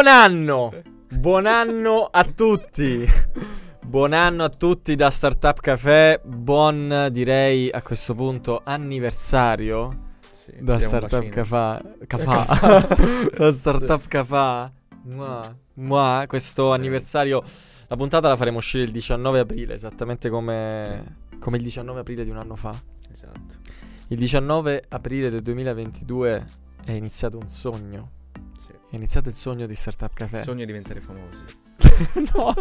Buon 0.00 0.12
anno! 0.14 0.72
Buon 1.10 1.44
anno 1.44 2.08
a 2.10 2.24
tutti! 2.24 3.04
Buon 3.84 4.14
anno 4.14 4.44
a 4.44 4.48
tutti 4.48 4.94
da 4.94 5.10
Startup 5.10 5.60
Café. 5.60 6.22
Buon, 6.24 7.08
direi 7.12 7.70
a 7.70 7.82
questo 7.82 8.14
punto, 8.14 8.62
anniversario 8.64 10.14
Sì, 10.30 10.52
da 10.62 10.78
Startup. 10.78 11.28
Café. 11.28 11.82
Cafà. 12.06 12.86
da 13.36 13.52
Startup 13.52 14.06
Café. 14.06 14.72
Mua. 15.02 15.56
Mua. 15.74 16.24
Questo 16.26 16.72
anniversario. 16.72 17.42
La 17.88 17.96
puntata 17.96 18.26
la 18.26 18.36
faremo 18.36 18.56
uscire 18.56 18.84
il 18.84 18.92
19 18.92 19.38
aprile, 19.40 19.74
esattamente 19.74 20.30
come, 20.30 21.18
come 21.38 21.58
il 21.58 21.62
19 21.62 22.00
aprile 22.00 22.24
di 22.24 22.30
un 22.30 22.38
anno 22.38 22.56
fa. 22.56 22.74
Esatto. 23.10 23.56
Il 24.08 24.16
19 24.16 24.82
aprile 24.88 25.28
del 25.28 25.42
2022 25.42 26.46
è 26.86 26.92
iniziato 26.92 27.36
un 27.36 27.50
sogno. 27.50 28.12
È 28.90 28.96
iniziato 28.96 29.28
il 29.28 29.34
sogno 29.34 29.66
di 29.66 29.74
Startup 29.76 30.12
Café. 30.12 30.42
Sogno 30.42 30.58
di 30.58 30.66
diventare 30.66 31.00
famosi. 31.00 31.44
no. 32.34 32.54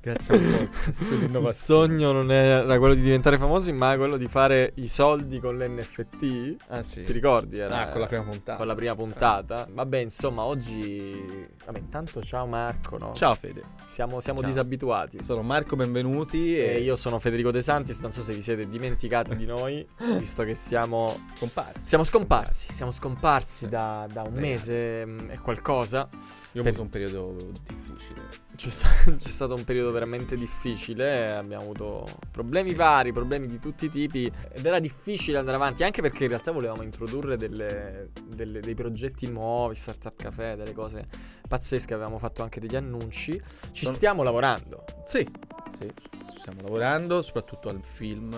Grazie 0.00 0.34
a 0.34 0.38
un 0.38 1.30
po' 1.32 1.38
Il 1.48 1.52
sogno 1.54 2.12
non 2.12 2.30
era 2.30 2.78
quello 2.78 2.94
di 2.94 3.00
diventare 3.02 3.38
famosi, 3.38 3.72
ma 3.72 3.96
quello 3.96 4.16
di 4.16 4.28
fare 4.28 4.72
i 4.76 4.88
soldi 4.88 5.40
con 5.40 5.56
l'NFT. 5.58 6.56
Ah 6.68 6.82
sì. 6.82 7.02
Ti 7.02 7.12
ricordi? 7.12 7.58
Era 7.58 7.82
Ah, 7.82 7.88
con 7.90 8.00
la 8.00 8.06
prima 8.06 8.22
puntata. 8.22 8.56
con 8.58 8.66
la 8.66 8.74
prima 8.74 8.94
puntata. 8.94 9.68
Vabbè, 9.70 9.98
insomma, 9.98 10.42
oggi. 10.42 11.48
Vabbè, 11.64 11.78
intanto 11.78 12.22
ciao 12.22 12.46
Marco. 12.46 12.98
No? 12.98 13.12
Ciao 13.14 13.34
Fede. 13.34 13.62
Siamo, 13.86 14.20
siamo 14.20 14.40
Ciao. 14.40 14.48
disabituati. 14.48 15.22
Sono 15.22 15.42
Marco, 15.42 15.76
benvenuti 15.76 16.56
E 16.56 16.74
e 16.74 16.80
io 16.80 16.96
sono 16.96 17.18
Federico 17.18 17.50
De 17.50 17.60
Santis. 17.62 18.00
Non 18.00 18.10
so 18.12 18.20
se 18.22 18.34
vi 18.34 18.40
siete 18.42 18.68
dimenticati 18.68 19.36
di 19.36 19.46
noi, 19.46 19.86
visto 20.18 20.42
che 20.44 20.54
siamo. 20.54 21.26
comparsi. 21.38 21.82
Siamo 21.82 22.04
scomparsi. 22.04 22.72
Siamo 22.72 22.90
scomparsi 22.90 23.64
Sì. 23.64 23.68
da, 23.68 24.06
da 24.12 24.22
un 24.22 24.32
Tre 24.32 24.40
mese 24.40 25.06
mm, 25.06 25.30
e 25.30 25.38
qualcosa. 25.38 26.08
Io 26.52 26.60
ho 26.60 26.64
Per- 26.64 26.66
avuto 26.72 26.82
un 26.82 26.88
periodo 26.88 27.36
difficile. 27.64 28.22
C'è, 28.56 28.70
sta- 28.70 28.88
c'è 29.16 29.28
stato 29.28 29.54
un 29.54 29.64
periodo 29.64 29.90
veramente 29.90 30.36
difficile, 30.36 31.32
abbiamo 31.32 31.64
avuto 31.64 32.06
problemi 32.30 32.70
Sì. 32.70 32.76
vari, 32.76 33.12
problemi 33.12 33.46
di 33.48 33.58
tutti 33.58 33.86
i 33.86 33.90
tipi 33.90 34.30
ed 34.52 34.64
era 34.64 34.78
difficile 34.78 35.38
andare 35.38 35.56
avanti 35.56 35.82
anche 35.82 36.00
perché 36.02 36.22
in 36.24 36.28
realtà 36.30 36.52
volevamo 36.52 36.82
introdurre 36.82 37.36
delle- 37.36 38.10
delle- 38.24 38.60
dei 38.60 38.74
progetti 38.74 39.26
nuovi, 39.28 39.74
Startup 39.74 40.14
Café, 40.16 40.54
delle 40.56 40.72
cose 40.72 41.04
pazzesche, 41.48 41.94
avevamo 41.94 42.18
fatto 42.18 42.42
anche 42.42 42.60
degli 42.60 42.76
annunci, 42.76 43.40
ci 43.72 43.86
stiamo 43.86 44.22
lavorando. 44.22 44.84
Sì, 45.04 45.28
sì. 45.76 45.92
Stiamo 46.38 46.60
lavorando 46.62 47.22
soprattutto 47.22 47.68
al 47.70 47.80
film. 47.82 48.32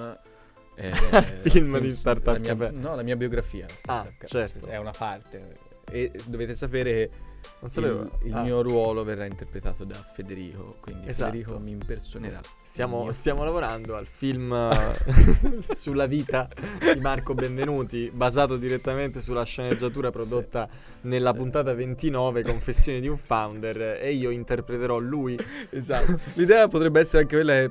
eh, 0.76 0.90
Al 1.12 1.22
film 1.24 1.74
al 1.74 1.80
di 1.80 1.90
Startup 1.90 2.38
mia- 2.38 2.54
Café. 2.54 2.70
No, 2.70 2.94
la 2.94 3.02
mia 3.02 3.16
biografia. 3.16 3.66
Startup 3.68 4.12
Ah, 4.12 4.14
Café. 4.18 4.26
certo. 4.26 4.66
È 4.66 4.76
una 4.78 4.92
parte. 4.92 5.56
E 5.90 6.10
dovete 6.26 6.54
sapere 6.54 7.10
Non 7.58 7.64
il, 7.64 7.70
sapevo. 7.70 8.10
il 8.24 8.32
Ah, 8.34 8.42
mio 8.42 8.62
ruolo 8.62 9.02
verrà 9.04 9.24
interpretato 9.24 9.84
da 9.84 9.94
Federico. 9.94 10.76
Quindi 10.80 11.08
Esatto. 11.08 11.30
Federico 11.32 11.58
mi 11.58 11.70
impersonerà. 11.70 12.40
Stiamo, 12.62 13.04
Mio- 13.04 13.12
stiamo 13.12 13.44
lavorando 13.44 13.96
al 13.96 14.06
film 14.06 14.52
eh, 14.72 15.74
sulla 15.74 16.06
vita 16.06 16.48
di 16.94 17.00
Marco 17.00 17.34
Benvenuti, 17.34 18.10
basato 18.12 18.56
direttamente 18.56 19.20
sulla 19.20 19.44
sceneggiatura 19.44 20.10
prodotta 20.10 20.68
nella 21.02 21.30
Sì. 21.32 21.36
puntata 21.38 21.74
29, 21.74 22.42
Confessioni 22.42 23.00
di 23.00 23.08
un 23.08 23.16
founder, 23.16 23.98
e 24.02 24.12
io 24.12 24.30
interpreterò 24.30 24.98
lui. 24.98 25.38
Esatto. 25.70 26.18
L'idea 26.34 26.68
potrebbe 26.68 27.00
essere 27.00 27.22
anche 27.22 27.36
quella 27.36 27.52
che 27.54 27.70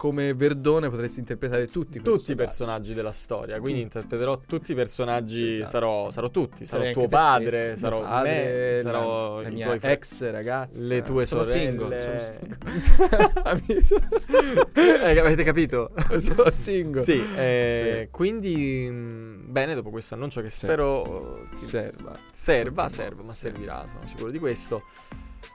come 0.00 0.32
Verdone 0.32 0.88
potresti 0.88 1.18
interpretare 1.20 1.66
tutti 1.66 1.98
i 1.98 2.00
Tutti 2.00 2.32
i 2.32 2.34
personaggi. 2.34 2.34
personaggi 2.36 2.94
della 2.94 3.12
storia, 3.12 3.60
quindi 3.60 3.82
interpreterò 3.82 4.40
tutti 4.46 4.72
i 4.72 4.74
personaggi, 4.74 5.48
Esatto. 5.48 5.68
sarò, 5.68 6.10
sarò 6.10 6.30
tutti, 6.30 6.64
sarò 6.64 6.78
Sarai 6.80 6.94
tuo 6.94 7.06
padre, 7.06 7.76
sarò 7.76 8.00
padre, 8.00 8.72
me, 8.76 8.80
sarò 8.80 9.40
la, 9.42 9.48
i 9.48 9.52
mia 9.52 9.78
fre- 9.78 9.92
ex 9.92 10.30
ragazza. 10.30 10.86
le 10.94 11.02
tue 11.02 11.26
sono 11.26 11.44
sorelle. 11.44 11.68
single. 11.70 12.00
Sono 12.00 12.18
single. 13.66 14.68
Eh, 14.72 15.18
avete 15.18 15.42
capito? 15.44 15.92
sono 16.16 16.50
single. 16.50 17.02
Sì, 17.02 17.22
eh, 17.36 17.98
Sì. 18.04 18.08
quindi 18.10 18.88
mh, 18.88 19.44
bene, 19.52 19.74
dopo 19.74 19.90
questo 19.90 20.14
annuncio 20.14 20.40
che 20.40 20.48
Sì. 20.48 20.60
spero 20.60 21.46
ti- 21.54 21.62
Serva. 21.62 22.16
serva, 22.32 22.88
serva, 22.88 23.22
ma 23.22 23.34
servirà, 23.34 23.84
sono 23.86 24.06
sicuro 24.06 24.30
di 24.30 24.38
questo. 24.38 24.82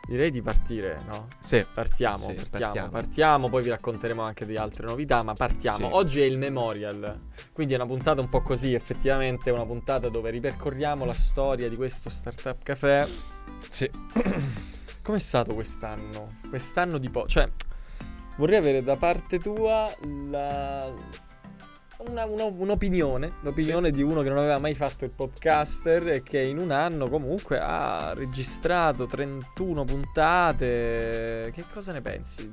Direi 0.08 0.30
di 0.30 0.42
partire, 0.42 1.02
no? 1.08 1.28
Sì. 1.40 1.66
Partiamo, 1.74 2.18
Sì, 2.30 2.34
partiamo, 2.36 2.44
partiamo, 2.50 2.90
partiamo. 2.90 3.50
poi 3.50 3.64
vi 3.64 3.70
racconteremo 3.70 4.22
anche 4.22 4.46
di 4.46 4.56
altre 4.56 4.86
novità, 4.86 5.24
ma 5.24 5.34
partiamo. 5.34 5.78
Sì. 5.78 5.94
Oggi 5.94 6.22
è 6.22 6.26
il 6.26 6.38
memorial, 6.38 7.22
quindi 7.52 7.74
è 7.74 7.78
una 7.78 7.88
puntata 7.88 8.22
un 8.22 8.30
po' 8.30 8.42
così, 8.42 8.74
effettivamente 8.74 9.50
è 9.50 9.54
una 9.54 9.66
puntata 9.66 10.08
dove 10.10 10.30
ripercorriamo 10.30 11.06
la 11.06 11.14
storia 11.14 11.68
di 11.70 11.76
questo 11.76 12.10
Startup 12.10 12.62
Café. 12.62 13.08
Sì. 13.68 13.90
Com'è 15.02 15.20
stato 15.20 15.54
quest'anno? 15.56 16.38
Quest'anno 16.50 16.98
di 17.00 17.10
po'... 17.10 17.26
Cioè, 17.28 17.50
vorrei 18.38 18.58
avere 18.58 18.84
da 18.84 18.98
parte 18.98 19.40
tua 19.40 19.92
la... 20.30 20.94
una- 22.08 22.26
una- 22.26 22.44
un'opinione, 22.46 23.34
l'opinione 23.42 23.92
di 23.92 24.02
uno 24.02 24.22
che 24.22 24.30
non 24.30 24.38
aveva 24.40 24.58
mai 24.60 24.74
fatto 24.74 25.06
il 25.06 25.12
podcaster 25.12 26.08
e 26.08 26.24
che 26.24 26.40
in 26.42 26.58
un 26.58 26.72
anno 26.72 27.10
comunque 27.10 27.60
ha 27.60 28.14
registrato 28.14 29.06
31 29.08 29.84
puntate. 29.84 31.52
Che 31.54 31.64
cosa 31.72 31.92
ne 31.92 32.02
pensi 32.02 32.50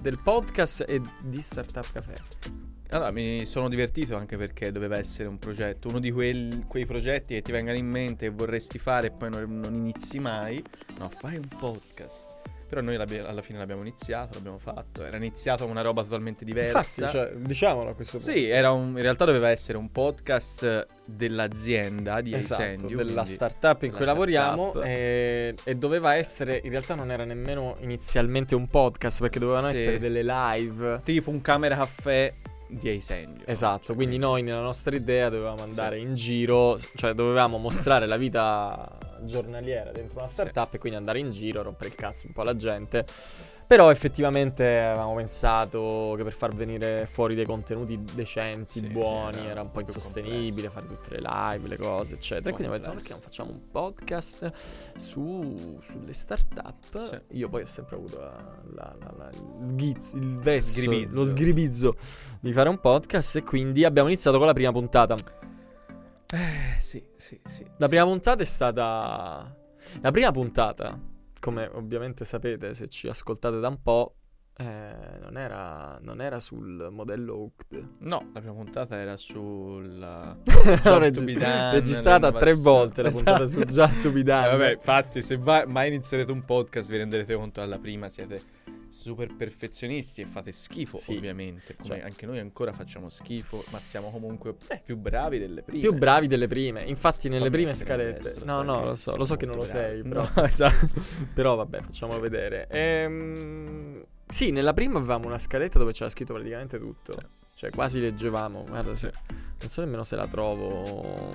del 0.00 0.18
podcast 0.18 0.84
e 0.86 1.00
di 1.22 1.40
Startup 1.40 1.86
Café? 1.92 2.14
Allora, 2.92 3.12
mi 3.12 3.46
sono 3.46 3.68
divertito 3.68 4.16
anche 4.16 4.36
perché 4.36 4.72
doveva 4.72 4.96
essere 4.98 5.28
un 5.28 5.38
progetto, 5.38 5.88
uno 5.88 6.00
di 6.00 6.10
quel- 6.10 6.64
quei 6.66 6.86
progetti 6.86 7.34
che 7.34 7.42
ti 7.42 7.52
vengano 7.52 7.78
in 7.78 7.86
mente 7.86 8.26
e 8.26 8.30
vorresti 8.30 8.78
fare 8.78 9.08
e 9.08 9.10
poi 9.12 9.30
non, 9.30 9.60
non 9.60 9.74
inizi 9.74 10.18
mai. 10.18 10.62
No, 10.98 11.08
fai 11.08 11.36
un 11.36 11.46
podcast. 11.46 12.39
Però 12.70 12.80
noi 12.82 12.94
alla 12.94 13.42
fine 13.42 13.58
l'abbiamo 13.58 13.80
iniziato, 13.80 14.34
l'abbiamo 14.34 14.58
fatto. 14.58 15.04
Era 15.04 15.16
iniziato 15.16 15.66
una 15.66 15.80
roba 15.82 16.04
totalmente 16.04 16.44
diversa. 16.44 16.78
Infatti, 16.78 17.10
cioè, 17.10 17.32
diciamolo 17.34 17.90
a 17.90 17.94
questo 17.94 18.18
punto. 18.18 18.32
Sì, 18.32 18.46
era 18.48 18.70
un- 18.70 18.90
in 18.90 19.02
realtà 19.02 19.24
doveva 19.24 19.48
essere 19.50 19.76
un 19.76 19.90
podcast 19.90 20.86
dell'azienda 21.04 22.20
di 22.20 22.32
Esatto, 22.32 22.62
Eisendio, 22.62 22.96
della 22.96 23.24
startup 23.24 23.82
in 23.82 23.90
cui 23.92 24.04
lavoriamo 24.04 24.80
e, 24.82 25.54
e 25.64 25.74
doveva 25.74 26.14
essere, 26.14 26.60
in 26.62 26.70
realtà 26.70 26.94
non 26.94 27.10
era 27.10 27.24
nemmeno 27.24 27.76
inizialmente 27.80 28.54
un 28.54 28.68
podcast 28.68 29.20
perché 29.20 29.38
dovevano 29.40 29.66
Sì. 29.72 29.78
essere 29.78 29.98
delle 29.98 30.22
live. 30.22 31.00
tipo 31.02 31.30
un 31.30 31.40
camera 31.40 31.74
caffè 31.76 32.32
di 32.68 32.88
Eisendio. 32.88 33.44
Esatto, 33.46 33.86
Cioè, 33.86 33.96
quindi 33.96 34.16
noi 34.16 34.42
nella 34.42 34.60
nostra 34.60 34.94
idea 34.94 35.28
dovevamo 35.28 35.62
andare 35.64 35.98
in 35.98 36.14
giro, 36.14 36.78
cioè 36.94 37.14
dovevamo 37.14 37.58
mostrare 37.58 38.06
la 38.06 38.16
vita 38.16 38.96
giornaliera 39.24 39.90
dentro 39.92 40.18
una 40.18 40.26
startup 40.28 40.74
e 40.74 40.78
quindi 40.78 40.98
andare 40.98 41.18
in 41.18 41.30
giro, 41.30 41.62
rompere 41.62 41.90
il 41.90 41.94
cazzo 41.96 42.26
un 42.26 42.32
po' 42.32 42.40
alla 42.42 42.56
gente. 42.56 43.04
Però 43.70 43.88
effettivamente 43.88 44.64
avevamo 44.80 45.14
pensato 45.14 46.14
che 46.16 46.24
per 46.24 46.32
far 46.32 46.52
venire 46.52 47.06
fuori 47.06 47.36
dei 47.36 47.44
contenuti 47.44 48.02
decenti, 48.14 48.72
Sì, 48.72 48.78
sì, 48.80 48.86
buoni, 48.88 49.38
era 49.38 49.50
era 49.50 49.60
un 49.60 49.70
po' 49.70 49.78
più 49.78 49.86
insostenibile 49.94 50.68
complesso. 50.68 50.70
fare 50.72 50.86
tutte 50.88 51.10
le 51.10 51.20
live, 51.20 51.68
le 51.68 51.76
cose, 51.76 52.14
eccetera. 52.16 52.50
E 52.50 52.52
quindi 52.52 52.74
abbiamo 52.74 52.78
detto, 52.78 52.88
"Ma 52.88 52.94
perché 52.96 53.12
non 53.12 53.20
facciamo 53.20 53.50
un 53.52 53.70
podcast 53.70 54.52
su, 54.96 55.78
sulle 55.84 56.12
startup? 56.12 56.98
Sì. 57.08 57.36
Io 57.38 57.48
poi 57.48 57.62
ho 57.62 57.66
sempre 57.66 57.94
avuto 57.94 58.18
la- 58.18 58.54
la- 58.74 58.96
la- 59.16 59.30
il, 59.32 59.74
ghiz, 59.76 60.14
il 60.14 60.38
vezzo, 60.38 60.90
lo 61.10 61.24
sgribizzo 61.24 61.94
di 62.40 62.52
fare 62.52 62.68
un 62.68 62.80
podcast 62.80 63.36
e 63.36 63.42
quindi 63.44 63.84
abbiamo 63.84 64.08
iniziato 64.08 64.38
con 64.38 64.48
la 64.48 64.52
prima 64.52 64.72
puntata. 64.72 65.14
Eh, 66.32 66.78
sì, 66.78 67.04
sì, 67.16 67.40
sì. 67.44 67.64
La 67.78 67.88
prima 67.88 68.04
puntata 68.04 68.42
è 68.42 68.46
stata... 68.46 69.56
La 70.00 70.10
prima 70.10 70.30
puntata, 70.30 70.98
come 71.40 71.66
ovviamente 71.72 72.24
sapete 72.24 72.74
se 72.74 72.88
ci 72.88 73.08
ascoltate 73.08 73.58
da 73.58 73.68
un 73.68 73.80
po', 73.82 74.16
eh, 74.56 75.18
non, 75.22 75.38
era, 75.38 75.98
non 76.02 76.20
era 76.20 76.38
sul 76.40 76.88
modello 76.90 77.34
Hooked. 77.36 77.88
No, 78.00 78.30
la 78.34 78.40
prima 78.40 78.54
puntata 78.54 78.96
era 78.96 79.16
sul 79.16 79.86
Ho 80.02 80.36
Job 80.44 80.98
reg- 80.98 81.72
registrata 81.72 82.30
tre 82.32 82.54
volte 82.54 83.02
la 83.02 83.10
puntata 83.10 83.46
su 83.46 83.60
Job 83.60 84.00
to 84.02 84.12
be 84.12 84.22
done. 84.22 84.46
Eh, 84.46 84.50
vabbè, 84.50 84.72
infatti, 84.72 85.22
se 85.22 85.36
va- 85.38 85.64
mai 85.66 85.88
inizierete 85.88 86.30
un 86.32 86.44
podcast 86.44 86.90
vi 86.90 86.98
renderete 86.98 87.34
conto 87.34 87.62
alla 87.62 87.78
prima 87.78 88.08
siete 88.10 88.58
super 88.90 89.32
perfezionisti 89.36 90.20
e 90.20 90.26
fate 90.26 90.50
schifo, 90.50 90.96
Sì. 90.98 91.14
ovviamente. 91.16 91.76
Come 91.76 91.88
Cioè- 91.88 92.00
anche 92.00 92.26
noi 92.26 92.40
ancora 92.40 92.72
facciamo 92.72 93.08
schifo, 93.08 93.54
ma 93.54 93.78
siamo 93.78 94.10
comunque 94.10 94.56
più 94.84 94.96
bravi 94.96 95.38
delle 95.38 95.62
prime. 95.62 95.80
Più 95.80 95.94
bravi 95.94 96.26
delle 96.26 96.48
prime. 96.48 96.82
Infatti, 96.82 97.28
nelle 97.28 97.44
Fammi 97.48 97.62
prime 97.62 97.72
scalette. 97.72 98.34
No, 98.44 98.62
no, 98.62 98.84
lo 98.84 98.94
so, 98.96 99.16
lo 99.16 99.24
so 99.24 99.36
che 99.36 99.46
non 99.46 99.54
lo 99.54 99.62
molto 99.62 99.76
sei. 99.78 100.02
bravi. 100.02 100.08
Però, 100.08 100.28
No, 100.34 100.42
esatto. 100.48 100.88
però 101.32 101.54
vabbè, 101.54 101.80
facciamolo 101.82 102.18
Sì. 102.18 102.28
vedere. 102.28 102.66
Ehm, 102.68 104.04
sì, 104.30 104.50
nella 104.50 104.72
prima 104.72 104.98
avevamo 104.98 105.26
una 105.26 105.38
scaletta 105.38 105.78
dove 105.78 105.92
c'era 105.92 106.08
scritto 106.10 106.32
praticamente 106.32 106.78
tutto. 106.78 107.12
Sì. 107.12 107.26
Cioè, 107.54 107.70
quasi 107.70 108.00
leggevamo. 108.00 108.64
Guarda, 108.66 108.94
se- 108.94 109.12
non 109.58 109.68
so 109.68 109.82
nemmeno 109.82 110.02
se 110.02 110.16
la 110.16 110.26
trovo. 110.26 111.30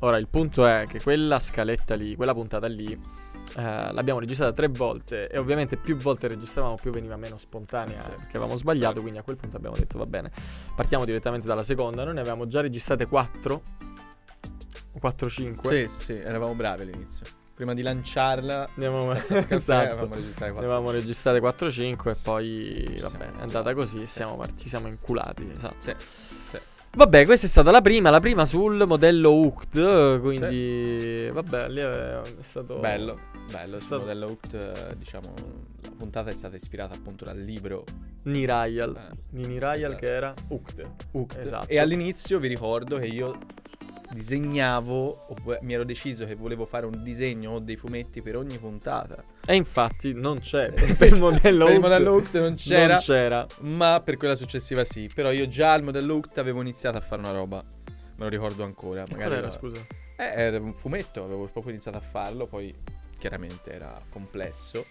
Ora, 0.00 0.18
il 0.18 0.28
punto 0.28 0.66
è 0.66 0.84
che 0.86 1.00
quella 1.00 1.38
scaletta 1.38 1.94
lì, 1.94 2.14
quella 2.14 2.34
puntata 2.34 2.66
lì, 2.66 2.92
eh, 2.92 3.92
l'abbiamo 3.92 4.20
registrata 4.20 4.52
tre 4.52 4.68
volte 4.68 5.28
e 5.30 5.38
ovviamente 5.38 5.76
più 5.78 5.96
volte 5.96 6.28
registravamo 6.28 6.74
più 6.74 6.90
veniva 6.90 7.16
meno 7.16 7.38
spontanea 7.38 7.96
Sì. 7.98 8.08
perché 8.10 8.36
avevamo 8.36 8.56
sbagliato, 8.56 9.00
quindi 9.00 9.18
a 9.18 9.22
quel 9.22 9.36
punto 9.36 9.56
abbiamo 9.56 9.76
detto 9.76 9.96
va 9.96 10.04
bene, 10.06 10.30
partiamo 10.76 11.06
direttamente 11.06 11.46
dalla 11.46 11.62
seconda. 11.62 12.04
Noi 12.04 12.14
ne 12.14 12.20
avevamo 12.20 12.46
già 12.46 12.60
registrate 12.60 13.06
quattro, 13.06 13.62
4-5. 15.00 15.88
Sì, 15.88 16.04
sì, 16.04 16.12
eravamo 16.14 16.54
bravi 16.54 16.82
all'inizio. 16.82 17.24
Prima 17.54 17.72
di 17.72 17.82
lanciarla, 17.82 18.70
esatto. 19.48 20.04
Avevamo 20.04 20.88
cinque. 20.88 20.92
registrate 20.92 21.40
4-5 21.40 22.10
e 22.10 22.14
poi 22.20 22.96
vabbè, 23.00 23.24
è 23.38 23.42
andata 23.42 23.74
così, 23.74 24.06
siamo 24.06 24.36
partiti, 24.36 24.62
ci 24.62 24.68
siamo 24.68 24.88
inculati, 24.88 25.48
esatto. 25.54 25.76
Sì, 25.78 25.94
sì. 25.98 26.58
Vabbè, 26.96 27.24
questa 27.24 27.46
è 27.46 27.48
stata 27.48 27.72
la 27.72 27.80
prima, 27.80 28.10
la 28.10 28.20
prima 28.20 28.44
sul 28.44 28.84
modello 28.86 29.30
Hooked, 29.30 30.20
quindi 30.20 31.28
vabbè, 31.32 31.68
lì 31.68 31.80
è 31.80 32.20
stato 32.38 32.78
Bello, 32.78 33.18
bello. 33.50 33.78
Sul 33.78 33.80
stato- 33.80 34.00
modello 34.02 34.38
eh, 34.52 34.96
diciamo, 34.96 35.34
la 35.82 35.90
puntata 35.96 36.30
è 36.30 36.32
stata 36.32 36.54
ispirata 36.54 36.94
appunto 36.94 37.24
dal 37.24 37.38
libro 37.38 37.84
Nirayal, 38.24 38.96
eh, 38.96 39.16
di 39.28 39.44
Nirayal 39.44 39.90
esatto. 39.90 40.06
che 40.06 40.12
era 40.12 40.34
Hooked. 40.48 40.90
Hooked. 41.12 41.40
Esatto. 41.40 41.68
E 41.68 41.78
all'inizio 41.80 42.38
vi 42.38 42.46
ricordo 42.46 42.98
che 42.98 43.06
io 43.06 43.38
disegnavo, 44.12 45.26
o 45.28 45.36
vo- 45.42 45.58
mi 45.62 45.74
ero 45.74 45.84
deciso 45.84 46.24
che 46.24 46.34
volevo 46.34 46.64
fare 46.66 46.86
un 46.86 47.02
disegno 47.02 47.52
o 47.52 47.58
dei 47.58 47.76
fumetti 47.76 48.22
per 48.22 48.36
ogni 48.36 48.58
puntata. 48.58 49.22
E 49.44 49.54
infatti 49.54 50.12
non 50.14 50.38
c'è 50.40 50.70
per 50.96 51.12
il 51.12 51.20
modello 51.20 51.64
per 51.66 51.74
il 51.74 51.80
modello 51.80 52.12
Hooked 52.14 52.34
non 52.40 52.54
c'era, 52.54 52.94
Non 52.94 53.02
c'era. 53.02 53.46
ma 53.60 54.00
per 54.04 54.16
quella 54.16 54.34
successiva 54.34 54.84
sì. 54.84 55.08
Però 55.14 55.30
io 55.30 55.46
già 55.48 55.72
al 55.72 55.82
modello 55.82 56.14
Hooked 56.14 56.38
avevo 56.38 56.60
iniziato 56.60 56.96
a 56.96 57.00
fare 57.00 57.20
una 57.22 57.32
roba. 57.32 57.62
Me 58.16 58.22
lo 58.22 58.28
ricordo 58.28 58.62
ancora. 58.64 59.00
Magari 59.10 59.16
qual 59.22 59.32
era, 59.32 59.46
la- 59.46 59.50
scusa? 59.52 59.80
Eh, 60.16 60.24
era 60.24 60.58
un 60.60 60.74
fumetto, 60.74 61.24
avevo 61.24 61.46
proprio 61.48 61.72
iniziato 61.72 61.96
a 61.96 62.00
farlo, 62.00 62.46
poi 62.46 62.72
chiaramente 63.18 63.72
era 63.72 64.00
complesso. 64.10 64.86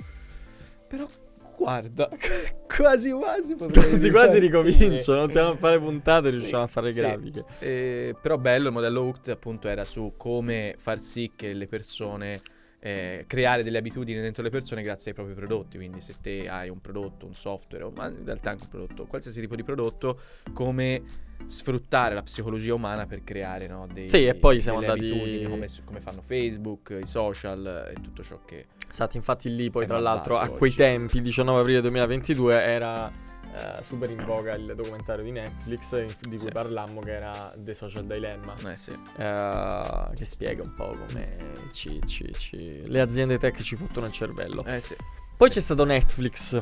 Però 0.89 1.07
guarda, 1.55 2.09
quasi 2.67 3.11
quasi 3.11 3.55
potrei 3.55 3.89
Quasi 3.89 4.11
quasi 4.11 4.39
ricomincio, 4.39 5.15
non 5.15 5.29
stiamo 5.29 5.49
a 5.49 5.55
fare 5.55 5.79
puntate, 5.79 6.29
Sì, 6.31 6.37
riusciamo 6.37 6.63
a 6.63 6.67
fare 6.67 6.91
sì. 6.91 6.99
grafiche. 6.99 7.45
Eh, 7.59 8.15
però 8.21 8.37
bello 8.37 8.67
il 8.67 8.73
modello 8.73 9.01
Hooked 9.03 9.29
appunto 9.29 9.67
era 9.67 9.85
su 9.85 10.13
come 10.17 10.75
far 10.77 10.99
sì 10.99 11.31
che 11.35 11.53
le 11.53 11.67
persone 11.67 12.39
eh, 12.79 13.23
creare 13.27 13.63
delle 13.63 13.77
abitudini 13.77 14.19
dentro 14.19 14.43
le 14.43 14.49
persone 14.49 14.81
grazie 14.81 15.11
ai 15.11 15.15
propri 15.15 15.33
prodotti 15.33 15.77
quindi 15.77 16.01
se 16.01 16.15
te 16.21 16.49
hai 16.49 16.67
un 16.67 16.81
prodotto 16.81 17.25
un 17.25 17.33
software 17.33 17.85
o 17.85 17.91
ma 17.91 18.07
in 18.07 18.25
realtà 18.25 18.49
anche 18.49 18.63
un 18.63 18.69
prodotto 18.69 19.05
qualsiasi 19.05 19.39
tipo 19.39 19.55
di 19.55 19.63
prodotto 19.63 20.19
come 20.51 21.01
sfruttare 21.45 22.15
la 22.15 22.21
psicologia 22.23 22.73
umana 22.73 23.05
per 23.05 23.23
creare 23.23 23.67
no, 23.67 23.87
dei, 23.91 24.09
Sì, 24.09 24.25
e 24.25 24.33
poi 24.35 24.59
siamo 24.61 24.79
andati- 24.79 25.45
come, 25.49 25.67
come 25.83 25.99
fanno 25.99 26.21
Facebook 26.21 26.97
i 27.01 27.05
social 27.05 27.91
e 27.95 28.01
tutto 28.01 28.23
ciò 28.23 28.39
che 28.45 28.67
Esatto, 28.89 29.17
infatti 29.17 29.53
lì 29.53 29.69
poi 29.69 29.85
tra 29.85 29.99
l'altro 29.99 30.37
a 30.37 30.47
quei 30.49 30.73
tempi, 30.73 31.21
19 31.21 31.59
aprile 31.61 31.81
2022, 31.81 32.61
era 32.61 33.11
eh, 33.55 33.83
super 33.83 34.09
in 34.09 34.23
voga 34.25 34.53
il 34.53 34.73
documentario 34.75 35.23
di 35.23 35.31
Netflix 35.31 35.93
eh, 35.93 36.05
di 36.05 36.27
cui 36.29 36.37
Sì. 36.37 36.49
parlammo 36.49 37.01
che 37.01 37.11
era 37.11 37.53
The 37.57 37.73
Social 37.73 38.05
Dilemma, 38.05 38.55
eh 38.71 38.77
sì 38.77 38.91
eh, 39.17 40.09
che 40.15 40.25
spiega 40.25 40.63
un 40.63 40.73
po' 40.75 40.95
come 41.07 41.37
ci- 41.71 41.99
ci- 42.05 42.31
ci- 42.33 42.83
le 42.87 43.01
aziende 43.01 43.37
tech 43.37 43.59
ci 43.61 43.75
fottono 43.75 44.05
il 44.05 44.11
cervello. 44.11 44.63
eh 44.65 44.79
sì 44.79 44.95
Poi 45.37 45.49
c'è 45.49 45.59
stato 45.59 45.83
Netflix. 45.85 46.61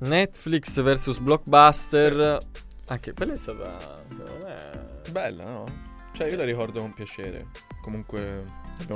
Netflix 0.00 0.80
versus 0.82 1.18
Blockbuster. 1.18 2.38
Anche 2.88 3.12
quella 3.14 3.32
è 3.32 3.36
stata, 3.36 4.04
secondo 4.10 4.44
me... 4.44 5.00
bella 5.10 5.44
no? 5.44 5.92
cioè 6.12 6.28
io 6.30 6.36
la 6.36 6.44
ricordo 6.44 6.80
con 6.80 6.92
piacere 6.92 7.46
comunque 7.82 8.44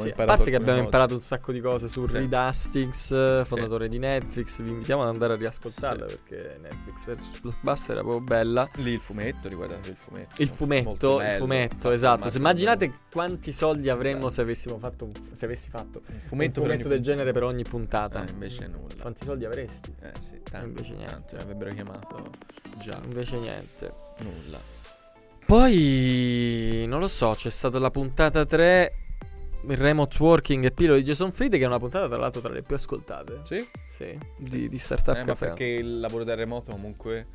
Sì, 0.00 0.08
a 0.16 0.24
parte 0.24 0.50
che 0.50 0.56
abbiamo 0.56 0.72
cose. 0.74 0.84
imparato 0.84 1.14
un 1.14 1.20
sacco 1.20 1.52
di 1.52 1.60
cose 1.60 1.88
su 1.88 2.04
Sì. 2.06 2.14
Reed 2.14 2.32
Hastings, 2.34 3.10
eh, 3.12 3.42
fondatore 3.44 3.88
di 3.88 3.98
Netflix. 3.98 4.60
Vi 4.60 4.68
invitiamo 4.70 5.02
ad 5.02 5.08
andare 5.08 5.34
a 5.34 5.36
riascoltarla 5.36 6.08
Sì. 6.08 6.16
perché 6.24 6.58
Netflix 6.60 7.04
vs 7.04 7.40
Blockbuster 7.40 7.90
era 7.96 8.00
proprio 8.04 8.20
bella. 8.24 8.68
Lì 8.76 8.92
il 8.92 9.00
fumetto, 9.00 9.48
riguardate 9.48 9.88
il 9.90 9.96
fumetto. 9.96 10.42
Il 10.42 10.48
fumetto, 10.48 11.18
il 11.20 11.24
bello, 11.26 11.38
fumetto, 11.38 11.74
fatto 11.76 11.90
esatto. 11.92 12.28
Se 12.28 12.38
immaginate 12.38 12.92
quanti 13.10 13.52
soldi 13.52 13.88
avremmo 13.88 14.16
Esatto. 14.26 14.32
se 14.32 14.40
avessimo 14.42 14.78
fatto 14.78 15.04
un, 15.04 15.12
se 15.32 15.44
avessi 15.44 15.70
fatto 15.70 16.02
un 16.06 16.14
un 16.14 16.20
fumetto, 16.20 16.60
fumetto, 16.60 16.60
per 16.62 16.70
ogni 16.70 16.82
del 16.88 17.00
genere 17.00 17.32
per 17.32 17.42
ogni 17.44 17.62
puntata. 17.64 18.20
Ah, 18.20 18.28
invece 18.28 18.66
nulla. 18.66 18.94
Quanti 19.00 19.24
soldi 19.24 19.44
avresti? 19.44 19.94
Eh 20.02 20.12
sì, 20.18 20.40
tanto, 20.42 20.66
Invece 20.66 20.94
tanto, 20.96 21.08
niente. 21.10 21.34
mi 21.36 21.42
avrebbero 21.42 21.72
chiamato 21.74 22.30
già 22.82 23.00
Invece 23.04 23.36
niente. 23.38 23.92
nulla. 24.20 24.58
Poi 25.46 26.84
non 26.86 27.00
lo 27.00 27.08
so, 27.08 27.32
c'è 27.34 27.48
stata 27.48 27.78
la 27.78 27.90
puntata 27.90 28.44
3 28.44 28.92
il 29.68 29.76
remote 29.76 30.16
working 30.20 30.64
e 30.64 30.70
pillole 30.70 30.98
di 30.98 31.04
Jason 31.04 31.30
Fried 31.32 31.52
che 31.52 31.62
è 31.62 31.66
una 31.66 31.78
puntata 31.78 32.06
tra 32.08 32.16
l'altro 32.16 32.40
tra 32.40 32.50
le 32.52 32.62
più 32.62 32.74
ascoltate. 32.76 33.40
Sì? 33.44 33.66
Sì, 33.92 34.18
di, 34.38 34.68
di 34.68 34.78
Startup 34.78 35.14
Eh, 35.16 35.18
ma 35.20 35.24
Café. 35.26 35.46
perché 35.46 35.64
il 35.64 36.00
lavoro 36.00 36.24
da 36.24 36.34
remoto 36.34 36.70
comunque 36.72 37.26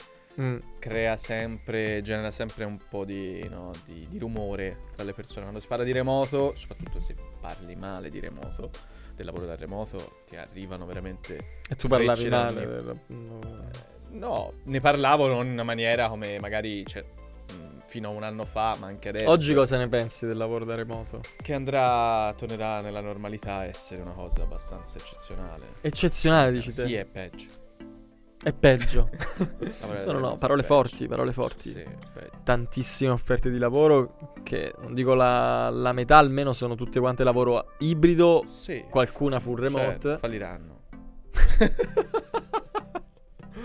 Mm. 0.42 0.58
crea 0.80 1.16
sempre, 1.16 2.02
genera 2.02 2.32
sempre 2.32 2.64
un 2.64 2.80
po' 2.90 3.06
di, 3.06 3.48
no, 3.50 3.72
di, 3.86 4.08
di 4.10 4.18
rumore 4.18 4.86
tra 4.96 5.04
le 5.04 5.14
persone. 5.14 5.42
Quando 5.42 5.60
si 5.60 5.68
parla 5.68 5.84
di 5.84 5.92
remoto, 5.92 6.54
soprattutto 6.56 7.00
se 7.00 7.16
parli 7.40 7.76
male 7.76 8.10
di 8.10 8.20
remoto, 8.20 8.72
del 9.16 9.28
lavoro 9.28 9.46
da 9.46 9.56
remoto, 9.56 10.22
ti 10.26 10.36
arrivano 10.36 10.88
veramente 10.88 11.60
E 11.70 11.76
tu 11.76 11.88
parlavi 11.88 12.30
male. 12.30 12.66
della- 12.66 12.96
no. 13.10 13.40
No, 14.10 14.54
ne 14.64 14.80
parlavo 14.82 15.28
non 15.28 15.46
in 15.46 15.52
una 15.52 15.62
maniera 15.64 16.10
come 16.10 16.40
magari 16.40 16.84
cioè, 16.84 17.04
fino 17.94 18.08
a 18.08 18.12
un 18.12 18.24
anno 18.24 18.44
fa, 18.44 18.76
ma 18.80 18.88
anche 18.88 19.10
adesso. 19.10 19.30
Oggi 19.30 19.54
cosa 19.54 19.78
ne 19.78 19.88
pensi 19.88 20.26
del 20.26 20.36
lavoro 20.36 20.66
da 20.66 20.74
remoto? 20.74 21.22
Che 21.40 21.54
andrà, 21.54 22.34
tornerà 22.36 22.82
nella 22.82 23.02
normalità 23.02 23.58
a 23.58 23.66
essere 23.66 24.02
una 24.02 24.14
cosa 24.14 24.42
abbastanza 24.42 24.98
eccezionale. 24.98 25.74
Eccezionale, 25.80 26.52
dici 26.52 26.74
te? 26.74 26.88
Sì, 26.88 26.96
è 26.96 27.06
peggio. 27.06 27.46
È 28.42 28.52
peggio. 28.52 29.10
No, 30.06 30.12
no, 30.14 30.20
no, 30.20 30.38
parole 30.38 30.64
forti, 30.64 31.08
parole 31.08 31.34
forti. 31.34 31.70
Sì. 31.70 31.86
Tantissime 32.44 33.12
offerte 33.12 33.52
di 33.52 33.60
lavoro 33.60 34.34
che 34.42 34.74
non 34.82 34.96
dico 34.96 35.14
la, 35.14 35.70
la 35.70 35.94
metà, 35.94 36.18
almeno 36.18 36.52
sono 36.52 36.74
tutte 36.74 37.00
quante 37.00 37.24
lavoro 37.24 37.76
ibrido, 37.80 38.44
Sì. 38.48 38.84
qualcuna 38.90 39.40
full 39.40 39.58
remote. 39.58 40.00
Cioè, 40.02 40.18
falliranno. 40.18 40.82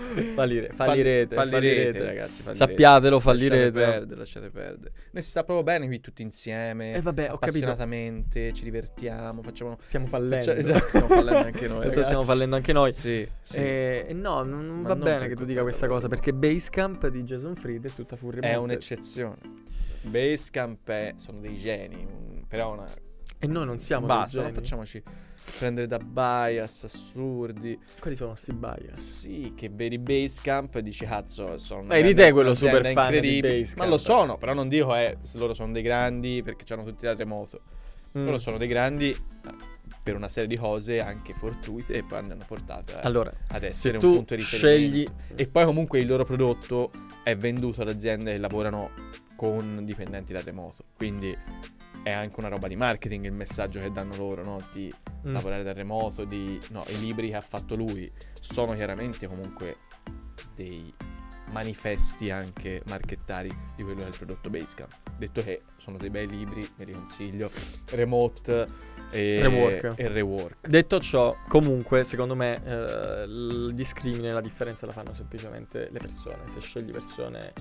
Fallire- 0.33 0.69
fallirete, 0.73 1.35
Fall- 1.35 1.49
fallirete. 1.49 1.99
ragazzi. 2.03 2.41
Fallirete. 2.41 2.55
Sappiatelo, 2.55 3.15
Lasciate 3.15 3.37
fallirete. 3.39 3.71
perdere, 3.71 4.19
lasciate 4.19 4.49
perdere. 4.49 4.91
Noi 5.11 5.21
si 5.23 5.29
sta 5.29 5.43
proprio 5.43 5.63
bene 5.63 5.87
qui 5.87 5.99
tutti 5.99 6.21
insieme. 6.21 6.93
Eh 6.93 7.01
vabbè, 7.01 7.23
ho 7.23 7.37
capito. 7.37 7.45
appassionatamente, 7.45 8.53
ci 8.53 8.63
divertiamo, 8.63 9.41
facciamo... 9.41 9.75
Stiamo 9.79 10.05
fallendo. 10.05 10.35
Faccia- 10.37 10.55
esatto, 10.59 10.87
stiamo 10.87 11.07
fallendo 11.07 11.37
anche 11.39 11.67
noi, 11.67 11.79
realtà 11.81 11.89
stiamo 11.89 12.09
ragazzi. 12.09 12.27
fallendo 12.27 12.55
anche 12.55 12.73
noi. 12.73 12.91
Sì, 12.91 13.27
sì. 13.41 13.57
Eh, 13.57 14.05
e 14.07 14.13
no, 14.13 14.43
non, 14.43 14.65
Ma 14.81 14.87
va 14.89 14.93
non 14.95 15.03
bene 15.03 15.27
che 15.27 15.35
tu 15.35 15.45
dica 15.45 15.61
questa 15.61 15.87
cosa 15.87 16.07
perché 16.07 16.33
Basecamp 16.33 17.07
di 17.07 17.23
Jason 17.23 17.55
Fried 17.55 17.85
è 17.85 17.91
tutta 17.91 18.15
full 18.15 18.31
remote. 18.31 18.51
È 18.51 18.55
un'eccezione. 18.55 19.37
Basecamp 20.01 20.89
è, 20.89 21.13
sono 21.17 21.39
dei 21.39 21.55
geni, 21.55 22.07
però 22.47 22.73
una... 22.73 22.87
E 23.41 23.47
noi 23.47 23.65
non 23.65 23.77
siamo 23.77 24.05
Basta, 24.05 24.41
non 24.41 24.53
facciamoci 24.53 25.01
prendere 25.57 25.87
da 25.87 25.97
bias 25.99 26.83
assurdi. 26.83 27.79
Quali 27.99 28.15
sono 28.15 28.35
sti 28.35 28.53
bias? 28.53 29.19
Sì, 29.19 29.53
che 29.55 29.69
vedi 29.69 29.97
Basecamp 29.97 30.75
e 30.75 30.83
dici 30.83 31.05
cazzo, 31.05 31.57
sono 31.57 31.83
Ma 31.83 31.97
eri 31.97 32.13
te 32.13 32.31
quello 32.31 32.53
super 32.53 32.83
fan 32.91 33.11
di 33.11 33.17
incredibile". 33.17 33.57
Basecamp. 33.59 33.77
Ma 33.79 33.85
lo 33.85 33.97
sono, 33.97 34.37
però 34.37 34.53
non 34.53 34.67
dico 34.67 34.95
eh, 34.95 35.17
se 35.21 35.37
loro 35.37 35.53
sono 35.53 35.71
dei 35.71 35.81
grandi 35.81 36.41
perché 36.43 36.71
hanno 36.73 36.83
tutti 36.83 37.05
da 37.05 37.13
remoto. 37.13 37.61
Mm. 38.17 38.25
Loro 38.25 38.37
sono 38.39 38.57
dei 38.57 38.67
grandi 38.67 39.15
per 40.01 40.15
una 40.15 40.29
serie 40.29 40.49
di 40.49 40.55
cose 40.57 40.99
anche 40.99 41.33
fortuite 41.33 41.93
e 41.93 42.03
poi 42.03 42.19
hanno 42.19 42.37
portato 42.47 42.95
eh, 42.95 43.01
Allora, 43.03 43.31
ad 43.49 43.61
se 43.61 43.67
essere 43.67 43.95
un 43.95 43.99
tu 43.99 44.13
punto 44.13 44.35
di 44.35 44.41
riferimento. 44.41 44.87
scegli 44.91 45.07
E 45.35 45.47
poi 45.47 45.65
comunque 45.65 45.99
il 45.99 46.07
loro 46.07 46.23
prodotto 46.25 46.91
è 47.23 47.35
venduto 47.35 47.81
ad 47.81 47.89
aziende 47.89 48.33
che 48.33 48.39
lavorano 48.39 48.89
con 49.35 49.81
dipendenti 49.83 50.33
da 50.33 50.41
remoto. 50.41 50.83
Quindi 50.95 51.37
è 52.03 52.11
anche 52.11 52.39
una 52.39 52.49
roba 52.49 52.67
di 52.67 52.75
marketing 52.75 53.25
il 53.25 53.33
messaggio 53.33 53.79
che 53.79 53.91
danno 53.91 54.15
loro, 54.15 54.43
no? 54.43 54.61
Di 54.71 54.93
Mm. 55.27 55.33
lavorare 55.33 55.63
da 55.63 55.73
remoto, 55.73 56.23
di... 56.23 56.57
No, 56.69 56.81
i 56.87 56.99
libri 56.99 57.27
che 57.29 57.35
ha 57.35 57.41
fatto 57.41 57.75
lui 57.75 58.09
sono 58.39 58.73
chiaramente 58.73 59.27
comunque 59.27 59.75
dei 60.55 60.93
manifesti 61.51 62.29
anche 62.31 62.81
marchettari 62.87 63.49
di 63.75 63.83
quello 63.83 63.99
che 63.99 64.05
è 64.05 64.07
il 64.09 64.15
prodotto 64.15 64.49
Basecamp. 64.49 64.93
Detto 65.17 65.43
che 65.43 65.63
sono 65.77 65.97
dei 65.97 66.09
bei 66.09 66.25
libri, 66.27 66.65
me 66.77 66.85
li 66.85 66.93
consiglio. 66.93 67.49
Remote 67.89 68.67
e 69.11 69.39
Rework. 69.41 69.93
e 69.99 70.07
rework. 70.07 70.67
Detto 70.67 70.99
ciò, 70.99 71.35
comunque, 71.49 72.03
secondo 72.05 72.35
me 72.35 72.61
eh, 72.63 73.23
il 73.23 73.71
discrimine, 73.73 74.31
la 74.31 74.39
differenza 74.41 74.85
la 74.85 74.93
fanno 74.93 75.13
semplicemente 75.13 75.89
le 75.91 75.99
persone. 75.99 76.47
Se 76.47 76.61
scegli 76.61 76.91
persone. 76.91 77.51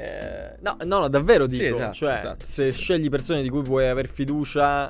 Eh, 0.00 0.56
no, 0.60 0.76
no, 0.84 0.98
no, 1.00 1.08
davvero 1.08 1.48
Sì, 1.48 1.64
dico. 1.64 1.76
esatto, 1.76 1.94
cioè, 1.94 2.14
esatto, 2.14 2.44
se 2.44 2.66
sì, 2.66 2.72
sì. 2.72 2.80
scegli 2.80 3.08
persone 3.08 3.42
di 3.42 3.48
cui 3.48 3.62
puoi 3.62 3.88
aver 3.88 4.08
fiducia, 4.08 4.88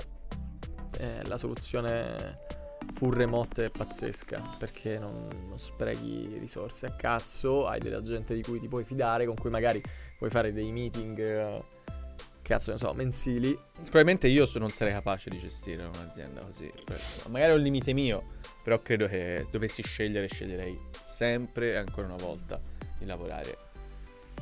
eh, 0.98 1.24
la 1.24 1.36
soluzione 1.36 2.38
full 2.92 3.12
remote 3.12 3.66
è 3.66 3.70
pazzesca. 3.70 4.56
Perché 4.58 4.98
non, 4.98 5.28
non 5.48 5.58
sprechi 5.58 6.36
risorse 6.38 6.86
a 6.86 6.92
cazzo. 6.92 7.66
Hai 7.66 7.80
della 7.80 8.02
gente 8.02 8.34
di 8.34 8.42
cui 8.42 8.60
ti 8.60 8.68
puoi 8.68 8.84
fidare, 8.84 9.26
con 9.26 9.34
cui 9.36 9.50
magari 9.50 9.82
puoi 10.18 10.30
fare 10.30 10.52
dei 10.52 10.70
meeting. 10.70 11.18
eh, 11.18 11.64
cazzo 12.42 12.72
ne 12.72 12.78
so, 12.78 12.92
mensili. 12.94 13.56
Probabilmente 13.74 14.26
io 14.26 14.46
non 14.58 14.70
sarei 14.70 14.92
capace 14.92 15.30
di 15.30 15.38
gestire 15.38 15.84
un'azienda 15.84 16.42
così. 16.42 16.70
Magari 17.28 17.52
è 17.52 17.54
un 17.54 17.62
limite 17.62 17.92
mio, 17.92 18.24
però 18.62 18.80
credo 18.80 19.06
che 19.06 19.46
dovessi 19.50 19.82
scegliere, 19.82 20.26
sceglierei 20.26 20.78
sempre 21.00 21.72
e 21.72 21.76
ancora 21.76 22.06
una 22.06 22.16
volta 22.16 22.60
di 22.98 23.06
lavorare 23.06 23.69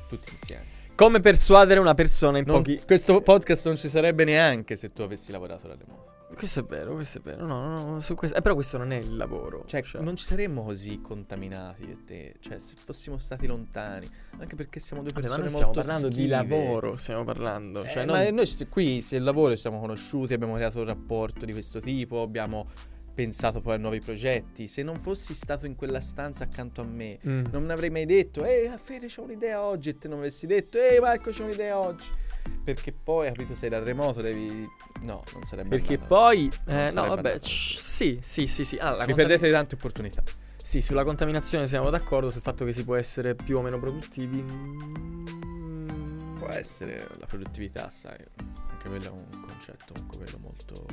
tutti 0.09 0.31
insieme. 0.33 0.77
Come 0.95 1.21
persuadere 1.21 1.79
una 1.79 1.95
persona 1.95 2.39
in 2.39 2.45
Non- 2.47 2.57
pochi... 2.57 2.81
Questo 2.85 3.21
podcast 3.21 3.67
non 3.67 3.77
ci 3.77 3.89
sarebbe 3.89 4.25
neanche 4.25 4.75
se 4.75 4.89
tu 4.89 5.03
avessi 5.03 5.31
lavorato 5.31 5.69
da 5.69 5.77
remoto. 5.79 6.17
Questo 6.35 6.61
è 6.61 6.65
vero, 6.65 6.95
questo 6.95 7.19
è 7.19 7.21
vero. 7.23 7.47
No, 7.47 7.67
no, 7.67 7.85
no, 7.93 8.01
su 8.01 8.15
questo... 8.15 8.37
eh, 8.37 8.43
però 8.43 8.55
questo 8.55 8.79
non 8.79 8.93
è 8.93 8.97
il 8.97 9.17
lavoro. 9.17 9.63
Cioè, 9.67 9.83
non 10.01 10.15
ci 10.17 10.25
saremmo 10.25 10.63
così 10.65 11.01
contaminati 11.01 11.85
io 11.85 11.91
e 11.93 12.05
te. 12.05 12.35
Cioè, 12.41 12.59
se 12.59 12.75
fossimo 12.85 13.17
stati 13.19 13.47
lontani. 13.47 14.09
Anche 14.39 14.55
perché 14.57 14.79
siamo 14.81 15.03
due 15.03 15.13
Vabbè, 15.13 15.29
ma 15.29 15.37
persone 15.37 15.41
noi 15.43 15.49
stiamo 15.51 15.73
molto 15.73 15.81
parlando 15.81 16.09
di 16.09 16.15
schive. 16.15 16.29
lavoro, 16.37 16.97
stiamo 16.97 17.25
parlando. 17.25 17.83
Eh, 17.85 17.89
Cioè, 17.89 18.05
ma 18.05 18.23
non- 18.25 18.35
noi 18.35 18.47
ci- 18.47 18.67
qui, 18.69 19.01
se 19.01 19.17
il 19.17 19.23
lavoro, 19.23 19.55
ci 19.55 19.61
siamo 19.61 19.81
conosciuti, 19.81 20.33
abbiamo 20.35 20.53
creato 20.55 20.81
un 20.81 20.87
rapporto 20.87 21.45
di 21.47 21.53
questo 21.53 21.81
tipo, 21.81 22.21
abbiamo 22.23 22.69
pensato 23.19 23.61
poi 23.61 23.75
a 23.75 23.79
nuovi 23.79 24.01
progetti. 24.01 24.69
Se 24.69 24.85
non 24.85 25.01
fossi 25.01 25.35
stato 25.35 25.67
in 25.67 25.75
quella 25.75 25.99
stanza 25.99 26.45
accanto 26.45 26.83
a 26.83 26.85
me, 26.85 27.19
Mm. 27.27 27.47
non 27.51 27.69
avrei 27.69 27.91
mai 27.91 28.07
detto, 28.07 28.45
ehi, 28.45 28.71
Fede, 28.79 29.09
c'ho 29.09 29.23
un'idea 29.23 29.61
oggi, 29.61 29.89
e 29.89 29.99
te 29.99 30.07
non 30.07 30.19
avessi 30.21 30.47
detto, 30.47 30.79
ehi, 30.79 31.01
Marco, 31.01 31.33
c'ho 31.33 31.43
un'idea 31.43 31.77
oggi. 31.77 32.09
Perché 32.63 32.93
poi, 32.93 33.27
capito, 33.27 33.57
sei 33.57 33.71
dal 33.71 33.83
remoto, 33.83 34.21
devi... 34.21 34.65
No, 35.03 35.25
non 35.33 35.43
sarebbe 35.43 35.71
Perché 35.71 35.95
andata. 35.95 36.09
poi... 36.15 36.49
Eh, 36.67 36.91
no, 36.93 37.07
vabbè, 37.09 37.17
andato 37.17 37.39
c- 37.41 37.79
sì, 37.81 38.19
sì, 38.21 38.47
sì, 38.47 38.63
sì. 38.63 38.77
Allora, 38.77 39.05
Vi 39.05 39.11
contam- 39.13 39.29
perdete 39.29 39.51
tante 39.51 39.75
opportunità. 39.75 40.23
Sì, 40.63 40.81
sulla 40.81 41.03
contaminazione 41.03 41.67
siamo 41.67 41.91
d'accordo, 41.91 42.31
sul 42.31 42.41
fatto 42.43 42.65
che 42.65 42.73
si 42.73 42.85
può 42.85 42.95
essere 42.95 43.35
più 43.35 43.59
o 43.59 43.63
meno 43.63 43.81
produttivi. 43.81 45.38
Può 46.49 46.57
essere 46.59 47.07
la 47.19 47.27
produttività, 47.27 47.89
sai. 47.91 48.17
Anche 48.71 48.89
quello 48.89 49.05
è 49.05 49.11
un 49.11 49.41
concetto, 49.41 49.93
comunque 49.93 50.17
quello 50.19 50.39
molto 50.39 50.87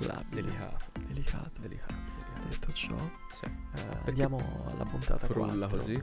labile, 0.00 0.42
delicato. 0.42 0.84
delicato. 1.06 1.60
Delicato, 1.60 2.00
delicato. 2.10 2.48
Detto 2.48 2.72
ciò, 2.72 2.96
Sì. 3.32 3.44
eh, 3.44 3.98
andiamo 4.06 4.38
alla 4.70 4.84
puntata 4.84 5.26
Frulla 5.26 5.66
4. 5.66 5.76
così. 5.78 6.02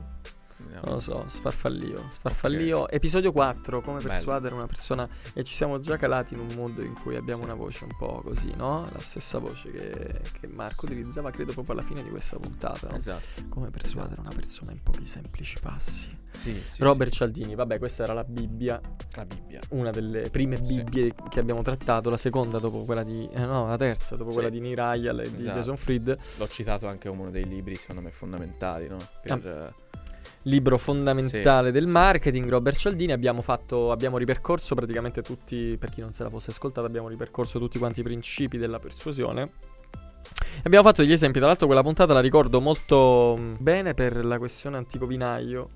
Non 0.58 0.94
lo 0.94 0.98
so, 1.00 1.24
sfarfallio, 1.26 2.04
sfarfallio. 2.08 2.88
Episodio 2.88 3.30
4, 3.32 3.80
come 3.82 3.98
Bello. 3.98 4.08
persuadere 4.08 4.54
una 4.54 4.66
persona. 4.66 5.06
E 5.34 5.44
ci 5.44 5.54
siamo 5.54 5.80
già 5.80 5.96
calati 5.96 6.34
in 6.34 6.40
un 6.40 6.48
mondo 6.54 6.82
in 6.82 6.94
cui 6.94 7.14
abbiamo 7.16 7.40
Sì. 7.40 7.44
una 7.44 7.54
voce 7.54 7.84
un 7.84 7.94
po' 7.96 8.22
così, 8.24 8.52
no? 8.56 8.88
La 8.90 9.00
stessa 9.00 9.38
voce 9.38 9.70
che, 9.70 10.20
che 10.38 10.46
Marco 10.46 10.86
Sì. 10.86 10.92
utilizzava, 10.92 11.30
credo, 11.30 11.52
proprio 11.52 11.74
alla 11.74 11.84
fine 11.84 12.02
di 12.02 12.08
questa 12.10 12.38
puntata. 12.38 12.88
no? 12.88 12.96
Esatto. 12.96 13.26
Come 13.48 13.70
persuadere 13.70 14.14
Esatto. 14.14 14.28
una 14.28 14.36
persona 14.36 14.72
in 14.72 14.82
pochi 14.82 15.04
semplici 15.06 15.58
passi. 15.60 16.24
Sì, 16.30 16.52
sì. 16.52 16.82
Robert 16.82 17.10
Cialdini, 17.12 17.54
vabbè, 17.54 17.78
questa 17.78 18.02
era 18.02 18.12
la 18.12 18.24
Bibbia, 18.24 18.80
sì. 19.08 19.16
La 19.16 19.24
Bibbia. 19.24 19.60
una 19.70 19.90
delle 19.90 20.28
prime 20.30 20.56
Sì. 20.56 20.74
Bibbie 20.82 21.14
che 21.30 21.40
abbiamo 21.40 21.62
trattato, 21.62 22.10
la 22.10 22.16
seconda 22.18 22.58
dopo 22.58 22.84
quella 22.84 23.02
di... 23.02 23.26
Eh, 23.32 23.44
no, 23.44 23.66
la 23.68 23.76
terza 23.76 24.16
dopo 24.16 24.30
Sì. 24.30 24.34
quella 24.36 24.50
di 24.50 24.60
Neil 24.60 24.76
Ryan 24.76 25.20
e 25.20 25.30
di 25.30 25.40
Esatto. 25.40 25.56
Jason 25.58 25.76
Fried. 25.76 26.18
L'ho 26.38 26.48
citato 26.48 26.88
anche 26.88 27.08
come 27.08 27.22
uno 27.22 27.30
dei 27.30 27.46
libri, 27.46 27.76
secondo 27.76 28.02
me, 28.02 28.10
fondamentali, 28.10 28.86
no? 28.88 28.98
Per, 29.22 29.46
eh, 29.46 29.74
libro 30.46 30.78
fondamentale 30.78 31.68
Sì, 31.68 31.72
del 31.72 31.84
sì. 31.84 31.90
marketing, 31.90 32.48
Robert 32.48 32.76
Cialdini. 32.76 33.12
Abbiamo 33.12 33.42
fatto, 33.42 33.90
abbiamo 33.92 34.18
ripercorso 34.18 34.74
praticamente 34.74 35.22
tutti, 35.22 35.76
per 35.78 35.90
chi 35.90 36.00
non 36.00 36.12
se 36.12 36.22
la 36.22 36.30
fosse 36.30 36.50
ascoltata, 36.50 36.86
abbiamo 36.86 37.08
ripercorso 37.08 37.58
tutti 37.58 37.78
quanti 37.78 38.00
i 38.00 38.02
principi 38.02 38.58
della 38.58 38.78
persuasione. 38.78 39.50
Abbiamo 40.64 40.84
fatto 40.84 41.02
degli 41.02 41.12
esempi, 41.12 41.38
tra 41.38 41.46
l'altro 41.46 41.66
quella 41.66 41.82
puntata 41.82 42.12
la 42.12 42.20
ricordo 42.20 42.60
molto 42.60 43.36
mh, 43.38 43.56
bene 43.60 43.94
per 43.94 44.24
la 44.24 44.38
questione 44.38 44.76
antico 44.76 45.06
vinaio, 45.06 45.70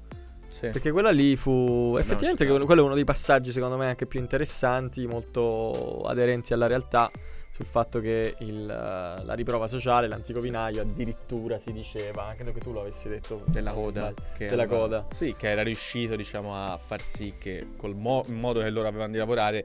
sì. 0.49 0.69
perché 0.71 0.91
quella 0.91 1.11
lì 1.11 1.37
fu 1.37 1.95
effettivamente 1.99 2.47
quello, 2.47 2.65
quello 2.65 2.83
è 2.83 2.85
uno 2.85 2.95
dei 2.95 3.05
passaggi 3.05 3.53
secondo 3.53 3.77
me 3.77 3.87
anche 3.87 4.07
più 4.07 4.19
interessanti, 4.19 5.07
molto 5.07 6.03
aderenti 6.03 6.53
alla 6.53 6.67
realtà, 6.67 7.09
sul 7.51 7.67
fatto 7.67 8.01
che 8.01 8.37
il, 8.41 8.63
eh, 8.71 9.25
la 9.25 9.35
riprova 9.35 9.67
sociale, 9.67 10.07
l'antico 10.07 10.41
vinaio 10.41 10.83
addirittura 10.83 11.59
si 11.59 11.73
diceva, 11.73 12.33
credo 12.35 12.53
che 12.53 12.61
tu 12.61 12.73
lo 12.73 12.81
avessi 12.81 13.09
detto 13.09 13.43
della 13.47 13.73
coda. 13.73 14.01
sbaglio. 14.13 14.29
che 14.37 14.47
Della 14.47 14.63
aveva- 14.63 14.79
coda. 14.81 15.07
Sì, 15.11 15.35
che 15.37 15.49
era 15.51 15.63
riuscito, 15.63 16.17
diciamo, 16.17 16.55
a 16.55 16.79
far 16.79 17.01
sì 17.03 17.35
che 17.39 17.67
col 17.77 17.95
mo- 17.97 18.25
il 18.29 18.35
modo 18.35 18.61
che 18.61 18.71
loro 18.71 18.89
avevano 18.89 19.13
di 19.13 19.19
lavorare 19.19 19.65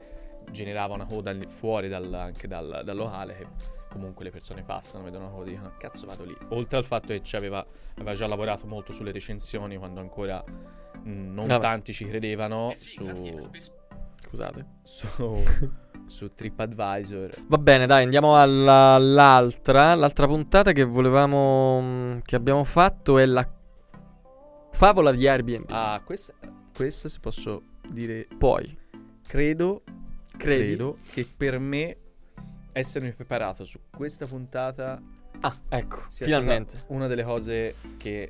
generava 0.50 0.94
una 0.94 1.06
coda 1.06 1.34
fuori 1.48 1.88
dal- 1.88 2.12
anche 2.12 2.46
dal, 2.46 2.82
dal 2.84 2.96
locale 2.96 3.34
che 3.34 3.46
comunque 3.90 4.24
le 4.24 4.30
persone 4.30 4.62
passano, 4.62 5.04
vedono 5.04 5.24
una 5.26 5.32
coda 5.34 5.46
e 5.46 5.50
dicono 5.52 5.72
cazzo 5.78 6.06
vado 6.06 6.24
lì. 6.24 6.36
Oltre 6.50 6.76
al 6.78 6.84
fatto 6.84 7.08
che 7.08 7.22
ci 7.22 7.34
aveva, 7.36 7.64
aveva 7.94 8.14
già 8.14 8.26
lavorato 8.26 8.66
molto 8.66 8.92
sulle 8.92 9.10
recensioni 9.10 9.76
quando 9.76 10.00
ancora 10.00 10.44
mh, 10.44 11.10
non 11.32 11.46
Vabbè. 11.46 11.60
tanti 11.60 11.92
ci 11.92 12.04
credevano 12.04 12.72
Eh 12.72 12.76
su, 12.76 13.04
Scusate. 14.20 14.66
su, 14.82 15.42
su 16.06 16.32
TripAdvisor. 16.34 17.30
Va 17.48 17.58
bene, 17.58 17.86
dai, 17.86 18.04
andiamo 18.04 18.36
alla- 18.40 18.94
all'altra. 18.94 19.94
L'altra 19.94 20.26
puntata 20.26 20.72
che 20.72 20.84
volevamo. 20.84 21.80
mh, 21.80 22.22
che 22.22 22.36
abbiamo 22.36 22.64
fatto 22.64 23.18
è 23.18 23.26
la 23.26 23.48
favola 24.72 25.12
di 25.12 25.26
Airbnb. 25.26 25.66
Ah, 25.70 26.00
questa, 26.04 26.32
questa 26.74 27.08
se 27.08 27.18
posso 27.20 27.62
dire, 27.88 28.26
Poi, 28.38 28.76
credo 29.26 29.82
credi? 30.36 30.66
credo 30.66 30.98
che 31.12 31.26
per 31.36 31.58
me 31.58 31.96
essermi 32.72 33.12
preparato 33.12 33.64
su 33.64 33.78
questa 33.90 34.26
puntata 34.26 35.00
Ah, 35.40 35.56
ecco, 35.68 35.98
finalmente. 36.10 36.84
una 36.88 37.06
delle 37.06 37.22
cose 37.22 37.74
che 37.96 38.28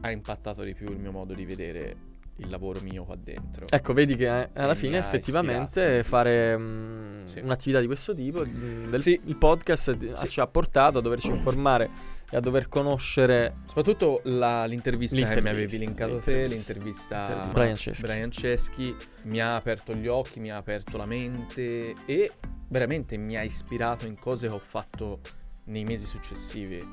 ha 0.00 0.10
impattato 0.10 0.62
di 0.62 0.74
più 0.74 0.90
il 0.90 0.98
mio 0.98 1.12
modo 1.12 1.34
di 1.34 1.44
vedere 1.44 1.96
il 2.38 2.50
lavoro 2.50 2.80
mio 2.80 3.04
qua 3.04 3.16
dentro. 3.16 3.64
Ecco, 3.68 3.92
vedi 3.94 4.14
che 4.14 4.26
eh, 4.42 4.48
alla 4.54 4.74
fine 4.74 4.98
effettivamente 4.98 6.02
fare 6.02 6.56
mh, 6.56 7.24
Sì. 7.24 7.38
un'attività 7.40 7.80
di 7.80 7.86
questo 7.86 8.14
tipo, 8.14 8.44
mh, 8.44 8.90
del, 8.90 9.00
Sì. 9.00 9.18
il 9.24 9.36
podcast 9.36 10.10
Sì. 10.10 10.28
ci 10.28 10.40
ha 10.40 10.46
portato 10.46 10.98
a 10.98 11.00
doverci 11.00 11.28
informare 11.30 11.88
e 12.30 12.36
a 12.36 12.40
dover 12.40 12.68
conoscere 12.68 13.56
Soprattutto 13.66 14.20
la- 14.24 14.64
l'intervista, 14.66 15.16
che 15.16 15.22
mi 15.22 15.32
L'intervista, 15.34 15.50
avevi 15.50 15.78
linkato 15.78 16.18
te, 16.18 16.46
l'intervista. 16.46 17.18
l'intervista 17.26 17.52
Brian 17.52 17.76
Ceschi. 17.76 18.06
Brian 18.06 18.30
Ceschi, 18.30 18.96
mi 19.22 19.40
ha 19.40 19.56
aperto 19.56 19.94
gli 19.94 20.06
occhi, 20.08 20.40
mi 20.40 20.50
ha 20.50 20.56
aperto 20.56 20.96
la 20.98 21.06
mente 21.06 21.94
e 22.04 22.32
veramente 22.68 23.16
mi 23.16 23.36
ha 23.36 23.42
ispirato 23.42 24.06
in 24.06 24.18
cose 24.18 24.48
che 24.48 24.52
ho 24.52 24.58
fatto 24.58 25.20
nei 25.64 25.84
mesi 25.84 26.04
successivi. 26.04 26.84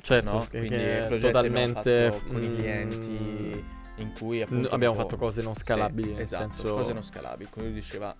certo, 0.00 0.32
no? 0.32 0.46
Quindi 0.48 0.68
progetti 1.06 1.20
totalmente 1.20 2.10
fatto 2.10 2.32
con 2.32 2.42
i 2.42 2.48
mh, 2.48 2.54
clienti 2.56 3.64
in 3.96 4.12
cui 4.12 4.40
appunto 4.42 4.68
abbiamo 4.70 4.94
fatto 4.94 5.16
cose 5.16 5.42
non 5.42 5.54
scalabili, 5.54 6.08
Sì, 6.08 6.12
nel 6.14 6.22
esatto, 6.22 6.50
senso 6.50 6.74
cose 6.74 6.92
non 6.92 7.02
scalabili. 7.02 7.48
Come 7.50 7.66
lui 7.66 7.74
diceva 7.74 8.14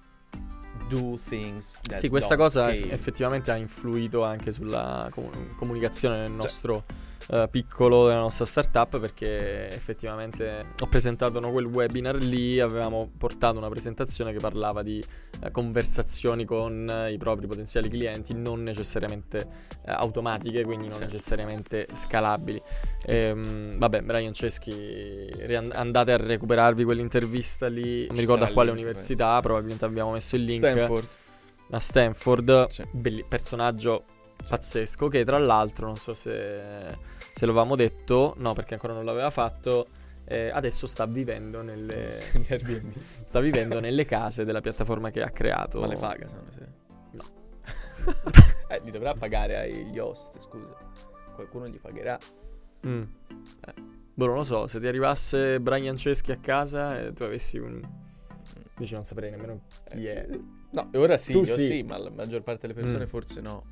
do 0.89 1.19
things 1.23 1.81
Sì, 1.95 2.09
questa 2.09 2.37
cosa 2.37 2.69
scale. 2.69 2.91
effettivamente 2.91 3.51
ha 3.51 3.57
influito 3.57 4.25
anche 4.25 4.51
sulla 4.53 5.09
comu- 5.11 5.55
comunicazione 5.55 6.17
Cioè 6.17 6.27
nel 6.29 6.33
nostro 6.37 6.85
eh, 7.31 7.49
piccolo, 7.51 8.07
della 8.07 8.21
nostra 8.21 8.45
startup, 8.45 8.99
perché 8.99 9.69
effettivamente 9.75 10.67
ho 10.81 10.87
presentato 10.87 11.41
no, 11.41 11.51
quel 11.51 11.67
webinar 11.67 12.17
lì, 12.17 12.61
avevamo 12.61 13.11
portato 13.17 13.59
una 13.59 13.69
presentazione 13.69 14.33
che 14.33 14.39
parlava 14.39 14.83
di 14.83 15.03
eh, 15.41 15.51
conversazioni 15.51 16.45
con 16.45 16.89
eh, 16.89 17.13
i 17.13 17.19
propri 17.19 17.47
potenziali 17.47 17.89
clienti, 17.89 18.35
non 18.35 18.63
necessariamente 18.63 19.47
automatiche, 19.85 20.63
quindi 20.65 20.89
non 20.89 20.99
Sì. 20.99 21.05
necessariamente 21.05 21.89
scalabili. 21.93 22.61
Ehm, 23.07 23.79
vabbè, 23.79 24.03
Brian 24.03 24.33
Ceschi, 24.33 25.31
rian- 25.45 25.65
Sì. 25.65 25.71
andate 25.73 26.13
a 26.13 26.17
recuperarvi 26.17 26.85
quell'intervista 26.85 27.69
lì, 27.69 28.07
non 28.07 28.15
mi 28.15 28.21
ricordo 28.21 28.45
a 28.45 28.49
quale 28.49 28.71
link, 28.73 28.85
università, 28.85 29.41
probabilmente 29.41 29.85
abbiamo 29.85 30.13
messo 30.13 30.37
il 30.37 30.45
link 30.45 30.65
Stanford. 30.67 31.07
a 31.71 31.79
Stanford, 31.81 32.69
Sì. 32.69 32.85
belli- 32.91 33.25
personaggio 33.29 34.05
pazzesco 34.49 35.09
che 35.09 35.25
tra 35.25 35.39
l'altro 35.39 35.87
non 35.87 35.97
so 35.97 36.15
se, 36.15 36.61
se 37.33 37.45
lo 37.47 37.53
avevamo 37.53 37.77
detto, 37.77 38.35
no 38.39 38.53
perché 38.53 38.75
ancora 38.75 38.93
non 38.93 39.05
l'aveva 39.05 39.31
fatto, 39.31 39.89
eh, 40.25 40.51
adesso 40.51 40.87
sta 40.87 41.07
vivendo 41.07 41.63
nelle, 41.63 42.11
sta 42.13 43.41
vivendo 43.41 43.81
nelle 43.81 44.05
case 44.05 44.45
della 44.45 44.61
piattaforma 44.61 45.11
che 45.11 45.23
ha 45.23 45.31
creato. 45.31 45.81
Ma 45.81 45.87
le 45.87 45.97
paga 45.97 46.29
secondo 46.29 46.51
te? 46.57 46.67
No. 47.11 47.25
eh, 48.69 48.81
li 48.85 48.91
dovrà 48.91 49.15
pagare 49.15 49.59
agli 49.59 49.99
host, 49.99 50.41
scusa. 50.41 50.77
Qualcuno 51.35 51.69
gli 51.69 51.79
pagherà. 51.79 52.19
Mm. 52.87 53.03
Eh. 53.67 53.75
Boh, 54.15 54.27
non 54.27 54.37
lo 54.37 54.45
so, 54.45 54.67
se 54.67 54.79
ti 54.79 54.87
arrivasse 54.87 55.59
Brian 55.61 55.97
Ceschi 55.97 56.33
a 56.33 56.37
casa 56.37 57.01
e 57.01 57.13
tu 57.13 57.23
avessi 57.23 57.59
un... 57.59 57.81
Dici 58.77 58.95
non 58.95 59.05
saprei 59.05 59.31
nemmeno 59.31 59.63
chi 59.89 60.07
è. 60.07 60.27
No, 60.71 60.91
ora 60.95 61.19
sì, 61.19 61.33
Tu 61.33 61.39
io 61.41 61.55
sì. 61.55 61.67
sì. 61.67 61.83
ma 61.83 61.97
la 61.99 62.11
maggior 62.11 62.43
parte 62.43 62.67
delle 62.67 62.79
persone 62.79 63.05
Mm. 63.05 63.09
forse 63.09 63.41
no. 63.41 63.65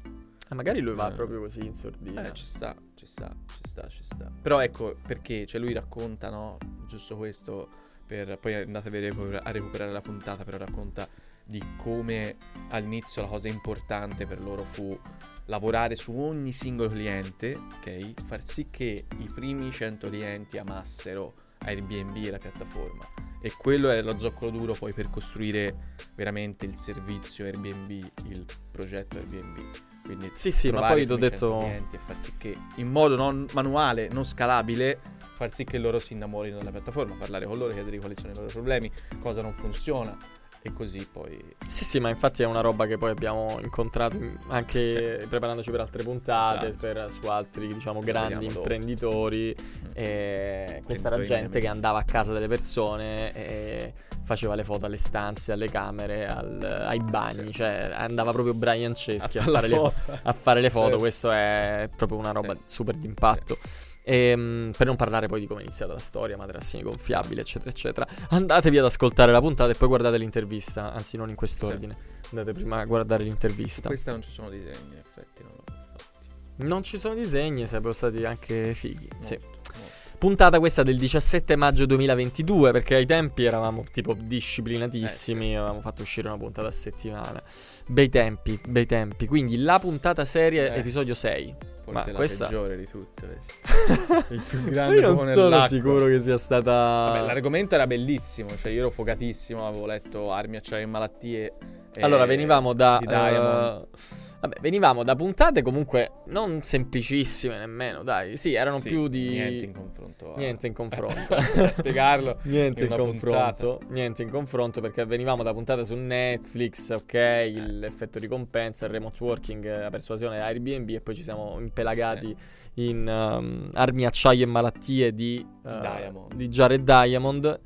Eh, 0.50 0.54
magari 0.54 0.80
lui 0.80 0.94
va 0.94 1.10
Eh. 1.10 1.14
proprio 1.14 1.40
così 1.40 1.64
in 1.64 1.74
sordina. 1.74 2.26
Eh, 2.26 2.32
ci 2.32 2.44
sta, 2.44 2.74
ci 2.94 3.06
sta, 3.06 3.34
ci 3.46 3.68
sta, 3.68 3.88
ci 3.88 4.02
sta. 4.02 4.30
Però 4.42 4.58
ecco, 4.60 4.96
perché, 5.06 5.46
cioè 5.46 5.60
lui 5.60 5.72
racconta, 5.72 6.28
no? 6.28 6.58
Giusto 6.86 7.16
questo, 7.16 7.68
per, 8.04 8.36
poi 8.38 8.54
andatevi 8.54 8.96
a 8.96 9.00
recu- 9.00 9.40
a 9.42 9.50
recuperare 9.52 9.92
la 9.92 10.00
puntata, 10.00 10.42
però 10.42 10.56
racconta 10.56 11.08
di 11.44 11.62
come 11.76 12.36
all'inizio 12.70 13.22
la 13.22 13.28
cosa 13.28 13.48
importante 13.48 14.26
per 14.26 14.40
loro 14.40 14.64
fu 14.64 14.98
lavorare 15.46 15.94
su 15.96 16.12
ogni 16.16 16.52
singolo 16.52 16.88
cliente, 16.90 17.54
ok? 17.54 18.20
Far 18.24 18.44
sì 18.44 18.68
che 18.70 19.06
i 19.18 19.30
primi 19.32 19.70
100 19.70 20.08
clienti 20.08 20.58
amassero 20.58 21.34
Airbnb 21.58 22.16
e 22.16 22.30
la 22.30 22.38
piattaforma. 22.38 23.04
E 23.42 23.52
quello 23.52 23.88
è 23.90 24.02
lo 24.02 24.18
zoccolo 24.18 24.50
duro 24.50 24.74
poi 24.74 24.92
per 24.92 25.10
costruire 25.10 25.94
veramente 26.14 26.66
il 26.66 26.76
servizio 26.76 27.44
Airbnb, 27.44 27.90
il 28.26 28.44
progetto 28.70 29.16
Airbnb. 29.16 29.58
Quindi 30.04 30.30
Sì, 30.34 30.50
sì, 30.50 30.70
ma 30.70 30.86
poi 30.86 31.06
ti 31.06 31.12
ho 31.12 31.16
quei 31.18 31.30
100 31.30 31.58
detto... 31.60 31.96
e 31.96 31.98
far 31.98 32.16
sì 32.18 32.32
che 32.36 32.56
in 32.76 32.90
modo 32.90 33.16
non 33.16 33.46
manuale, 33.52 34.08
non 34.10 34.24
scalabile, 34.24 34.98
far 35.34 35.50
sì 35.50 35.64
che 35.64 35.78
loro 35.78 35.98
si 35.98 36.14
innamorino 36.14 36.58
della 36.58 36.70
piattaforma, 36.70 37.14
parlare 37.14 37.46
con 37.46 37.58
loro, 37.58 37.72
chiedere 37.72 37.98
quali 37.98 38.14
sono 38.16 38.32
i 38.32 38.34
loro 38.34 38.48
problemi, 38.48 38.90
cosa 39.20 39.40
non 39.42 39.52
funziona 39.52 40.16
e 40.62 40.74
così 40.74 41.08
poi 41.10 41.42
Sì, 41.66 41.84
sì, 41.84 42.00
ma 42.00 42.10
infatti 42.10 42.42
è 42.42 42.46
una 42.46 42.60
roba 42.60 42.84
che 42.86 42.98
poi 42.98 43.10
abbiamo 43.10 43.58
incontrato 43.62 44.16
in- 44.16 44.36
anche 44.48 45.24
preparandoci 45.26 45.70
per 45.70 45.80
altre 45.80 46.02
puntate, 46.02 46.68
Esatto. 46.68 46.86
per- 46.86 47.10
su 47.10 47.26
altri, 47.28 47.72
diciamo, 47.72 48.00
grandi 48.00 48.44
imprenditori. 48.44 49.56
Mm. 49.58 49.90
E 49.94 50.82
questa 50.84 51.08
era 51.08 51.22
gente 51.22 51.60
che 51.60 51.66
andava 51.66 51.98
a 52.00 52.04
casa 52.04 52.32
delle 52.34 52.48
persone 52.48 53.32
e 53.34 53.94
faceva 54.30 54.54
le 54.54 54.62
foto 54.62 54.86
alle 54.86 54.96
stanze, 54.96 55.50
alle 55.50 55.68
camere, 55.68 56.28
al- 56.28 56.84
ai 56.86 57.00
bagni, 57.00 57.46
Sì. 57.46 57.52
cioè 57.52 57.90
andava 57.92 58.30
proprio 58.30 58.54
Brian 58.54 58.94
Ceschi 58.94 59.38
a, 59.38 59.42
fare 59.42 59.50
la 59.50 59.58
fare, 59.60 59.68
le, 59.68 59.76
foto. 59.90 60.18
a 60.22 60.32
fare 60.32 60.60
le 60.60 60.70
foto. 60.70 60.84
Certo. 60.84 60.98
Questo 61.00 61.30
è 61.32 61.88
proprio 61.96 62.18
una 62.18 62.30
roba 62.30 62.54
Sì. 62.54 62.60
super 62.66 62.94
d'impatto. 62.94 63.58
Ehm, 64.04 64.72
per 64.76 64.86
non 64.86 64.94
parlare 64.96 65.26
poi 65.26 65.40
di 65.40 65.46
come 65.46 65.60
è 65.60 65.62
iniziata 65.64 65.92
la 65.92 65.98
storia, 65.98 66.36
materassini 66.36 66.82
gonfiabili, 66.84 67.40
eccetera, 67.40 67.70
eccetera. 67.70 68.06
Andatevi 68.30 68.78
ad 68.78 68.84
ascoltare 68.84 69.32
la 69.32 69.40
puntata 69.40 69.70
e 69.72 69.74
poi 69.74 69.88
guardate 69.88 70.16
l'intervista. 70.16 70.92
Anzi, 70.92 71.16
non 71.16 71.28
in 71.28 71.34
quest'ordine. 71.34 71.96
Andate 72.30 72.52
prima 72.52 72.78
a 72.78 72.84
guardare 72.84 73.24
l'intervista. 73.24 73.88
Questa 73.88 74.12
non 74.12 74.22
ci 74.22 74.30
sono 74.30 74.48
disegni, 74.48 74.92
in 74.92 74.98
effetti, 74.98 75.42
non 75.42 75.52
l'ho 75.56 75.64
fatti. 75.66 76.28
Non 76.68 76.82
ci 76.84 76.98
sono 76.98 77.14
disegni, 77.14 77.66
sarebbero 77.66 77.92
stati 77.92 78.24
anche 78.24 78.74
fighi. 78.74 79.08
Sì. 79.18 79.36
Molto, 79.40 79.72
molto. 79.76 79.98
Puntata 80.20 80.58
questa 80.58 80.82
del 80.82 80.98
17 80.98 81.56
maggio 81.56 81.86
2022, 81.86 82.72
perché 82.72 82.94
ai 82.96 83.06
tempi 83.06 83.44
eravamo 83.46 83.84
tipo 83.90 84.12
disciplinatissimi, 84.12 85.52
Eh, 85.52 85.56
avevamo 85.56 85.80
fatto 85.80 86.02
uscire 86.02 86.28
una 86.28 86.36
puntata 86.36 86.68
a 86.68 86.70
settimana. 86.72 87.42
Bei 87.86 88.10
tempi, 88.10 88.60
bei 88.68 88.84
tempi. 88.84 89.26
Quindi 89.26 89.56
la 89.62 89.78
puntata 89.78 90.26
serie, 90.26 90.74
Eh. 90.74 90.78
episodio 90.78 91.14
6. 91.14 91.54
Forse 91.84 92.00
Ma 92.06 92.12
la 92.12 92.18
questa- 92.18 92.44
peggiore 92.48 92.76
di 92.76 92.86
tutte. 92.86 93.38
Il 94.28 94.42
più 94.46 94.62
grande 94.64 94.94
Io 94.96 95.00
non 95.00 95.18
sono 95.26 95.44
nell'acqua. 95.44 95.68
sicuro 95.68 96.04
che 96.04 96.20
sia 96.20 96.36
stata... 96.36 96.70
Vabbè, 96.70 97.24
l'argomento 97.26 97.74
era 97.74 97.86
bellissimo, 97.86 98.54
cioè 98.58 98.72
io 98.72 98.80
ero 98.80 98.90
fogatissimo, 98.90 99.66
avevo 99.66 99.86
letto 99.86 100.30
armi, 100.32 100.56
acciaio 100.58 100.82
e 100.82 100.86
malattie. 100.86 101.52
e- 101.94 102.02
Allora, 102.02 102.26
venivamo 102.26 102.74
da. 102.74 102.98
di 103.00 103.06
Diamond. 103.06 103.86
eh, 103.94 104.28
vabbè, 104.40 104.60
venivamo 104.60 105.04
da 105.04 105.14
puntate 105.14 105.62
comunque 105.62 106.22
non 106.26 106.62
semplicissime 106.62 107.58
nemmeno, 107.58 108.02
dai. 108.02 108.36
Sì, 108.36 108.54
erano 108.54 108.78
Sì, 108.78 108.88
più 108.88 109.08
di. 109.08 109.28
Niente 109.28 109.64
in 109.64 109.72
confronto 109.72 110.34
a... 110.34 110.36
Niente 110.36 110.66
in 110.66 110.72
confronto. 110.74 111.36
Cioè, 111.36 111.72
spiegarlo. 111.72 112.38
Niente 112.44 112.84
in 112.84 112.94
confronto, 112.96 113.80
niente 113.88 114.22
in 114.22 114.30
confronto 114.30 114.80
perché 114.80 115.04
venivamo 115.04 115.42
da 115.42 115.52
puntate 115.52 115.84
su 115.84 115.94
Netflix, 115.94 116.90
ok, 116.90 117.12
l'effetto 117.12 118.18
ricompensa, 118.18 118.86
il 118.86 118.92
remote 118.92 119.22
working, 119.22 119.64
eh, 119.64 119.80
la 119.82 119.90
persuasione 119.90 120.40
Airbnb 120.40 120.88
e 120.88 121.00
poi 121.00 121.14
ci 121.14 121.22
siamo 121.22 121.58
impelagati 121.58 122.34
in 122.74 123.06
um, 123.06 123.70
armi, 123.74 124.04
acciaio 124.04 124.44
e 124.44 124.46
malattie 124.46 125.12
di, 125.12 125.44
eh, 125.66 125.78
Diamond. 125.78 126.34
di 126.34 126.48
Jared 126.48 126.82
Diamond 126.82 127.60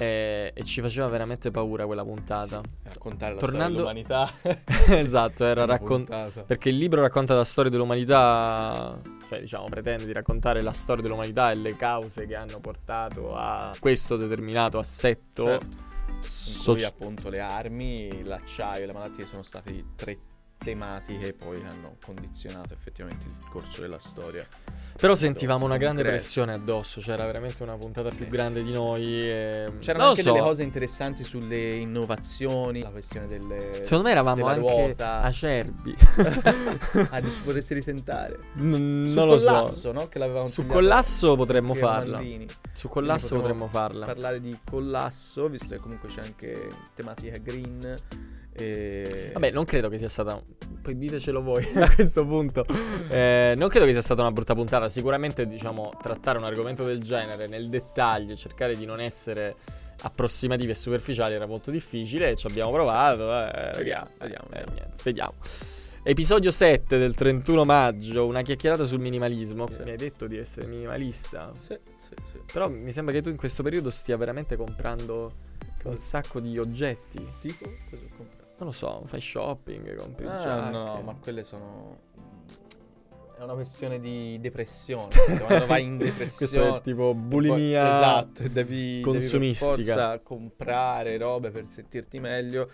e, 0.00 0.52
e 0.54 0.64
ci 0.64 0.80
faceva 0.80 1.08
veramente 1.08 1.50
paura 1.50 1.84
quella 1.84 2.02
puntata. 2.02 2.62
Sì, 2.62 2.70
raccontare 2.84 3.34
la 3.34 3.38
Tornando- 3.40 3.80
storia 3.80 4.02
dell'umanità. 4.02 4.96
esatto, 4.98 5.44
era 5.44 5.78
puntata. 5.78 6.42
Perché 6.44 6.70
il 6.70 6.78
libro 6.78 7.02
racconta 7.02 7.34
la 7.34 7.44
storia 7.44 7.70
dell'umanità, 7.70 8.98
cioè 9.28 9.40
diciamo 9.40 9.68
pretende 9.68 10.06
di 10.06 10.12
raccontare 10.12 10.62
la 10.62 10.72
storia 10.72 11.02
dell'umanità 11.02 11.50
e 11.50 11.54
le 11.56 11.76
cause 11.76 12.26
che 12.26 12.34
hanno 12.34 12.60
portato 12.60 13.36
a 13.36 13.72
questo 13.78 14.16
determinato 14.16 14.78
assetto 14.78 15.44
Certo. 15.44 15.66
In 15.66 16.22
soci- 16.22 16.80
cui 16.80 16.84
appunto 16.84 17.28
le 17.28 17.40
armi, 17.40 18.22
l'acciaio 18.24 18.82
e 18.84 18.86
le 18.86 18.92
malattie 18.92 19.26
sono 19.26 19.42
stati 19.42 19.84
tre 19.94 20.18
tematiche 20.62 21.24
che 21.26 21.32
poi 21.32 21.62
hanno 21.64 21.96
condizionato 22.04 22.74
effettivamente 22.74 23.26
il 23.26 23.48
corso 23.48 23.80
della 23.80 23.98
storia. 23.98 24.46
Però 25.00 25.14
sentivamo 25.14 25.64
una 25.64 25.78
grande 25.78 26.02
concreto. 26.02 26.22
pressione 26.22 26.52
addosso, 26.52 27.00
c'era 27.00 27.24
veramente 27.24 27.62
una 27.62 27.76
puntata 27.76 28.10
Sì. 28.10 28.16
più 28.18 28.28
grande 28.28 28.62
di 28.62 28.70
noi. 28.72 29.02
E... 29.04 29.72
C'erano 29.78 30.02
non 30.04 30.08
anche 30.10 30.22
so, 30.22 30.32
delle 30.32 30.42
cose 30.44 30.62
interessanti 30.62 31.24
sulle 31.24 31.76
innovazioni, 31.76 32.82
la 32.82 32.90
questione 32.90 33.26
delle... 33.26 33.80
Secondo 33.82 34.04
me 34.04 34.10
eravamo 34.10 34.46
anche 34.46 34.60
ruota. 34.60 35.20
acerbi. 35.22 35.96
ah, 37.10 37.20
dici, 37.20 37.40
vorresti 37.44 37.74
ritentare? 37.74 38.38
N- 38.56 39.06
Su 39.08 39.14
non 39.14 39.28
lo 39.28 39.36
Collasso, 39.36 39.72
so. 39.74 39.92
no? 39.92 40.08
Che 40.08 40.18
l'avevamo 40.18 40.46
Su 40.46 40.66
Collasso 40.66 41.34
potremmo 41.36 41.72
farla. 41.74 42.16
Mandini. 42.16 42.46
Su 42.72 42.88
Collasso 42.88 43.36
potremmo 43.36 43.66
farla. 43.68 44.04
Parlare 44.06 44.40
di 44.40 44.58
Collasso, 44.68 45.48
visto 45.48 45.68
che 45.68 45.78
comunque 45.80 46.08
c'è 46.10 46.20
anche 46.20 46.68
tematica 46.94 47.38
green. 47.38 47.96
E... 48.62 49.30
Vabbè, 49.32 49.50
non 49.50 49.64
credo 49.64 49.88
che 49.88 49.98
sia 49.98 50.08
stata. 50.08 50.40
Poi 50.82 50.96
ditecelo 50.96 51.42
voi 51.42 51.64
a 51.76 51.92
questo 51.92 52.24
punto. 52.26 52.64
Eh, 53.08 53.54
non 53.56 53.68
credo 53.68 53.86
che 53.86 53.92
sia 53.92 54.00
stata 54.00 54.20
una 54.22 54.32
brutta 54.32 54.54
puntata. 54.54 54.88
Sicuramente, 54.88 55.46
diciamo, 55.46 55.92
trattare 56.00 56.38
un 56.38 56.44
argomento 56.44 56.84
del 56.84 57.00
genere 57.02 57.46
nel 57.48 57.68
dettaglio, 57.68 58.34
cercare 58.36 58.76
di 58.76 58.84
non 58.86 59.00
essere 59.00 59.56
approssimativi 60.02 60.70
e 60.70 60.74
superficiali 60.74 61.34
era 61.34 61.46
molto 61.46 61.70
difficile. 61.70 62.34
Ci 62.36 62.46
abbiamo 62.46 62.70
provato. 62.72 63.22
eh, 63.30 63.72
Vediamo, 63.76 64.06
eh, 64.06 64.16
vediamo, 64.18 64.46
eh, 64.46 64.58
vediamo. 64.58 64.72
niente, 64.74 65.02
vediamo. 65.04 65.34
Episodio 66.02 66.50
7 66.50 66.96
del 66.96 67.14
31 67.14 67.66
maggio, 67.66 68.24
una 68.24 68.40
chiacchierata 68.40 68.86
sul 68.86 69.00
minimalismo. 69.00 69.68
Sì. 69.68 69.82
Mi 69.84 69.90
hai 69.90 69.96
detto 69.98 70.26
di 70.26 70.38
essere 70.38 70.66
minimalista. 70.66 71.52
Sì, 71.58 71.78
sì, 72.00 72.14
sì. 72.32 72.38
Però 72.50 72.70
mi 72.70 72.90
sembra 72.90 73.12
che 73.12 73.20
tu 73.20 73.28
in 73.28 73.36
questo 73.36 73.62
periodo 73.62 73.90
stia 73.90 74.16
veramente 74.16 74.56
comprando 74.56 75.48
un 75.84 75.98
sacco 75.98 76.40
di 76.40 76.58
oggetti. 76.58 77.22
Tipo? 77.38 77.66
Cosa 77.90 78.02
ho 78.02 78.16
comprato? 78.16 78.39
Non 78.60 78.68
lo 78.68 78.74
so, 78.74 79.02
fai 79.06 79.20
shopping, 79.20 79.96
compri 79.96 80.26
Ah, 80.26 80.36
giacche. 80.36 80.70
no, 80.70 81.00
ma 81.02 81.14
quelle 81.14 81.42
sono... 81.42 81.98
È 83.38 83.42
una 83.42 83.54
questione 83.54 83.98
di 83.98 84.38
depressione. 84.38 85.08
Quando 85.46 85.64
vai 85.64 85.82
in 85.84 85.96
Questo 85.96 86.04
è 86.04 86.10
depressione... 86.10 86.80
tipo 86.82 87.12
poi- 87.14 87.14
bulimia. 87.14 87.88
esatto, 87.96 88.48
devi, 88.48 89.00
consumistica. 89.00 89.70
devi 89.70 89.84
per 89.86 89.94
forza 89.94 90.18
comprare 90.20 91.16
robe 91.16 91.50
per 91.50 91.64
sentirti 91.68 92.20
meglio. 92.20 92.70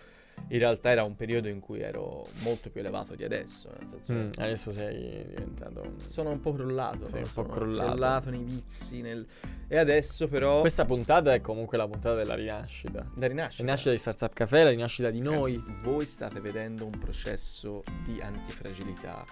In 0.48 0.58
realtà 0.60 0.90
era 0.90 1.02
un 1.02 1.16
periodo 1.16 1.48
in 1.48 1.58
cui 1.58 1.80
ero 1.80 2.24
molto 2.42 2.70
più 2.70 2.80
elevato 2.80 3.16
di 3.16 3.24
adesso. 3.24 3.68
Nel 3.78 3.88
senso 3.88 4.12
Mm, 4.12 4.30
adesso 4.38 4.70
sei 4.70 5.26
diventato 5.26 5.94
sono 6.06 6.30
un 6.30 6.40
po' 6.40 6.52
crollato. 6.52 7.04
Sei 7.06 7.20
no? 7.22 7.26
un 7.26 7.32
po' 7.32 7.42
Sono 7.42 7.48
crollato. 7.54 8.30
nei 8.30 8.44
vizi. 8.44 9.00
nel- 9.00 9.26
E 9.66 9.76
adesso 9.76 10.28
però... 10.28 10.60
Questa 10.60 10.84
puntata 10.84 11.34
è 11.34 11.40
comunque 11.40 11.76
la 11.76 11.88
puntata 11.88 12.14
della 12.14 12.34
rinascita. 12.36 13.02
La 13.16 13.26
rinascita. 13.26 13.62
La 13.62 13.68
rinascita 13.68 13.90
di 13.90 13.98
Startup 13.98 14.32
Café, 14.32 14.62
la 14.64 14.70
rinascita 14.70 15.10
di 15.10 15.18
Ragazzi, 15.22 15.56
noi. 15.56 15.76
voi 15.82 16.06
state 16.06 16.40
vedendo 16.40 16.84
un 16.84 16.96
processo 16.96 17.82
di 18.04 18.20
antifragilità, 18.20 19.24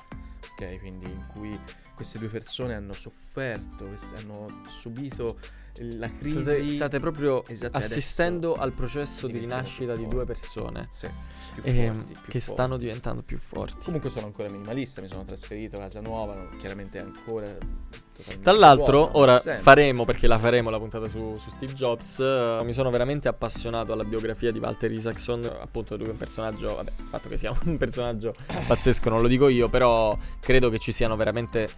ok? 0.53 0.79
Quindi 0.81 1.07
in 1.07 1.27
cui 1.33 1.57
queste 1.95 2.19
due 2.19 2.29
persone 2.29 2.75
hanno 2.75 2.93
sofferto, 2.93 3.89
hanno 4.17 4.63
subito 4.67 5.39
la 5.79 6.09
crisi. 6.09 6.43
State, 6.43 6.71
state 6.71 7.01
proprio 7.01 7.45
Esatto, 7.47 7.77
assistendo 7.77 8.53
adesso 8.53 8.63
al 8.63 8.73
processo 8.73 9.27
di 9.27 9.39
rinascita 9.39 9.97
di 9.97 10.07
due 10.07 10.25
persone 10.25 10.87
Sì, 10.91 11.09
più 11.55 11.63
ehm, 11.65 11.97
forti, 11.97 12.13
che 12.13 12.19
forti. 12.21 12.41
stanno 12.41 12.77
diventando 12.77 13.23
più 13.23 13.37
forti. 13.37 13.85
Comunque 13.85 14.11
sono 14.11 14.27
ancora 14.27 14.49
minimalista, 14.49 15.01
mi 15.01 15.09
sono 15.09 15.25
trasferito 15.25 15.77
a 15.77 15.81
casa 15.81 16.01
nuova, 16.01 16.35
non- 16.35 16.57
chiaramente 16.59 16.99
ancora 16.99 17.57
totalmente 18.17 18.43
Tra 18.43 18.53
l'altro, 18.53 19.11
ora 19.19 19.39
faremo, 19.39 20.05
perché 20.05 20.27
la 20.27 20.39
faremo 20.39 20.71
la 20.71 20.79
puntata 20.79 21.09
su, 21.09 21.37
su 21.39 21.51
Steve 21.51 21.73
Jobs, 21.73 22.21
eh, 22.21 22.61
mi 22.63 22.73
sono 22.73 22.91
veramente 22.91 23.29
appassionato 23.29 23.93
alla 23.93 24.05
biografia 24.05 24.53
di 24.53 24.59
Walter 24.61 24.93
Isaacson, 24.93 25.45
appunto 25.61 25.97
lui 25.97 26.07
è 26.07 26.11
un 26.11 26.17
personaggio, 26.17 26.77
vabbè, 26.77 26.93
il 26.97 27.07
fatto 27.09 27.29
che 27.29 27.37
sia 27.37 27.53
un 27.65 27.77
personaggio 27.77 28.33
pazzesco 28.67 29.09
non 29.09 29.21
lo 29.21 29.29
dico 29.29 29.49
io, 29.49 29.69
però 29.69 30.17
credo 30.41 30.71
che 30.71 30.79
ci 30.79 30.93
siano 30.93 31.17
veramente 31.17 31.69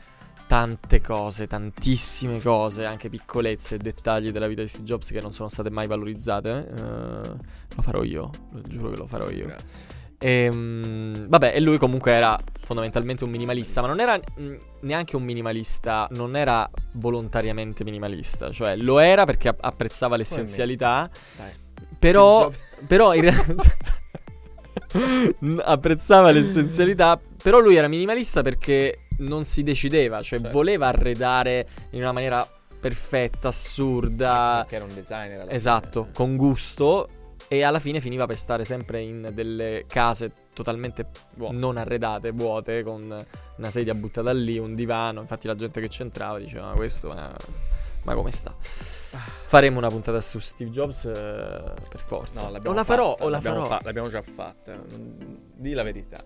tante 0.47 1.01
cose, 1.01 1.47
tantissime 1.47 2.41
cose, 2.41 2.85
anche 2.85 3.09
piccolezze 3.09 3.75
e 3.75 3.79
dettagli 3.79 4.31
della 4.31 4.47
vita 4.47 4.63
di 4.63 4.69
Steve 4.69 4.85
Jobs 4.85 5.11
che 5.11 5.21
non 5.21 5.33
sono 5.33 5.49
state 5.49 5.71
mai 5.71 5.87
valorizzate. 5.87 6.69
eh, 6.69 7.37
lo 7.75 7.83
farò 7.83 8.03
io, 8.03 8.31
lo 8.53 8.61
giuro 8.63 8.91
che 8.91 8.97
lo 8.97 9.07
farò 9.07 9.29
io. 9.31 9.47
Grazie. 9.47 10.05
E, 10.19 10.51
vabbè, 10.51 11.53
e 11.55 11.61
lui 11.61 11.77
comunque 11.77 12.13
era 12.13 12.39
fondamentalmente 12.61 13.25
un 13.25 13.31
minimalista, 13.31 13.83
ma 13.83 13.89
non 13.89 14.01
era 14.01 14.17
mh, 14.17 14.55
neanche 14.81 15.15
un 15.17 15.23
minimalista, 15.23 16.09
non 16.13 16.37
era 16.37 16.69
volontariamente 16.93 17.85
minimalista, 17.85 18.51
cioè 18.51 18.77
lo 18.77 18.99
era 18.99 19.25
perché 19.25 19.49
app- 19.49 19.63
apprezzava 19.63 20.17
l'essenzialità, 20.17 21.11
però, 21.99 22.51
però 22.87 23.13
in 23.15 23.23
realtà 23.23 23.77
apprezzava 25.65 26.31
l'essenzialità, 26.31 27.21
però 27.43 27.59
lui 27.59 27.77
era 27.77 27.89
minimalista 27.89 28.41
perché 28.43 29.06
non 29.19 29.45
si 29.45 29.63
decideva, 29.63 30.23
cioè 30.23 30.41
Certo. 30.41 30.57
voleva 30.57 30.87
arredare 30.89 31.67
in 31.91 32.01
una 32.01 32.13
maniera 32.13 32.49
perfetta, 32.79 33.49
assurda, 33.49 34.59
Perché 34.61 34.77
era 34.77 34.85
un 34.85 34.95
designer 34.95 35.47
Esatto, 35.49 36.03
fine. 36.03 36.15
con 36.15 36.37
gusto. 36.37 37.09
E 37.49 37.63
alla 37.63 37.79
fine 37.79 38.01
finiva 38.01 38.27
per 38.27 38.37
stare 38.37 38.65
sempre 38.65 39.01
in 39.03 39.31
delle 39.33 39.85
case 39.87 40.33
totalmente 40.53 41.07
Vuote. 41.35 41.55
non 41.55 41.77
arredate, 41.77 42.33
vuote, 42.33 42.83
con 42.83 43.25
una 43.57 43.71
sedia 43.71 43.95
buttata 43.95 44.33
lì, 44.33 44.59
un 44.59 44.75
divano. 44.75 45.21
Infatti 45.21 45.47
la 45.47 45.55
gente 45.55 45.81
che 45.81 45.87
c'entrava 45.89 46.39
diceva, 46.39 46.67
"Ma 46.69 46.73
questo 46.75 47.13
è 47.13 47.31
Ma 48.03 48.15
come 48.15 48.31
sta? 48.33 48.55
Faremo 48.61 49.79
una 49.79 49.89
puntata 49.89 50.21
su 50.21 50.39
Steve 50.39 50.71
Jobs 50.71 51.05
eh, 51.07 51.13
per 51.13 52.01
forza. 52.01 52.49
No, 52.49 52.59
o 52.69 52.73
la 52.73 52.85
farò, 52.85 53.11
fatta, 53.11 53.25
o 53.25 53.29
la 53.29 53.37
l'abbiamo 53.37 53.63
farò. 53.65 53.77
fa- 53.77 53.81
l'abbiamo 53.85 54.09
già 54.09 54.23
fatta. 54.23 54.77
Di 55.57 55.73
la 55.73 55.83
verità. 55.83 56.25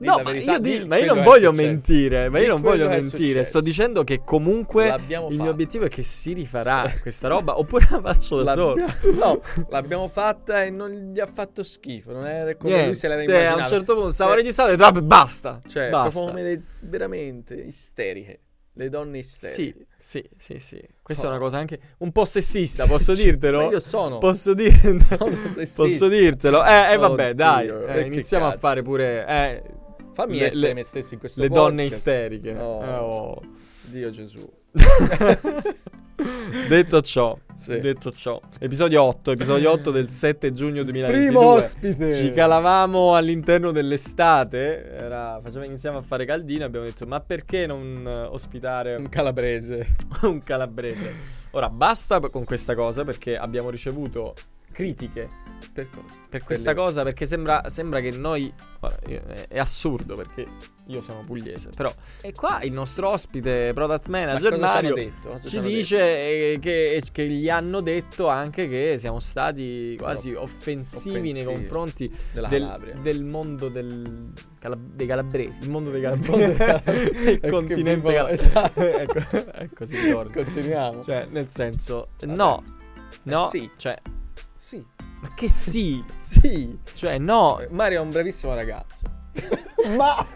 No, 0.00 0.16
ma 0.16 0.22
verità, 0.30 0.52
io, 0.52 0.58
di 0.60 0.84
ma 0.86 0.96
io 0.98 1.14
non 1.14 1.22
voglio 1.22 1.50
successo. 1.50 1.68
mentire, 1.68 2.28
ma 2.30 2.38
io 2.38 2.48
non 2.48 2.60
voglio 2.62 2.88
mentire. 2.88 3.44
Sto 3.44 3.60
dicendo 3.60 4.02
che 4.02 4.22
comunque 4.24 4.88
L'abbiamo 4.88 5.26
il 5.26 5.32
fatta. 5.32 5.42
mio 5.42 5.52
obiettivo 5.52 5.84
è 5.84 5.88
che 5.88 6.02
si 6.02 6.32
rifarà 6.32 6.90
questa 7.02 7.28
roba, 7.28 7.58
oppure 7.58 7.86
la 7.90 8.00
faccio 8.00 8.42
da 8.42 8.54
solo. 8.54 8.76
No, 9.14 9.40
l'abbiamo 9.68 10.08
fatta 10.08 10.64
e 10.64 10.70
non 10.70 10.90
gli 11.12 11.20
ha 11.20 11.26
fatto 11.26 11.62
schifo. 11.62 12.12
Non 12.12 12.26
è 12.26 12.56
come 12.56 12.70
Niente, 12.70 12.86
lui 12.86 12.94
se 12.94 13.08
l'era 13.08 13.22
cioè, 13.24 13.34
a 13.34 13.38
immaginato. 13.38 13.60
un 13.72 13.78
certo 13.78 13.94
punto 13.94 14.10
stavo 14.10 14.30
Cioè- 14.30 14.40
registrando 14.40 14.98
e 14.98 15.02
basta. 15.02 15.60
Cioè, 15.68 15.90
basta. 15.90 16.20
come 16.20 16.42
le, 16.42 16.62
veramente 16.80 17.54
isteriche. 17.54 18.40
Le 18.74 18.88
donne 18.88 19.18
isteriche. 19.18 19.86
Sì, 19.98 20.22
sì, 20.22 20.30
sì, 20.36 20.58
sì. 20.58 20.80
Questa 21.02 21.26
è 21.26 21.28
una 21.28 21.38
cosa 21.40 21.58
anche 21.58 21.78
un 21.98 22.12
po' 22.12 22.24
sessista, 22.24 22.86
posso 22.86 23.14
dirtelo? 23.14 23.68
Io 23.70 23.80
sono. 23.80 24.18
Posso 24.18 24.54
dire? 24.54 24.96
Sono 25.00 25.34
sessista. 25.44 25.82
Posso 25.82 26.08
dirtelo? 26.08 26.64
Eh, 26.64 26.92
eh, 26.92 26.96
vabbè, 26.96 27.30
Oddio, 27.30 27.34
dai. 27.34 27.68
eh, 27.68 27.92
che 27.94 28.00
iniziamo 28.06 28.46
a 28.46 28.50
cazzo. 28.50 28.60
fare 28.60 28.82
pure 28.82 29.26
eh, 29.26 29.62
Fammi 30.12 30.38
le- 30.38 30.46
essere 30.46 30.68
le- 30.68 30.74
me 30.74 30.82
stesso 30.82 31.14
in 31.14 31.20
questo 31.20 31.40
le 31.40 31.48
podcast. 31.48 31.68
donne 31.68 31.84
isteriche. 31.84 32.56
Oh, 32.58 32.82
Eh, 32.82 32.94
oh. 32.94 33.42
Dio 33.90 34.10
Gesù. 34.10 34.48
Detto 36.68 37.00
ciò, 37.00 37.36
Sì. 37.54 37.80
detto 37.80 38.12
ciò, 38.12 38.38
episodio 38.60 39.02
8, 39.04 39.30
episodio 39.30 39.70
8 39.70 39.90
del 39.90 40.10
7 40.10 40.52
giugno 40.52 40.82
2022. 40.82 41.26
Primo 41.26 41.46
ospite. 41.52 42.12
Ci 42.12 42.30
calavamo 42.32 43.14
all'interno 43.14 43.70
dell'estate, 43.72 44.84
era, 44.90 45.40
facciamo, 45.42 45.64
iniziamo 45.64 45.96
a 45.98 46.02
fare 46.02 46.26
caldino, 46.26 46.64
abbiamo 46.66 46.84
detto 46.84 47.06
ma 47.06 47.20
perché 47.20 47.66
non 47.66 48.04
eh, 48.06 48.12
ospitare 48.24 48.96
Un 48.96 49.08
calabrese. 49.08 49.94
un 50.22 50.42
calabrese? 50.42 51.14
Ora 51.52 51.70
basta 51.70 52.20
con 52.20 52.44
questa 52.44 52.74
cosa 52.74 53.02
perché 53.04 53.38
abbiamo 53.38 53.70
ricevuto 53.70 54.34
critiche 54.70 55.28
Per 55.72 55.88
cosa? 55.90 56.04
per 56.28 56.42
questa 56.42 56.72
Quelle- 56.72 56.86
cosa 56.86 57.02
perché 57.02 57.26
sembra, 57.26 57.68
sembra 57.68 58.00
che 58.00 58.10
noi 58.10 58.52
guarda, 58.78 59.08
io- 59.10 59.22
è, 59.26 59.48
è 59.48 59.58
assurdo 59.58 60.16
perché 60.16 60.46
io 60.86 61.00
sono 61.02 61.22
pugliese 61.24 61.70
però 61.76 61.94
e 62.22 62.32
qua 62.32 62.62
il 62.62 62.72
nostro 62.72 63.10
ospite 63.10 63.70
product 63.74 64.06
Ma 64.08 64.18
manager 64.18 64.58
Mario 64.58 64.94
detto? 64.94 65.38
Ci 65.38 65.60
dice 65.60 65.98
eh, 66.54 66.58
che, 66.60 67.00
che 67.12 67.26
gli 67.28 67.48
hanno 67.48 67.80
detto 67.80 68.26
anche 68.28 68.68
che 68.68 68.96
siamo 68.98 69.20
stati 69.20 69.96
quasi 69.98 70.30
Troppo 70.32 70.44
offensivi, 70.46 71.20
nei 71.32 71.42
offensivi. 71.42 71.44
confronti 71.54 72.08
detto? 72.08 72.22
Della 72.32 72.48
del, 72.48 72.98
del 73.02 73.24
mondo 73.24 73.68
del 73.68 74.32
cala- 74.58 74.78
dei 74.80 75.06
calabresi 75.06 75.60
il 75.62 75.70
mondo 75.70 75.90
dei 75.90 76.00
calabresi 76.00 77.30
il 77.42 77.50
continente 77.50 77.94
vivo- 78.08 78.08
calabrese 78.26 78.48
esatto. 78.48 78.80
ecco, 78.82 79.52
ecco 79.54 79.86
si 79.86 79.96
ricorda 80.00 80.32
Continuiamo. 80.42 81.02
cioè 81.02 81.26
nel 81.30 81.48
senso 81.48 82.08
Vabbè. 82.18 82.34
no 82.34 82.64
no 83.24 83.44
Eh 83.46 83.48
sì. 83.50 83.70
cioè 83.76 83.96
Sì. 84.54 84.84
Ma 85.20 85.34
che 85.34 85.48
sì 85.48 86.02
Sì. 86.16 86.78
cioè 86.92 87.18
no 87.18 87.60
Mario 87.70 87.98
è 87.98 88.02
un 88.02 88.10
bravissimo 88.10 88.54
ragazzo. 88.54 89.04
Ma 89.96 90.26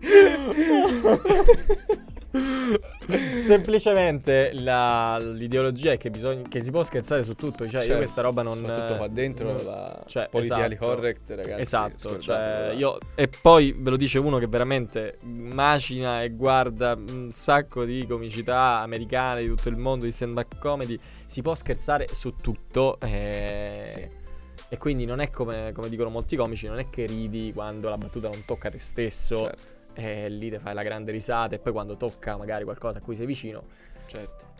Semplicemente 3.44 4.52
la- 4.52 5.18
l'ideologia 5.18 5.92
è 5.92 5.96
che, 5.96 6.10
bisogna, 6.10 6.42
che 6.48 6.60
si 6.60 6.70
può 6.70 6.82
scherzare 6.82 7.22
su 7.22 7.34
tutto. 7.34 7.64
Cioè, 7.68 7.80
io 7.80 7.86
Certo, 7.86 7.96
questa 7.96 8.20
roba 8.22 8.42
non. 8.42 8.56
Soprattutto 8.56 8.96
qua 8.96 9.08
dentro 9.08 9.52
non- 9.52 9.64
la 9.64 10.02
cioè, 10.06 10.28
politically 10.30 10.74
esatto. 10.74 10.86
correct, 10.94 11.30
ragazzi. 11.30 11.60
Esatto, 11.60 12.18
cioè, 12.18 12.72
io, 12.76 12.98
e 13.14 13.28
poi 13.28 13.74
ve 13.78 13.90
lo 13.90 13.96
dice 13.96 14.18
uno 14.18 14.38
che 14.38 14.46
veramente 14.46 15.18
macina 15.22 16.22
e 16.22 16.30
guarda 16.30 16.94
un 16.94 17.30
sacco 17.32 17.84
di 17.84 18.06
comicità 18.08 18.80
americane 18.80 19.42
di 19.42 19.48
tutto 19.48 19.68
il 19.68 19.76
mondo, 19.76 20.04
di 20.04 20.10
stand-up 20.12 20.58
comedy. 20.58 20.98
Si 21.26 21.42
può 21.42 21.54
scherzare 21.54 22.08
su 22.10 22.34
tutto. 22.40 22.98
eh, 23.00 23.80
Sì. 23.84 24.24
E 24.68 24.78
quindi 24.78 25.04
non 25.04 25.20
è 25.20 25.30
come, 25.30 25.70
come 25.72 25.88
dicono 25.88 26.10
molti 26.10 26.34
comici, 26.34 26.66
non 26.66 26.80
è 26.80 26.90
che 26.90 27.06
ridi 27.06 27.52
quando 27.54 27.88
la 27.88 27.96
battuta 27.96 28.28
non 28.28 28.42
tocca 28.44 28.68
te 28.68 28.80
stesso 28.80 29.44
Certo, 29.44 29.72
e 29.96 30.28
lì 30.28 30.50
te 30.50 30.58
fai 30.60 30.74
la 30.74 30.82
grande 30.82 31.10
risata 31.10 31.54
e 31.54 31.58
poi 31.58 31.72
quando 31.72 31.96
tocca 31.96 32.36
magari 32.36 32.64
qualcosa 32.64 32.98
a 32.98 33.00
cui 33.00 33.16
sei 33.16 33.26
vicino. 33.26 33.64
certo. 34.06 34.54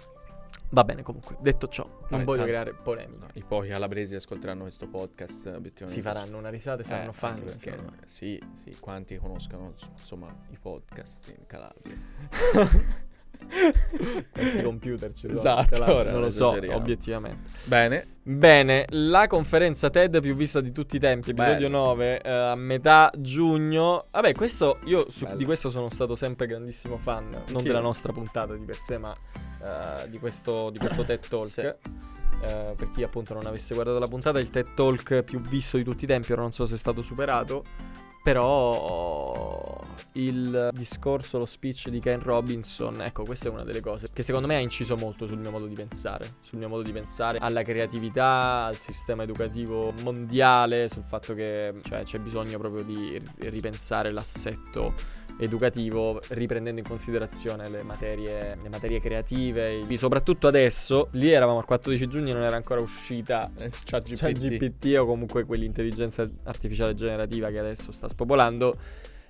Va 0.70 0.83
bene 0.83 1.03
comunque, 1.05 1.37
detto 1.38 1.68
ciò, 1.68 1.85
non 2.09 2.25
voglio 2.25 2.38
tanto- 2.38 2.44
creare 2.44 2.75
polemica. 2.75 3.27
No, 3.27 3.31
I 3.35 3.44
pochi 3.44 3.68
calabresi 3.68 4.16
ascolteranno 4.16 4.62
questo 4.62 4.88
podcast, 4.88 5.46
obiettivamente. 5.46 5.87
Si 5.92 6.03
faranno 6.03 6.38
una 6.38 6.49
risata 6.49 6.79
e 6.79 6.85
Eh, 6.85 6.88
saranno 6.88 7.12
fan. 7.12 7.35
anche 7.35 7.44
perché, 7.70 7.79
sì, 8.05 8.42
sì, 8.53 8.77
quanti 8.81 9.16
conoscono 9.16 9.75
insomma 9.96 10.27
i 10.51 10.59
podcast 10.61 11.29
in 11.38 11.46
Calabria. 11.46 11.96
Quanti 14.33 14.62
computer 14.64 15.12
ci 15.12 15.27
sono 15.27 15.33
Esatto, 15.38 15.85
ora 15.85 16.11
non 16.11 16.20
lo 16.20 16.31
so, 16.31 16.51
obiettivamente. 16.51 17.51
Bene, 17.66 18.07
Bene, 18.22 18.87
la 18.90 19.29
conferenza 19.29 19.88
TED 19.88 20.20
più 20.20 20.35
vista 20.35 20.61
di 20.61 20.72
tutti 20.72 20.96
i 20.96 20.99
tempi, 20.99 21.31
episodio 21.31 21.68
Bello. 21.68 21.85
9, 21.85 22.20
eh, 22.22 22.31
a 22.31 22.55
metà 22.57 23.12
giugno. 23.16 24.07
Vabbè, 24.11 24.35
questo 24.35 24.79
io 24.85 25.09
su- 25.09 25.29
di 25.37 25.44
questo 25.44 25.68
sono 25.68 25.88
stato 25.90 26.16
sempre 26.16 26.46
grandissimo 26.49 26.96
fan, 26.96 27.29
non 27.31 27.40
Anch'io. 27.46 27.61
della 27.62 27.81
nostra 27.81 28.12
puntata 28.12 28.55
di 28.55 28.64
per 28.64 28.77
sé, 28.77 28.99
ma 28.99 29.14
eh, 29.62 30.09
di 30.11 30.18
questo, 30.18 30.70
di 30.70 30.79
questo 30.79 31.05
TED 31.05 31.20
Talk. 31.29 31.49
Sì. 31.49 31.61
Eh, 31.61 32.75
per 32.77 32.90
chi 32.92 33.03
appunto 33.05 33.33
non 33.33 33.46
avesse 33.46 33.75
guardato 33.75 33.99
la 34.01 34.09
puntata, 34.09 34.40
il 34.40 34.51
TED 34.51 34.75
Talk 34.75 35.22
più 35.22 35.40
visto 35.40 35.77
di 35.77 35.85
tutti 35.85 36.03
i 36.03 36.09
tempi, 36.09 36.33
ora 36.33 36.42
non 36.42 36.53
so 36.53 36.64
se 36.66 36.75
è 36.75 36.79
stato 36.79 37.03
superato. 37.03 37.62
Però 38.27 39.81
il 40.15 40.71
discorso, 40.73 41.39
lo 41.39 41.45
speech 41.45 41.91
di 41.91 42.01
Ken 42.01 42.21
Robinson, 42.21 43.01
ecco, 43.01 43.23
questa 43.23 43.49
è 43.49 43.53
una 43.53 43.62
delle 43.62 43.79
cose 43.79 44.09
che 44.12 44.23
secondo 44.23 44.49
me 44.49 44.57
ha 44.57 44.59
inciso 44.59 44.97
molto 44.97 45.29
sul 45.29 45.39
mio 45.39 45.53
modo 45.53 45.67
di 45.67 45.75
pensare, 45.77 46.35
sul 46.41 46.59
mio 46.59 46.69
modo 46.69 46.83
di 46.83 46.91
pensare 46.91 47.39
alla 47.39 47.62
creatività, 47.62 48.65
al 48.65 48.79
sistema 48.79 49.23
educativo 49.23 49.93
mondiale, 50.03 50.89
sul 50.89 51.05
fatto 51.05 51.35
che 51.35 51.75
cioè, 51.83 52.03
c'è 52.03 52.19
bisogno 52.19 52.59
proprio 52.59 52.83
di 52.83 53.17
ri- 53.17 53.49
ripensare 53.49 54.11
l'assetto 54.11 54.93
educativo 55.38 56.20
riprendendo 56.29 56.81
in 56.81 56.87
considerazione 56.87 57.68
le 57.68 57.83
materie, 57.83 58.57
le 58.61 58.68
materie 58.68 59.01
creative, 59.01 59.85
soprattutto 59.96 60.46
adesso, 60.46 61.09
lì 61.12 61.31
eravamo 61.31 61.59
al 61.59 61.64
14 61.64 62.07
giugno 62.07 62.31
e 62.31 62.33
non 62.33 62.42
era 62.42 62.57
ancora 62.57 62.81
uscita 62.81 63.51
eh, 63.59 63.68
ChatGPT. 63.68 64.18
c'è 64.18 64.33
GPT 64.33 64.96
o 64.99 65.07
comunque 65.07 65.44
quell'intelligenza 65.44 66.29
artificiale 66.44 66.94
generativa 66.94 67.51
che 67.51 67.59
adesso 67.59 67.92
sta 67.92 68.09
spopolando. 68.09 68.77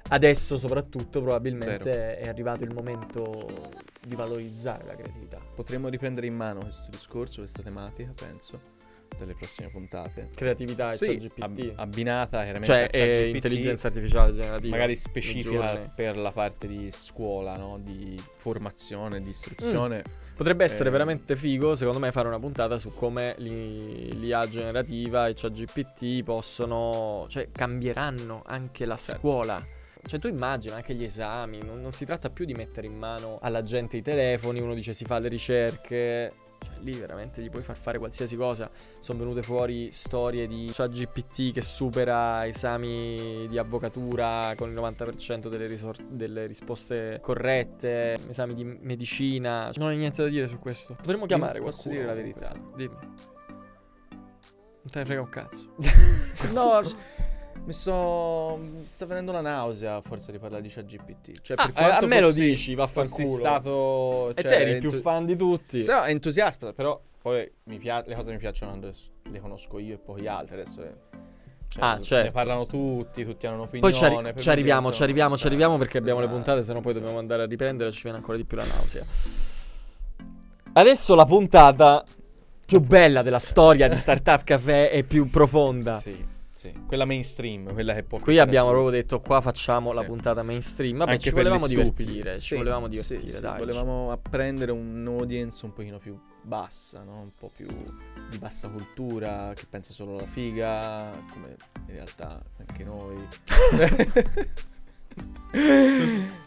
Adesso 0.08 0.56
soprattutto 0.56 1.20
probabilmente 1.20 2.18
è 2.18 2.28
arrivato 2.28 2.62
il 2.62 2.72
momento 2.72 3.72
di 4.06 4.14
valorizzare 4.14 4.84
la 4.84 4.94
creatività. 4.94 5.40
Potremmo 5.52 5.88
riprendere 5.88 6.28
in 6.28 6.34
mano 6.36 6.60
questo 6.60 6.88
discorso, 6.90 7.40
questa 7.40 7.62
tematica, 7.62 8.12
penso, 8.14 8.75
delle 9.18 9.34
prossime 9.34 9.68
puntate. 9.68 10.28
Creatività 10.34 10.92
e 10.92 10.96
Sì, 10.96 11.30
ab- 11.38 11.72
abbinata 11.76 12.42
chiaramente 12.42 12.66
cioè 12.66 12.82
a 12.82 12.86
è 12.86 12.90
ChatGPT, 12.90 13.34
intelligenza 13.34 13.86
artificiale 13.88 14.32
generativa. 14.32 14.70
magari 14.74 14.96
specifica 14.96 15.92
per 15.94 16.16
la 16.16 16.30
parte 16.30 16.66
di 16.66 16.90
scuola, 16.90 17.56
no? 17.56 17.78
di 17.78 18.20
formazione, 18.36 19.20
di 19.22 19.30
istruzione. 19.30 20.02
Potrebbe 20.36 20.64
essere 20.64 20.90
Eh. 20.90 20.92
veramente 20.92 21.34
figo, 21.34 21.74
secondo 21.74 21.98
me, 21.98 22.12
fare 22.12 22.28
una 22.28 22.38
puntata 22.38 22.78
su 22.78 22.92
come 22.92 23.34
l'i- 23.38 24.18
l'IA 24.18 24.46
generativa 24.46 25.28
e 25.28 25.32
ChatGPT 25.34 26.22
possono, 26.22 27.24
cioè, 27.28 27.48
cambieranno 27.50 28.42
anche 28.44 28.84
la 28.84 28.96
Certo. 28.96 29.18
scuola. 29.20 29.64
Cioè, 30.04 30.20
tu 30.20 30.28
immagina 30.28 30.76
anche 30.76 30.94
gli 30.94 31.02
esami, 31.02 31.58
non, 31.64 31.80
non 31.80 31.90
si 31.90 32.04
tratta 32.04 32.28
più 32.30 32.44
di 32.44 32.52
mettere 32.54 32.86
in 32.86 32.96
mano 32.96 33.38
alla 33.40 33.62
gente 33.62 33.96
i 33.96 34.02
telefoni, 34.02 34.60
uno 34.60 34.74
dice 34.74 34.92
si 34.92 35.04
fa 35.04 35.18
le 35.18 35.28
ricerche. 35.28 36.32
Cioè, 36.66 36.74
lì 36.80 36.92
veramente 36.92 37.40
gli 37.42 37.48
puoi 37.48 37.62
far 37.62 37.76
fare 37.76 37.98
qualsiasi 37.98 38.34
cosa. 38.36 38.68
Sono 38.98 39.18
venute 39.20 39.42
fuori 39.42 39.92
storie 39.92 40.46
di 40.48 40.68
ChatGPT 40.72 41.52
che 41.52 41.60
supera 41.60 42.44
esami 42.46 43.46
di 43.48 43.56
avvocatura 43.56 44.52
con 44.56 44.68
il 44.70 44.74
90% 44.74 45.48
delle, 45.48 45.66
risor- 45.66 46.02
delle 46.08 46.46
risposte 46.46 47.20
corrette, 47.22 48.18
esami 48.28 48.54
di 48.54 48.64
medicina. 48.64 49.70
Non 49.76 49.88
hai 49.88 49.96
niente 49.96 50.22
da 50.22 50.28
dire 50.28 50.48
su 50.48 50.58
questo. 50.58 50.94
Potremmo 50.96 51.26
chiamare 51.26 51.60
posso 51.60 51.88
qualcuno. 51.88 51.94
dire 51.94 52.06
la 52.06 52.14
verità. 52.14 52.52
Dimmi. 52.74 52.96
Non 54.10 54.90
te 54.90 54.98
ne 55.00 55.04
frega 55.04 55.20
un 55.20 55.28
cazzo. 55.28 55.74
No, 56.52 56.80
mi 57.66 57.72
sto. 57.72 58.58
Mi 58.60 58.86
sta 58.86 59.04
venendo 59.06 59.32
la 59.32 59.40
nausea 59.40 59.96
a 59.96 60.00
forza 60.00 60.30
di 60.32 60.38
parlare 60.38 60.62
di 60.62 60.68
ChatGPT. 60.68 61.40
Cioè, 61.40 61.56
per 61.56 61.70
Ah, 61.74 61.86
quanto 61.88 62.04
a 62.04 62.08
me 62.08 62.20
lo 62.20 62.32
dici, 62.32 62.74
vaffanculo. 62.74 63.26
stato. 63.36 64.30
e 64.34 64.40
cioè, 64.42 64.50
te 64.50 64.56
eri 64.56 64.70
il 64.72 64.78
più 64.78 64.88
entu- 64.88 65.02
fan 65.02 65.26
di 65.26 65.36
tutti. 65.36 65.80
Sì, 65.80 65.90
no, 65.90 66.04
entusiasta, 66.04 66.72
però 66.72 67.00
poi 67.20 67.50
mi 67.64 67.78
pia- 67.78 68.02
le 68.06 68.14
cose 68.14 68.30
mi 68.32 68.38
piacciono 68.38 68.78
le 69.30 69.40
conosco 69.40 69.78
io 69.78 69.94
e 69.94 69.98
pochi 69.98 70.26
altri. 70.28 70.60
Adesso 70.60 70.80
le- 70.80 70.98
cioè, 71.68 71.82
Ah, 71.84 72.00
certo. 72.00 72.24
Ne 72.26 72.32
parlano 72.32 72.64
tutti, 72.66 73.24
tutti 73.24 73.46
hanno 73.46 73.66
Poi 73.66 73.80
un'opinione. 73.80 73.92
ci, 73.94 74.04
arri- 74.04 74.32
poi 74.32 74.42
ci 74.42 74.48
arriviamo, 74.50 74.92
ci 74.92 75.02
arriviamo, 75.02 75.36
ci 75.36 75.44
eh, 75.44 75.46
arriviamo 75.48 75.76
perché 75.76 75.98
abbiamo 75.98 76.20
le 76.20 76.24
esatto, 76.26 76.40
puntate, 76.42 76.62
se 76.64 76.72
no 76.72 76.80
poi 76.80 76.92
dobbiamo 76.94 77.18
andare 77.18 77.42
a 77.42 77.46
riprendere 77.46 77.90
e 77.90 77.92
ci 77.92 78.02
viene 78.04 78.16
ancora 78.18 78.36
di 78.38 78.44
più 78.44 78.56
la 78.56 78.64
nausea. 78.64 79.04
Adesso 80.72 81.14
la 81.14 81.24
puntata 81.24 82.04
più 82.64 82.80
bella 82.80 83.22
della 83.22 83.38
storia 83.38 83.88
di 83.88 83.96
Startup 83.96 84.42
Café 84.44 84.90
e 84.90 85.02
più 85.04 85.28
profonda. 85.30 85.96
Sì, 85.96 86.34
sì. 86.72 86.80
Quella 86.86 87.04
mainstream, 87.04 87.72
quella 87.72 87.94
che 87.94 88.02
può 88.02 88.18
Qui 88.18 88.38
abbiamo 88.38 88.70
proprio 88.70 88.90
detto 88.90 89.20
qua 89.20 89.40
facciamo 89.40 89.92
la 89.92 90.00
Sì. 90.02 90.06
puntata 90.06 90.42
mainstream. 90.42 90.98
Vabbè, 90.98 91.12
Anche 91.12 91.22
ci 91.24 91.30
volevamo 91.30 91.66
divertire, 91.66 92.34
ci 92.34 92.40
Sì, 92.48 92.56
volevamo 92.56 92.84
sì, 92.90 92.90
divertire, 92.90 93.40
dai. 93.40 93.58
Volevamo 93.58 94.10
apprendere 94.10 94.72
un'audience 94.72 95.64
un 95.64 95.72
pochino 95.72 95.98
più 95.98 96.18
bassa, 96.42 97.02
no? 97.02 97.20
Un 97.20 97.30
po' 97.34 97.50
più 97.54 97.66
di 98.30 98.38
bassa 98.38 98.68
cultura, 98.68 99.52
che 99.54 99.66
pensa 99.68 99.92
solo 99.92 100.16
alla 100.18 100.26
figa, 100.26 101.12
come 101.32 101.56
in 101.86 101.92
realtà 101.94 102.42
anche 102.58 102.84
noi. 102.84 103.26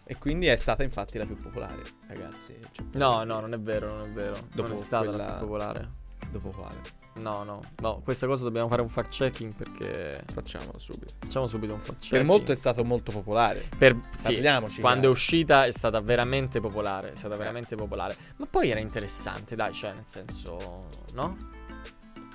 e 0.04 0.18
quindi 0.18 0.48
è 0.48 0.56
stata 0.56 0.84
infatti 0.84 1.18
la 1.18 1.26
più 1.26 1.40
popolare, 1.40 1.82
ragazzi. 2.08 2.56
Cioè, 2.72 2.86
No, 2.94 3.24
no, 3.24 3.40
non 3.40 3.54
è 3.54 3.60
vero, 3.60 3.96
non 3.96 4.10
è 4.10 4.12
vero. 4.12 4.34
Dopo 4.54 4.68
non 4.68 4.74
è 4.74 4.78
stata 4.78 5.06
la 5.06 5.12
quella- 5.12 5.32
più 5.38 5.46
popolare. 5.46 5.90
Dopo 6.32 6.50
quale? 6.50 6.98
No, 7.16 7.44
no, 7.44 7.62
no, 7.82 8.00
questa 8.04 8.28
cosa 8.28 8.44
dobbiamo 8.44 8.70
fare 8.70 8.82
un 8.82 8.88
fact 8.88 9.10
checking 9.10 9.54
perché 9.54 10.24
Facciamolo 10.32 10.78
subito. 10.78 11.14
facciamo 11.20 11.48
subito 11.48 11.74
un 11.74 11.82
fact 11.82 12.00
checking. 12.00 12.22
Per 12.22 12.24
molto 12.24 12.52
è 12.52 12.56
stato 12.56 12.86
molto 12.86 13.12
popolare. 13.12 13.68
Per- 13.78 14.00
sì, 14.18 14.34
Parliamoci. 14.34 14.80
quando 14.80 14.98
è 15.00 15.02
chiaro. 15.02 15.14
uscita 15.14 15.66
è 15.66 15.72
stata 15.72 16.00
veramente 16.00 16.62
popolare, 16.62 17.12
è 17.12 17.16
stata 17.16 17.36
veramente 17.36 17.76
popolare. 17.76 18.16
Ma 18.38 18.46
poi 18.50 18.70
era 18.70 18.80
interessante, 18.80 19.56
dai, 19.56 19.74
cioè 19.74 19.94
nel 19.94 20.06
senso, 20.06 20.80
no? 21.14 21.36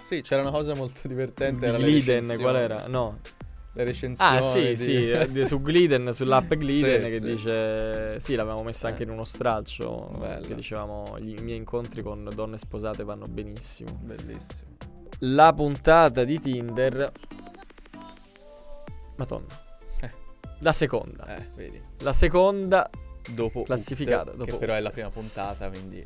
Sì, 0.00 0.20
c'era 0.20 0.42
una 0.42 0.50
cosa 0.50 0.74
molto 0.74 1.08
divertente. 1.08 1.64
era 1.66 1.78
le 1.78 1.86
recensioni. 1.86 2.42
qual 2.42 2.56
era? 2.56 2.86
No. 2.86 3.20
Le 3.76 3.84
recensioni. 3.84 4.36
Ah, 4.36 4.40
sì, 4.40 4.68
di- 4.68 4.76
sì, 4.76 5.44
su 5.44 5.60
Gliden, 5.60 6.12
sull'app 6.12 6.52
Gliden 6.54 7.00
Sì, 7.02 7.06
che 7.06 7.18
sì. 7.18 7.24
dice 7.26 8.20
Sì, 8.20 8.34
l'avevamo 8.36 8.62
messa 8.62 8.86
anche 8.88 9.02
Eh. 9.02 9.06
in 9.06 9.10
uno 9.10 9.24
stralcio 9.24 10.14
Bella. 10.18 10.46
che 10.46 10.54
dicevamo 10.54 11.16
i 11.18 11.34
miei 11.42 11.56
incontri 11.58 12.00
con 12.02 12.28
donne 12.34 12.56
sposate 12.56 13.02
vanno 13.04 13.26
benissimo. 13.26 13.98
Bellissimo. 14.00 14.76
La 15.20 15.52
puntata 15.52 16.22
di 16.24 16.38
Tinder 16.38 17.12
Madonna. 19.16 19.46
Eh. 20.00 20.10
La 20.60 20.72
seconda. 20.72 21.36
Eh, 21.36 21.48
vedi. 21.54 21.80
La 22.00 22.12
seconda 22.12 22.88
Dopo 23.32 23.62
Classificata, 23.62 24.32
Ut, 24.32 24.36
dopo 24.36 24.50
che 24.52 24.58
però 24.58 24.74
è 24.74 24.80
la 24.80 24.90
prima 24.90 25.08
puntata, 25.10 25.68
quindi 25.70 26.04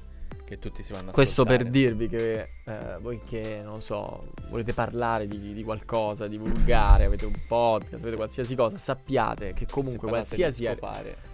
che 0.48 0.58
tutti 0.58 0.82
si 0.82 0.92
vanno 0.94 1.10
a 1.10 1.12
Questo 1.12 1.44
per 1.44 1.64
dirvi 1.64 2.08
che 2.08 2.48
eh, 2.64 2.96
voi 3.00 3.20
che, 3.28 3.60
non 3.62 3.82
so, 3.82 4.32
volete 4.48 4.72
parlare 4.72 5.26
di, 5.28 5.52
di 5.52 5.62
qualcosa, 5.62 6.26
di 6.26 6.38
vulgare, 6.38 7.04
avete 7.04 7.26
un 7.26 7.34
podcast, 7.46 8.00
avete 8.02 8.16
qualsiasi 8.16 8.54
cosa, 8.54 8.78
sappiate 8.78 9.52
che 9.52 9.66
comunque 9.66 10.08
qualsiasi, 10.08 10.66
ar- 10.66 10.78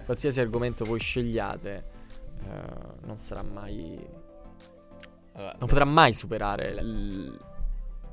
qualsiasi 0.04 0.40
argomento 0.40 0.84
voi 0.84 0.98
scegliate 0.98 1.82
eh, 2.42 3.06
non 3.06 3.16
sarà 3.16 3.42
mai... 3.42 4.04
allora, 5.34 5.54
non 5.58 5.68
potrà 5.68 5.84
mai 5.84 6.12
superare 6.12 6.74
l- 6.82 7.38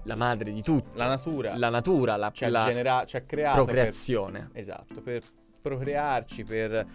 la 0.04 0.16
madre 0.16 0.52
di 0.52 0.62
tutto. 0.62 0.98
la 0.98 1.08
natura 1.08 1.58
La 1.58 1.70
natura, 1.70 2.16
la, 2.16 2.32
ci 2.32 2.46
ha, 2.46 2.50
la 2.50 2.66
genera- 2.66 3.06
ci 3.06 3.16
ha 3.18 3.22
creato 3.22 3.58
per- 3.64 3.74
procreazione. 3.74 4.50
esatto, 4.54 5.02
per 5.02 5.24
procrearci, 5.62 6.44
per 6.44 6.86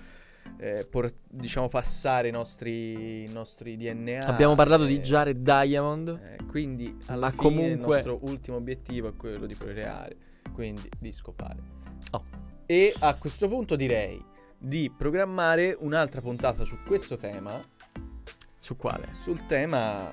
eh, 0.59 0.87
por- 0.89 1.13
diciamo 1.29 1.69
passare 1.69 2.29
i 2.29 2.31
nostri, 2.31 3.25
i 3.25 3.29
nostri 3.33 3.77
DNA. 3.77 4.27
Abbiamo 4.27 4.55
parlato 4.55 4.85
eh, 4.85 4.89
di 4.89 4.99
Jared 5.01 5.39
Diamond. 5.39 6.09
eh, 6.09 6.45
quindi 6.47 6.97
alla 7.07 7.27
Ma 7.27 7.31
fine 7.31 7.43
comunque- 7.43 7.73
il 7.99 8.05
nostro 8.07 8.19
ultimo 8.23 8.57
obiettivo 8.57 9.09
è 9.09 9.17
quello 9.17 9.47
di 9.47 9.55
procreare, 9.55 10.17
quindi 10.53 10.89
di 10.99 11.13
scopare. 11.13 11.59
Oh. 12.13 12.25
E 12.67 12.93
a 13.01 13.15
questo 13.17 13.49
punto 13.49 13.77
direi 13.77 14.23
di 14.59 14.91
programmare 14.97 15.77
un'altra 15.79 16.21
puntata 16.21 16.65
su 16.65 16.79
questo 16.87 17.17
tema, 17.17 17.63
Su 18.59 18.77
quale? 18.77 19.09
sul 19.13 19.45
tema 19.47 20.13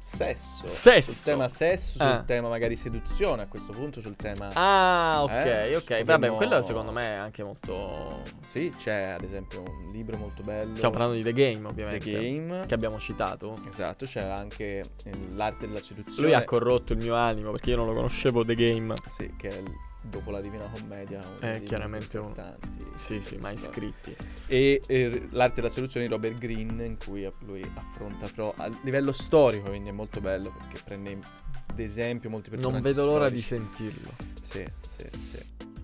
sesso. 0.00 0.66
Sesso. 0.66 1.12
Sul 1.12 1.32
tema 1.32 1.48
sesso, 1.48 2.02
Ah. 2.02 2.16
sul 2.16 2.24
tema 2.24 2.48
magari 2.48 2.74
seduzione, 2.74 3.42
a 3.42 3.46
questo 3.46 3.72
punto 3.72 4.00
sul 4.00 4.16
tema... 4.16 4.48
Ah, 4.54 5.22
ok, 5.22 5.30
Eh, 5.30 5.76
ok. 5.76 5.88
Vabbè, 5.88 6.04
potremmo- 6.14 6.36
quello 6.36 6.60
secondo 6.62 6.90
me 6.92 7.02
è 7.02 7.14
anche 7.16 7.42
molto... 7.44 8.22
Sì, 8.40 8.72
c'è 8.76 9.14
ad 9.18 9.22
esempio 9.24 9.60
un 9.62 9.90
libro 9.92 10.16
molto 10.16 10.42
bello. 10.42 10.74
Stiamo 10.74 10.94
parlando 10.94 11.16
di 11.16 11.22
The 11.22 11.32
Game, 11.32 11.60
The 11.60 11.66
ovviamente. 11.68 12.10
Game. 12.10 12.66
Che 12.66 12.74
abbiamo 12.74 12.98
citato. 12.98 13.60
Esatto, 13.68 14.06
c'è 14.06 14.22
anche 14.22 14.78
eh, 15.04 15.12
l'arte 15.34 15.66
della 15.68 15.80
seduzione. 15.80 16.28
Lui 16.28 16.36
ha 16.36 16.44
corrotto 16.44 16.92
il 16.94 16.98
mio 17.00 17.14
animo 17.14 17.50
perché 17.50 17.70
io 17.70 17.76
non 17.76 17.86
lo 17.86 17.92
conoscevo 17.94 18.44
The 18.44 18.54
Game. 18.54 18.94
Sì, 19.06 19.32
che 19.36 19.48
è 19.48 19.56
il- 19.58 19.88
dopo 20.00 20.30
la 20.30 20.40
Divina 20.40 20.68
Commedia. 20.68 21.20
È 21.38 21.52
libri 21.52 21.66
chiaramente 21.66 22.16
importanti 22.16 22.84
Sì, 22.94 23.20
sì, 23.20 23.36
storia. 23.36 23.50
iscritti. 23.50 24.16
E 24.46 24.82
eh, 24.86 25.28
l'arte 25.30 25.56
della 25.56 25.68
seduzione 25.68 26.06
di 26.06 26.12
Robert 26.12 26.38
Greene, 26.38 26.84
in 26.86 26.96
cui 26.96 27.30
lui 27.40 27.70
affronta 27.74 28.28
però 28.28 28.52
a 28.56 28.70
livello 28.82 29.12
storico, 29.12 29.68
quindi 29.68 29.90
è 29.90 29.92
molto 29.92 30.20
bello 30.20 30.52
perché 30.52 30.82
prende 30.84 31.18
ad 31.66 31.78
esempio 31.78 32.30
molti 32.30 32.50
personaggi 32.50 32.72
Non 32.82 32.82
vedo 32.82 33.06
l'ora 33.06 33.28
di 33.28 33.42
sentirlo. 33.42 34.10
Sì, 34.40 34.66
sì, 34.86 35.08
sì. 35.20 35.38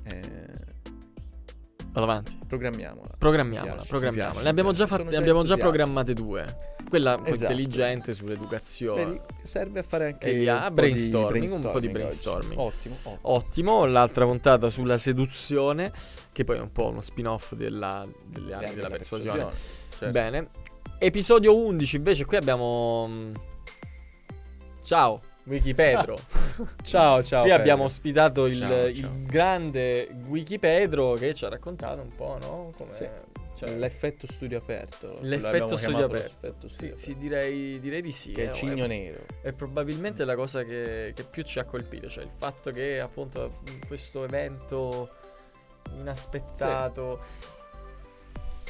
Eh, 0.05 0.74
Vado 1.97 2.11
avanti. 2.11 2.39
programmiamola. 2.47 3.15
Programmiamola, 3.19 3.71
Mi 3.73 3.77
piace, 3.79 3.83
mi 3.83 3.89
programmiamola. 3.89 4.31
piace, 4.33 4.45
Ne 4.45 4.51
abbiamo 4.51 4.73
già, 4.73 4.87
fatte- 4.87 5.05
Sono 5.05 5.17
abbiamo 5.17 5.43
già 5.45 5.57
programmate 5.57 6.13
due. 6.13 6.75
Quella 6.91 7.17
un 7.17 7.27
Esatto. 7.27 7.53
intelligente 7.53 8.13
sull'educazione. 8.13 9.05
Vedi, 9.07 9.21
serve 9.43 9.81
a 9.81 9.83
fare 9.83 10.07
anche 10.09 10.27
E 10.29 10.35
via, 10.35 10.55
un 10.57 10.61
po' 10.61 10.69
di 10.69 10.75
brainstorming, 10.75 11.51
un 11.53 11.71
po' 11.71 11.81
di 11.81 11.89
brainstorming. 11.89 12.61
Ottimo, 12.61 12.95
ottimo. 13.03 13.19
Ottimo, 13.23 13.85
l'altra 13.87 14.27
puntata 14.27 14.69
sulla 14.69 14.99
seduzione, 14.99 15.91
che 16.33 16.45
poi 16.45 16.59
è 16.59 16.61
un 16.61 16.71
po' 16.71 16.89
uno 16.89 17.01
spin-off 17.01 17.55
della- 17.55 18.07
delle 18.27 18.53
armi 18.53 18.75
della 18.75 18.91
persuasione. 18.91 19.47
certo. 19.53 20.11
Bene. 20.11 20.51
Episodio 20.99 21.57
11, 21.57 21.97
invece 21.97 22.27
qui 22.27 22.37
abbiamo... 22.37 23.07
mm, 23.09 23.35
Ciao, 24.83 25.21
Wikipedro. 25.47 26.19
Ciao, 26.83 27.23
ciao. 27.23 27.41
Qui 27.41 27.51
Pedro. 27.51 27.55
abbiamo 27.55 27.85
ospitato 27.85 28.47
il, 28.47 28.59
Ciao, 28.59 28.87
il 28.87 28.97
ciao. 28.97 29.11
grande 29.23 30.09
Wikipedro 30.27 31.15
che 31.15 31.35
ci 31.35 31.45
ha 31.45 31.49
raccontato 31.49 32.01
un 32.01 32.15
po', 32.15 32.39
no? 32.41 32.73
Come... 32.77 32.91
Sì. 32.91 33.07
cioè, 33.57 33.77
l'effetto 33.77 34.27
studio 34.27 34.59
aperto. 34.59 35.15
l'effetto 35.21 35.77
studio 35.77 36.07
aperto. 36.07 36.69
Sì, 36.69 36.75
studio 36.75 36.97
sì, 36.97 37.11
aperto. 37.11 37.21
direi, 37.21 37.81
direi 37.81 38.03
di 38.03 38.13
sì. 38.13 38.33
Che 38.33 38.43
è 38.43 38.47
eh, 38.47 38.51
il 38.51 38.55
cigno 38.55 38.87
nero. 38.87 39.21
È 39.41 39.53
probabilmente 39.53 40.25
la 40.25 40.35
cosa 40.35 40.65
che, 40.65 41.13
che 41.15 41.25
più 41.25 41.43
ci 41.43 41.59
ha 41.59 41.65
colpito, 41.65 42.09
cioè 42.09 42.25
il 42.25 42.33
fatto 42.35 42.73
che 42.73 42.99
appunto 42.99 43.61
questo 43.87 44.25
evento 44.25 45.11
inaspettato, 45.95 47.21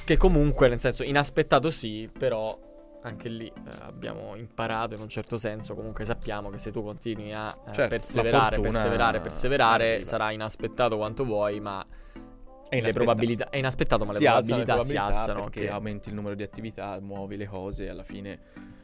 che 0.05 0.17
comunque 0.19 0.69
nel 0.69 0.79
senso 0.79 1.03
inaspettato 1.05 1.71
sì, 1.71 2.11
però 2.17 2.59
anche 3.07 3.29
lì 3.29 3.47
eh, 3.47 3.53
abbiamo 3.83 4.35
imparato 4.35 4.95
in 4.95 5.01
un 5.01 5.09
certo 5.09 5.37
senso, 5.37 5.75
comunque 5.75 6.05
sappiamo 6.05 6.51
che 6.51 6.59
se 6.59 6.73
tu 6.73 6.83
continui 6.83 7.33
a 7.33 7.51
eh, 7.51 7.73
Certo, 7.73 7.89
perseverare, 7.89 8.61
perseverare, 8.61 9.21
perseverare, 9.21 9.91
arriva. 9.93 10.05
sarà 10.05 10.31
inaspettato 10.33 10.97
quanto 10.97 11.25
vuoi, 11.25 11.61
ma 11.61 11.81
È 11.85 11.89
le 11.89 12.79
inaspettato. 12.79 12.93
probabilità 12.95 13.49
è 13.51 13.59
inaspettato, 13.59 14.05
ma 14.05 14.13
si 14.13 14.23
le 14.23 14.29
probabilità, 14.31 14.75
le 14.75 14.81
si 14.83 14.93
probabilità 14.95 15.21
alzano 15.21 15.45
perché 15.45 15.61
che- 15.61 15.71
aumenti 15.71 16.09
il 16.09 16.15
numero 16.17 16.35
di 16.35 16.43
attività, 16.43 16.99
muovi 17.01 17.37
le 17.37 17.47
cose 17.47 17.85
e 17.85 17.89
alla 17.89 18.05
fine 18.05 18.41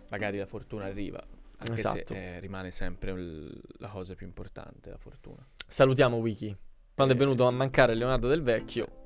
magari 0.09 0.39
la 0.39 0.47
fortuna 0.47 0.85
arriva. 0.85 1.21
Anche 1.59 1.73
Esatto. 1.75 2.15
se 2.15 2.35
eh, 2.37 2.41
rimane 2.41 2.71
sempre 2.71 3.11
il- 3.13 3.61
la 3.79 3.89
cosa 3.89 4.15
più 4.15 4.27
importante, 4.27 4.91
la 4.91 4.99
fortuna. 4.99 5.45
Salutiamo 5.67 6.17
Wiki. 6.19 6.57
Quando 6.95 7.15
è 7.15 7.17
Eh, 7.17 7.19
venuto 7.21 7.47
a 7.47 7.51
mancare 7.51 7.95
Leonardo 7.95 8.29
del 8.29 8.43
Vecchio, 8.43 9.02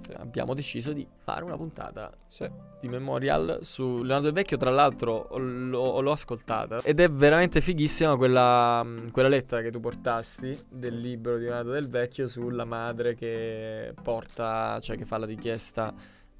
Sì. 0.00 0.12
abbiamo 0.12 0.54
deciso 0.54 0.92
di 0.92 1.06
fare 1.18 1.44
una 1.44 1.56
puntata 1.56 2.10
Sì. 2.26 2.48
di 2.80 2.88
Memorial 2.88 3.58
su 3.62 3.96
Leonardo 3.98 4.22
del 4.26 4.32
Vecchio. 4.32 4.56
Tra 4.56 4.70
l'altro, 4.70 5.28
l'ho, 5.36 6.00
l'ho 6.00 6.10
ascoltata 6.12 6.78
ed 6.82 7.00
è 7.00 7.10
veramente 7.10 7.60
fighissima 7.60 8.16
quella, 8.16 8.86
quella 9.12 9.28
lettera 9.28 9.60
che 9.62 9.70
tu 9.70 9.80
portasti 9.80 10.58
del 10.68 10.98
libro 10.98 11.36
di 11.36 11.44
Leonardo 11.44 11.72
del 11.72 11.88
Vecchio 11.88 12.28
sulla 12.28 12.64
madre 12.64 13.14
che 13.14 13.94
porta, 14.02 14.78
cioè 14.80 14.96
che 14.96 15.04
fa 15.04 15.18
la 15.18 15.26
richiesta 15.26 15.92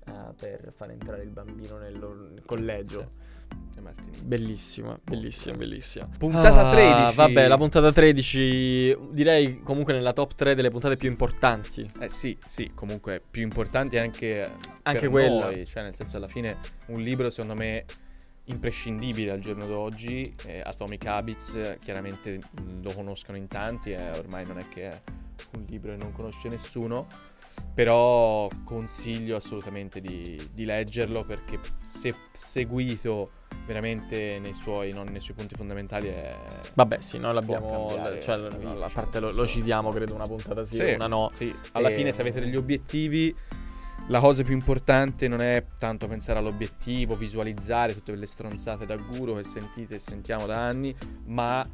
eh, 0.06 0.12
per 0.36 0.72
far 0.74 0.90
entrare 0.90 1.22
il 1.22 1.30
bambino 1.30 1.76
nel, 1.78 1.94
nel 1.96 2.42
collegio. 2.46 2.98
Martini. 2.98 3.28
Bellissima, 4.22 4.96
bellissima, 5.02 5.56
bellissima. 5.56 6.08
Puntata 6.18 6.68
Ah, 6.68 6.70
13. 6.72 7.16
Vabbè, 7.16 7.48
la 7.48 7.56
puntata 7.56 7.90
13 7.90 8.96
direi 9.10 9.60
comunque 9.62 9.92
nella 9.92 10.12
top 10.12 10.34
3 10.34 10.54
delle 10.54 10.70
puntate 10.70 10.96
più 10.96 11.08
importanti. 11.08 11.88
Eh 11.98 12.08
sì, 12.08 12.36
sì, 12.44 12.70
comunque 12.74 13.20
più 13.28 13.42
importanti 13.42 13.98
anche, 13.98 14.48
Anche 14.82 15.00
per 15.00 15.10
quella. 15.10 15.44
noi, 15.46 15.66
cioè 15.66 15.82
nel 15.82 15.94
senso 15.96 16.18
alla 16.18 16.28
fine 16.28 16.58
un 16.86 17.00
libro 17.00 17.28
secondo 17.30 17.54
me 17.56 17.84
imprescindibile 18.44 19.32
al 19.32 19.40
giorno 19.40 19.66
d'oggi, 19.66 20.32
eh, 20.44 20.60
Atomic 20.64 21.06
Habits 21.06 21.54
eh, 21.56 21.78
chiaramente 21.80 22.40
lo 22.82 22.92
conoscono 22.92 23.36
in 23.36 23.48
tanti 23.48 23.90
e 23.92 24.10
ormai 24.10 24.44
non 24.46 24.58
è 24.58 24.64
che 24.68 24.82
è 24.90 25.00
un 25.56 25.64
libro 25.68 25.92
che 25.92 25.96
non 25.98 26.12
conosce 26.12 26.48
nessuno, 26.48 27.06
però 27.74 28.48
consiglio 28.64 29.36
assolutamente 29.36 30.00
di, 30.00 30.48
di 30.52 30.64
leggerlo 30.64 31.24
perché 31.24 31.58
se 31.80 32.14
seguito 32.32 33.30
veramente 33.66 34.38
nei 34.40 34.52
suoi, 34.52 34.92
non 34.92 35.06
nei 35.08 35.20
suoi 35.20 35.36
punti 35.36 35.54
fondamentali 35.54 36.08
è... 36.08 36.34
Vabbè, 36.74 37.00
sì, 37.00 37.18
noi 37.18 37.34
l'abbiamo. 37.34 37.88
Cioè, 38.18 38.36
la 38.36 38.48
vita, 38.48 38.70
a 38.70 38.76
cioè, 38.76 38.90
parte 38.92 39.20
lo, 39.20 39.30
lo 39.32 39.46
citiamo, 39.46 39.90
credo, 39.90 40.14
una 40.14 40.26
puntata 40.26 40.64
sì, 40.64 40.76
Sì, 40.76 40.92
una 40.94 41.06
no. 41.06 41.28
Sì, 41.32 41.54
alla 41.72 41.88
E- 41.88 41.92
fine 41.92 42.12
se 42.12 42.20
avete 42.20 42.40
degli 42.40 42.56
obiettivi, 42.56 43.34
la 44.08 44.18
cosa 44.18 44.42
più 44.42 44.54
importante 44.54 45.28
non 45.28 45.40
è 45.40 45.64
tanto 45.78 46.08
pensare 46.08 46.38
all'obiettivo, 46.38 47.14
visualizzare 47.14 47.92
tutte 47.92 48.10
quelle 48.10 48.26
stronzate 48.26 48.86
da 48.86 48.96
guru 48.96 49.36
che 49.36 49.44
sentite 49.44 49.94
e 49.94 49.98
sentiamo 49.98 50.46
da 50.46 50.58
anni, 50.58 50.94
ma 51.26 51.66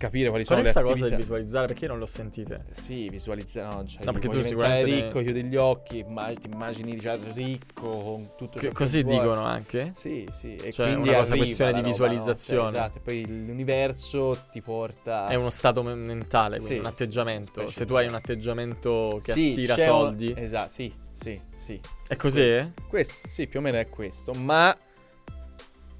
capire 0.00 0.30
quali 0.30 0.44
Qual 0.44 0.58
sono 0.58 0.60
è 0.60 0.72
le 0.72 0.78
attività. 0.80 0.92
cosa 0.98 1.08
del 1.08 1.18
visualizzare? 1.18 1.66
Perché 1.66 1.84
io 1.84 1.90
non 1.90 1.98
l'ho 1.98 2.06
sentite? 2.06 2.64
Sì, 2.70 3.08
visualizzare. 3.10 3.74
No, 3.76 3.86
cioè, 3.86 4.04
No, 4.04 4.12
perché 4.12 4.28
tu 4.28 4.42
sicuramente 4.42 4.86
ne- 4.90 4.94
ricco, 5.02 5.20
chiudi 5.20 5.42
gli 5.44 5.56
occhi, 5.56 6.04
ma- 6.08 6.32
ti 6.32 6.48
immagini 6.50 6.96
già 6.96 7.18
ricco 7.34 7.88
con 8.02 8.28
tutto 8.36 8.54
ciò 8.54 8.68
Che- 8.68 8.72
così 8.72 9.02
vuoi. 9.02 9.18
dicono 9.18 9.44
anche? 9.44 9.90
Sì, 9.92 10.26
sì, 10.32 10.56
e 10.56 10.72
Cioè, 10.72 10.86
quindi 10.92 11.08
una 11.08 11.18
cosa, 11.18 11.30
arriva 11.32 11.36
questione 11.44 11.70
di 11.72 11.76
roba, 11.76 11.86
no? 11.86 11.90
visualizzazione. 11.92 12.70
Cioè, 12.70 12.78
esatto, 12.80 13.00
poi 13.00 13.26
l'universo 13.26 14.38
ti 14.50 14.62
porta 14.62 15.28
È 15.28 15.34
uno 15.34 15.50
stato 15.50 15.82
me- 15.82 15.94
mentale, 15.94 16.56
quindi 16.56 16.74
Sì, 16.74 16.78
un 16.78 16.84
sì, 16.86 16.90
atteggiamento. 16.90 17.60
specie 17.60 17.72
Se 17.72 17.84
tu 17.86 17.92
di- 17.92 17.98
hai 18.00 18.06
un 18.08 18.14
atteggiamento 18.14 19.20
che 19.22 19.32
Sì, 19.32 19.50
attira 19.50 19.74
c'è 19.74 19.88
un- 19.90 19.98
soldi, 20.00 20.32
Esatto, 20.36 20.72
sì, 20.72 20.92
sì, 21.12 21.40
sì. 21.54 21.80
è 22.08 22.16
così? 22.16 22.72
Questo, 22.88 23.28
sì, 23.28 23.46
più 23.46 23.58
o 23.58 23.62
meno 23.62 23.76
è 23.76 23.88
questo, 23.88 24.32
ma 24.32 24.74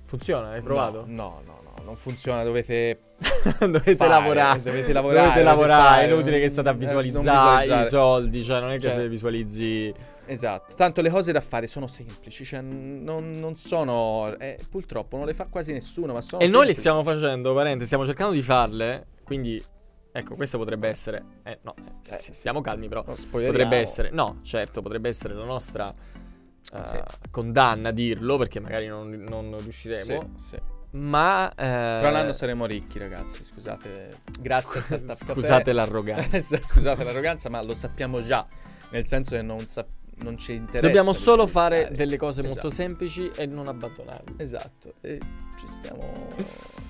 Funziona? 0.07 0.51
Hai 0.51 0.61
provato? 0.63 1.05
No, 1.07 1.41
no, 1.47 1.60
no, 1.60 1.60
non 1.85 1.97
funziona, 1.97 2.43
dovete 2.45 2.99
dovete 3.61 3.97
fare, 3.97 4.11
lavorare. 4.11 4.61
dovete 4.63 4.93
lavorare, 4.93 5.27
Dovete 5.29 5.43
lavorare. 5.43 6.03
è 6.07 6.13
inutile 6.13 6.41
che 6.41 6.49
state 6.49 6.69
a 6.69 6.73
eh, 6.73 6.77
visualizzare, 6.77 7.63
visualizzare. 7.63 7.83
i 7.83 7.89
soldi. 7.89 8.43
Cioè, 8.43 8.61
non 8.61 8.71
è 8.71 8.75
che 8.75 8.81
Cioè- 8.89 8.93
se 8.93 9.09
visualizzi. 9.09 9.95
Esatto, 10.27 10.77
tanto 10.77 11.01
le 11.01 11.11
cose 11.11 11.33
da 11.33 11.41
fare 11.41 11.67
sono 11.67 11.89
semplici, 11.89 12.45
cioè 12.45 12.61
non, 12.61 13.31
non 13.31 13.57
sono, 13.57 14.33
eh, 14.39 14.61
purtroppo 14.71 15.17
non 15.17 15.27
le 15.27 15.35
fa 15.35 15.47
quasi 15.51 15.73
nessuno, 15.73 16.13
ma 16.13 16.21
sono 16.21 16.41
E 16.41 16.47
noi 16.47 16.67
le 16.67 16.73
semplici. 16.73 16.79
stiamo 16.81 17.03
facendo, 17.03 17.53
parente, 17.53 17.85
stiamo 17.85 18.07
cercando 18.07 18.33
di 18.33 18.43
farle. 18.43 19.07
Quindi, 19.25 19.61
ecco, 20.13 20.37
questa 20.37 20.57
potrebbe 20.57 20.87
essere. 20.89 21.25
Eh, 21.43 21.59
no, 21.63 21.75
eh, 21.77 22.15
Eh, 22.15 22.19
sì, 22.19 22.33
stiamo 22.33 22.61
calmi, 22.61 22.87
però. 22.89 23.03
Potrebbe 23.03 23.77
essere. 23.79 24.11
No, 24.13 24.39
certo, 24.43 24.83
potrebbe 24.83 25.09
essere 25.09 25.35
la 25.35 25.45
nostra. 25.45 25.93
eh, 25.93 26.85
Sì. 26.85 26.97
condanna 27.33 27.89
a 27.89 27.93
dirlo 27.93 28.37
perché 28.37 28.61
magari 28.61 28.87
non, 28.87 29.11
non 29.11 29.57
riusciremo. 29.61 30.03
Sì, 30.37 30.45
sì. 30.47 30.57
Ma 30.93 31.51
eh, 31.51 31.55
Tra 32.01 32.09
un 32.09 32.17
anno 32.17 32.33
saremo 32.33 32.67
ricchi, 32.67 32.99
ragazzi. 32.99 33.45
Scusate, 33.45 34.19
grazie 34.41 34.81
a 34.81 34.83
Startup 34.83 35.09
Café. 35.19 35.33
Scusate 35.35 35.73
l'arroganza. 35.73 36.59
Scusate 36.61 37.05
l'arroganza, 37.05 37.49
ma 37.49 37.63
lo 37.63 37.75
sappiamo 37.75 38.21
già. 38.23 38.47
Nel 38.91 39.07
senso 39.07 39.37
che 39.37 39.43
non, 39.43 39.65
sap- 39.69 39.87
non 40.17 40.37
ci 40.37 40.53
interessa. 40.55 40.85
Dobbiamo 40.87 41.13
solo 41.13 41.47
fare 41.47 41.91
delle 41.93 42.17
cose 42.17 42.43
molto 42.43 42.67
Esatto. 42.67 42.75
semplici 42.75 43.31
e 43.37 43.47
non 43.47 43.69
abbandonarle. 43.69 44.35
Esatto, 44.39 44.95
e 45.01 45.21
ci 45.57 45.69
stiamo. 45.69 46.29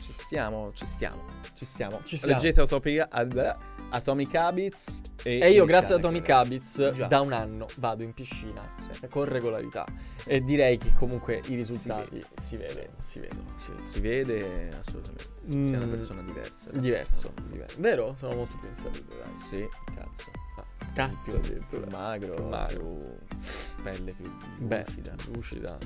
ci 0.01 0.13
stiamo, 0.13 0.73
ci 0.73 0.87
stiamo, 0.87 1.23
ci 1.55 1.65
stiamo. 1.67 2.01
Ci 2.05 2.17
stiamo. 2.17 2.41
Leggete 2.41 2.61
Atomic, 2.63 3.07
ad- 3.11 3.57
Atomic 3.91 4.35
Habits. 4.35 5.01
E, 5.23 5.39
E 5.41 5.51
io, 5.51 5.65
grazie 5.65 5.95
ad 5.95 6.01
Atomic. 6.01 6.29
Habits, 6.31 6.93
Già. 6.95 7.07
da 7.07 7.21
un 7.21 7.33
anno 7.33 7.67
vado 7.77 8.03
in 8.03 8.13
piscina 8.15 8.63
Sì. 8.79 9.07
con 9.09 9.25
regolarità. 9.25 9.85
E 10.25 10.43
direi 10.43 10.77
che 10.79 10.93
comunque 10.95 11.41
i 11.47 11.55
risultati 11.55 12.25
si, 12.37 12.57
vede. 12.57 12.75
vedono, 12.75 12.95
si 12.99 13.21
vedono, 13.21 13.53
si 13.57 13.71
vedono. 13.71 13.87
Si 13.87 14.01
vede 14.01 14.73
assolutamente. 14.79 15.29
Si 15.43 15.65
sia 15.65 15.77
una 15.79 15.87
Mm. 15.87 15.91
persona 15.91 16.23
diversa. 16.23 16.71
Diverso, 16.73 17.33
diver- 17.49 17.77
vero? 17.79 18.15
Sono 18.17 18.35
molto 18.35 18.57
più 18.59 18.69
in 18.69 18.75
salute, 18.75 19.05
dai. 19.09 19.35
Sì, 19.35 19.67
cazzo. 19.95 20.25
Ah, 20.57 20.65
Sei 20.85 20.95
cazzo, 20.95 21.39
più, 21.41 21.65
più 21.67 21.85
magro, 21.91 22.35
Più 22.35 22.45
magro. 22.45 22.79
più 22.79 23.83
pelle 23.83 24.13
più 24.13 24.31
Beh, 24.59 24.85
lucida, 25.33 25.79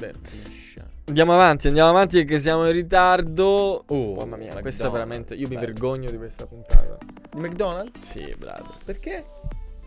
liscia. 0.00 0.88
Andiamo 1.06 1.34
avanti, 1.34 1.66
andiamo 1.66 1.90
avanti 1.90 2.18
perché 2.18 2.38
siamo 2.38 2.66
in 2.66 2.72
ritardo. 2.72 3.84
Oh, 3.86 4.14
Mamma 4.14 4.36
mia, 4.36 4.36
McDonald's, 4.36 4.62
questa 4.62 4.88
veramente. 4.90 5.34
Io 5.34 5.48
mi 5.48 5.54
bello. 5.54 5.66
vergogno 5.66 6.10
di 6.10 6.16
questa 6.16 6.46
puntata. 6.46 6.98
Di 7.32 7.40
McDonald's? 7.40 8.00
Sì, 8.00 8.34
bravo. 8.38 8.74
Perché? 8.84 9.24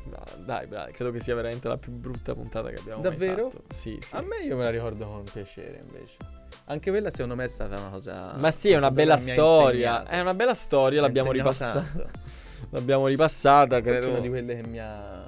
No, 0.06 0.24
dai, 0.46 0.68
bravo. 0.68 0.92
Credo 0.92 1.12
che 1.12 1.22
sia 1.22 1.34
veramente 1.34 1.68
la 1.68 1.78
più 1.78 1.92
brutta 1.94 2.34
puntata 2.36 2.70
che 2.70 2.76
abbiamo 2.76 3.02
Davvero? 3.02 3.50
Sì, 3.70 3.98
sì. 4.02 4.16
A 4.16 4.22
me 4.22 4.46
io 4.46 4.58
me 4.58 4.64
la 4.64 4.70
ricordo 4.70 5.06
con 5.08 5.24
piacere 5.32 5.82
invece. 5.86 6.18
Anche 6.66 6.92
quella 6.92 7.10
secondo 7.10 7.36
me 7.36 7.46
è 7.46 7.48
stata 7.48 7.80
una 7.80 7.90
cosa... 7.90 8.36
Ma 8.38 8.52
sì, 8.52 8.72
è 8.72 8.78
una 8.78 8.92
bella 8.92 9.16
che 9.16 9.22
storia. 9.22 10.06
È 10.06 10.20
una 10.20 10.34
bella 10.34 10.54
storia, 10.54 11.00
Mi 11.00 11.08
l'abbiamo 11.08 11.32
ripassata. 11.32 12.10
L'abbiamo 12.70 13.08
ripassata, 13.08 13.78
Forse 13.78 13.90
è 13.90 13.94
credo. 13.94 14.10
una 14.12 14.20
di 14.20 14.30
quelle 14.30 14.56
che 14.56 14.68
mi 14.68 14.80
ha... 14.80 15.24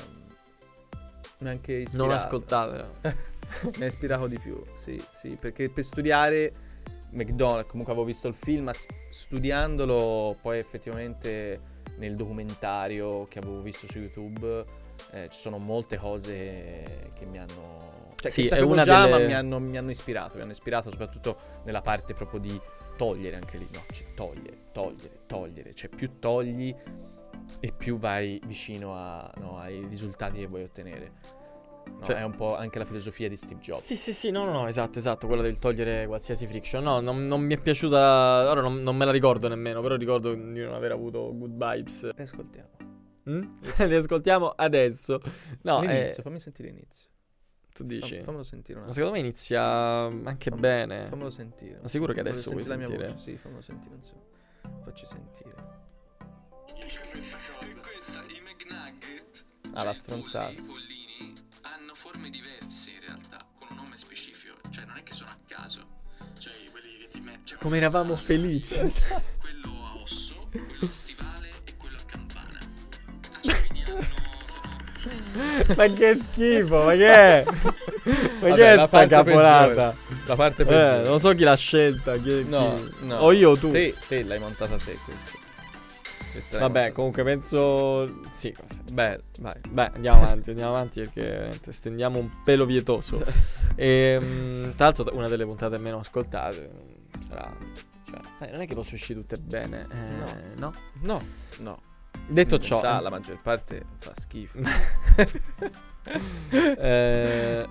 Mi 1.39 1.47
ha 1.47 1.51
anche 1.51 1.73
ispirato. 1.73 2.05
Non 2.05 2.15
ascoltate. 2.15 2.85
mi 3.77 3.83
ha 3.83 3.87
ispirato 3.87 4.27
di 4.27 4.39
più, 4.39 4.61
sì, 4.73 5.01
sì, 5.11 5.37
perché 5.39 5.69
per 5.69 5.83
studiare 5.83 6.53
McDonald's, 7.11 7.69
comunque 7.69 7.93
avevo 7.93 8.07
visto 8.07 8.27
il 8.27 8.35
film, 8.35 8.65
ma 8.65 8.73
studiandolo 8.73 10.37
poi 10.41 10.59
effettivamente 10.59 11.73
nel 11.97 12.15
documentario 12.15 13.25
che 13.27 13.39
avevo 13.39 13.61
visto 13.61 13.87
su 13.89 13.99
YouTube 13.99 14.65
eh, 15.11 15.29
ci 15.29 15.39
sono 15.39 15.57
molte 15.57 15.97
cose 15.97 17.11
che 17.13 17.25
mi 17.25 17.37
hanno... 17.37 18.13
Cioè, 18.15 18.31
Sì, 18.31 18.47
che 18.47 18.55
è 18.57 18.61
una 18.61 18.83
già, 18.83 19.03
delle- 19.05 19.19
ma 19.19 19.25
mi 19.25 19.33
hanno, 19.33 19.59
mi 19.59 19.77
hanno 19.77 19.91
ispirato, 19.91 20.35
mi 20.35 20.41
hanno 20.41 20.51
ispirato 20.51 20.89
soprattutto 20.89 21.37
nella 21.63 21.81
parte 21.81 22.13
proprio 22.13 22.39
di 22.39 22.59
togliere 22.97 23.35
anche 23.35 23.57
lì, 23.57 23.67
no? 23.71 23.83
Cioè, 23.91 24.13
togliere, 24.15 24.57
togliere, 24.73 25.19
togliere, 25.27 25.73
cioè 25.73 25.89
più 25.89 26.19
togli 26.19 26.75
e 27.59 27.71
più 27.71 27.97
vai 27.97 28.41
vicino 28.45 28.95
a- 28.95 29.31
no, 29.37 29.57
ai 29.57 29.85
risultati 29.87 30.39
che 30.39 30.47
vuoi 30.47 30.63
ottenere. 30.63 31.11
No, 31.87 32.03
Cioè- 32.03 32.17
è 32.17 32.23
un 32.23 32.35
po' 32.35 32.55
anche 32.55 32.77
la 32.79 32.85
filosofia 32.85 33.29
di 33.29 33.35
Steve 33.37 33.59
Jobs. 33.61 33.83
Sì, 33.83 33.95
sì, 33.95 34.13
sì, 34.13 34.29
no, 34.31 34.43
no, 34.45 34.51
no, 34.51 34.67
esatto, 34.67 34.97
esatto, 34.99 35.27
quella 35.27 35.41
del 35.41 35.59
togliere 35.59 36.05
qualsiasi 36.07 36.45
friction. 36.47 36.83
No, 36.83 36.99
non, 36.99 37.25
non 37.27 37.41
mi 37.41 37.53
è 37.55 37.57
piaciuta, 37.59 38.49
ora 38.49 38.61
non, 38.61 38.81
non 38.81 38.95
me 38.95 39.05
la 39.05 39.11
ricordo 39.11 39.47
nemmeno, 39.47 39.81
però 39.81 39.95
ricordo 39.95 40.33
di 40.33 40.59
non 40.61 40.73
aver 40.73 40.91
avuto 40.91 41.35
good 41.35 41.51
vibes. 41.51 42.09
Ascoltiamo. 42.15 42.69
Mm? 43.29 43.43
Riascoltiamo 43.77 44.49
adesso. 44.55 45.19
No, 45.63 45.79
l'inizio, 45.81 46.19
eh, 46.19 46.21
fammi 46.21 46.39
sentire 46.39 46.69
l'inizio. 46.69 47.09
tu 47.73 47.83
dici? 47.83 48.15
Fam- 48.15 48.23
fammelo 48.25 48.43
sentire 48.43 48.77
un 48.79 48.85
Ma 48.85 48.89
attimo. 48.91 49.05
secondo 49.05 49.11
me 49.11 49.19
inizia 49.27 49.63
anche 49.63 50.49
Fam- 50.49 50.59
bene. 50.59 51.03
Fammelo 51.05 51.29
sentire. 51.31 51.79
Ma 51.81 51.87
sicuro 51.87 52.13
che 52.13 52.19
adesso 52.19 52.51
vuoi 52.51 52.63
sentire 52.63 52.91
la 52.91 52.97
mia 53.03 53.11
voce, 53.13 53.17
Sì, 53.31 53.37
fammelo 53.37 53.61
sentire. 53.61 53.95
so. 54.01 54.13
Facci 54.83 55.05
sentire. 55.05 55.53
Questa, 56.65 58.21
i 58.27 58.41
McNugget. 58.41 59.45
Ah, 59.73 59.83
la 59.83 59.83
cioè, 59.85 59.93
stronzata. 59.93 60.53
Forme 62.15 62.29
diverse 62.29 62.91
in 62.91 62.99
realtà, 63.05 63.45
con 63.59 63.67
un 63.71 63.75
nome 63.75 63.97
specifico. 63.97 64.55
Cioè, 64.69 64.85
non 64.85 64.95
è 64.95 65.03
che 65.03 65.11
sono 65.13 65.31
a 65.31 65.37
caso. 65.45 65.85
Cioè, 66.39 66.53
quelli 66.71 66.97
che 66.97 67.09
ti 67.09 67.19
metti. 67.19 67.41
Cioè, 67.47 67.57
Come 67.57 67.75
eravamo 67.75 68.13
a 68.13 68.15
felici. 68.15 68.73
stile, 68.89 69.21
quello 69.37 69.83
a 69.85 69.95
osso, 70.01 70.47
quello 70.49 70.77
a 70.79 70.87
stivale 70.91 71.49
e 71.65 71.75
quello 71.75 71.97
a 71.97 72.03
campana. 72.05 72.59
Cioè, 73.41 73.67
quindi 73.67 73.81
hanno. 73.91 74.05
Sono... 74.45 75.75
ma 75.75 75.87
che 75.87 76.15
schifo, 76.15 76.83
ma 76.85 76.91
che 76.93 77.13
è? 77.13 77.43
Ma 77.45 77.53
Vabbè, 78.39 78.53
che 78.55 78.73
è 78.73 78.77
sta 78.77 78.87
peggiore. 78.87 79.73
La 80.25 80.35
parte 80.37 80.61
Eh, 80.61 80.65
peggiore. 80.65 81.03
non 81.09 81.19
so 81.19 81.33
chi 81.33 81.43
l'ha 81.43 81.55
scelta. 81.57 82.17
Chi, 82.17 82.45
No, 82.47 82.75
chi- 82.75 83.05
no. 83.07 83.17
O 83.17 83.31
io 83.33 83.49
o 83.51 83.57
tu. 83.57 83.71
Te, 83.71 83.93
te 84.07 84.23
l'hai 84.23 84.39
montata 84.39 84.77
te 84.77 84.97
questa. 85.03 85.37
Vabbè, 86.59 86.91
comunque 86.91 87.23
penso. 87.23 88.21
Sì, 88.31 88.51
cosa- 88.53 88.81
Beh, 88.91 89.21
vai. 89.39 89.53
Beh, 89.69 89.91
andiamo 89.93 90.21
avanti, 90.21 90.49
andiamo 90.51 90.71
avanti 90.71 91.01
perché 91.01 91.59
stendiamo 91.71 92.19
un 92.19 92.29
pelo 92.43 92.65
vietoso. 92.65 93.21
e, 93.75 94.17
mm, 94.21 94.69
tra 94.75 94.85
l'altro, 94.85 95.09
una 95.13 95.27
delle 95.27 95.45
puntate 95.45 95.77
meno 95.77 95.99
ascoltate 95.99 96.69
mm, 96.71 97.21
sarà. 97.21 97.55
Cioè, 98.39 98.51
non 98.51 98.61
è 98.61 98.67
che 98.67 98.73
posso 98.75 98.95
uscire 98.95 99.19
tutte 99.21 99.37
bene. 99.37 99.87
eh, 99.91 100.55
no. 100.55 100.73
No, 101.01 101.21
no. 101.59 101.81
Detto 102.27 102.55
In 102.55 102.61
ciò, 102.61 102.79
realtà, 102.81 103.01
la 103.01 103.09
maggior 103.09 103.41
parte 103.41 103.83
fa 103.97 104.11
schifo. 104.15 104.59
eh, 106.77 107.67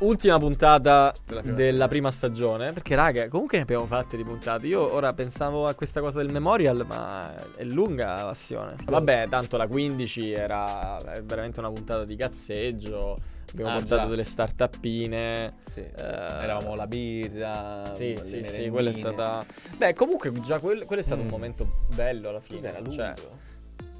ultima 0.00 0.38
puntata 0.38 1.12
Della 1.26 1.40
della 1.42 1.54
prima 1.72 1.86
prima, 1.88 2.10
stagione. 2.10 2.72
Perché, 2.72 2.94
raga, 2.94 3.28
comunque 3.28 3.56
ne 3.58 3.62
abbiamo 3.64 3.86
fatte 3.86 4.16
di 4.16 4.24
puntate. 4.24 4.66
Io 4.66 4.92
ora 4.92 5.12
pensavo 5.12 5.66
a 5.66 5.74
questa 5.74 6.00
cosa 6.00 6.18
del 6.22 6.30
memorial, 6.30 6.84
ma 6.86 7.32
è 7.56 7.64
lunga 7.64 8.14
la 8.14 8.24
passione. 8.24 8.76
Vabbè, 8.84 9.26
tanto 9.28 9.56
la 9.56 9.66
15 9.66 10.30
era 10.32 10.96
veramente 11.22 11.60
una 11.60 11.70
puntata 11.70 12.04
di 12.04 12.16
cazzeggio. 12.16 13.18
Abbiamo 13.52 13.70
Ah, 13.72 13.74
portato 13.78 14.02
già. 14.02 14.08
delle 14.08 14.24
startupine. 14.24 15.54
Sì, 15.66 15.82
sì. 15.82 16.02
Eh, 16.04 16.12
Eravamo 16.12 16.74
la 16.76 16.86
birra. 16.86 17.90
Sì, 17.94 18.16
sì, 18.20 18.28
sì, 18.28 18.36
merendine. 18.36 18.70
quella 18.70 18.88
è 18.90 18.92
stata. 18.92 19.44
Beh, 19.76 19.94
comunque, 19.94 20.32
già 20.40 20.60
quel- 20.60 20.84
quello 20.84 21.02
è 21.02 21.04
stato 21.04 21.20
un 21.22 21.26
Mm. 21.26 21.30
momento 21.30 21.68
bello 21.94 22.28
alla 22.28 22.40
fine. 22.40 22.58
Cos'era 22.58 22.78
luglio? 22.78 22.92
Cioè, 22.94 23.14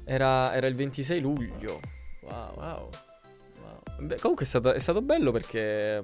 era, 0.05 0.53
era 0.53 0.67
il 0.67 0.75
26 0.75 1.19
luglio. 1.19 1.79
Wow, 2.21 2.53
Wow. 2.55 2.89
Beh, 4.01 4.17
comunque 4.19 4.45
è 4.45 4.47
stato, 4.47 4.73
è 4.73 4.79
stato 4.79 5.01
bello 5.01 5.31
perché 5.31 6.01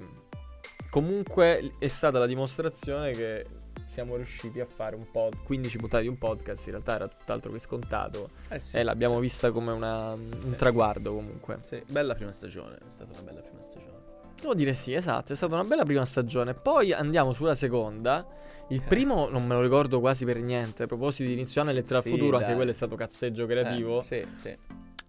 comunque 0.89 1.71
è 1.79 1.87
stata 1.87 2.19
la 2.19 2.25
dimostrazione 2.25 3.11
che 3.11 3.45
siamo 3.85 4.15
riusciti 4.15 4.59
a 4.59 4.65
fare 4.65 4.95
un 4.95 5.09
po' 5.09 5.29
15 5.45 5.77
puntate 5.77 6.03
di 6.03 6.09
un 6.09 6.17
podcast, 6.17 6.65
in 6.65 6.71
realtà 6.73 6.95
era 6.95 7.07
tutt'altro 7.07 7.51
che 7.51 7.59
scontato 7.59 8.31
Eh 8.49 8.59
sì. 8.59 8.77
e 8.77 8.83
l'abbiamo 8.83 9.19
vista 9.19 9.51
come 9.51 9.71
una- 9.71 10.11
un 10.13 10.29
Sì. 10.37 10.55
traguardo 10.55 11.13
comunque. 11.13 11.57
Sì, 11.63 11.81
bella 11.87 12.13
prima 12.13 12.31
stagione. 12.31 12.75
È 12.75 12.89
stata 12.89 13.11
una 13.13 13.21
bella 13.21 13.39
prima 13.41 13.61
stagione. 13.61 13.95
Devo 14.39 14.53
dire 14.53 14.73
sì, 14.73 14.93
esatto, 14.93 15.33
è 15.33 15.35
stata 15.35 15.55
una 15.55 15.63
bella 15.63 15.83
prima 15.83 16.05
stagione. 16.05 16.53
Poi 16.53 16.91
andiamo 16.93 17.31
sulla 17.33 17.55
seconda. 17.55 18.25
Il 18.69 18.81
Eh. 18.83 18.87
primo 18.87 19.29
non 19.29 19.47
me 19.47 19.55
lo 19.55 19.61
ricordo 19.61 19.99
quasi 19.99 20.25
per 20.25 20.39
niente. 20.41 20.83
A 20.83 20.85
proposito 20.85 21.23
di 21.29 21.33
inizio 21.33 21.61
anno 21.61 21.69
e 21.71 21.73
lettera 21.73 22.01
Sì, 22.01 22.09
al 22.09 22.13
futuro, 22.13 22.35
anche 22.35 22.47
dai. 22.49 22.55
quello 22.55 22.71
è 22.71 22.73
stato 22.73 22.95
cazzeggio 22.95 23.45
creativo. 23.47 23.97
Eh, 23.99 24.01
sì, 24.01 24.27
sì. 24.33 24.57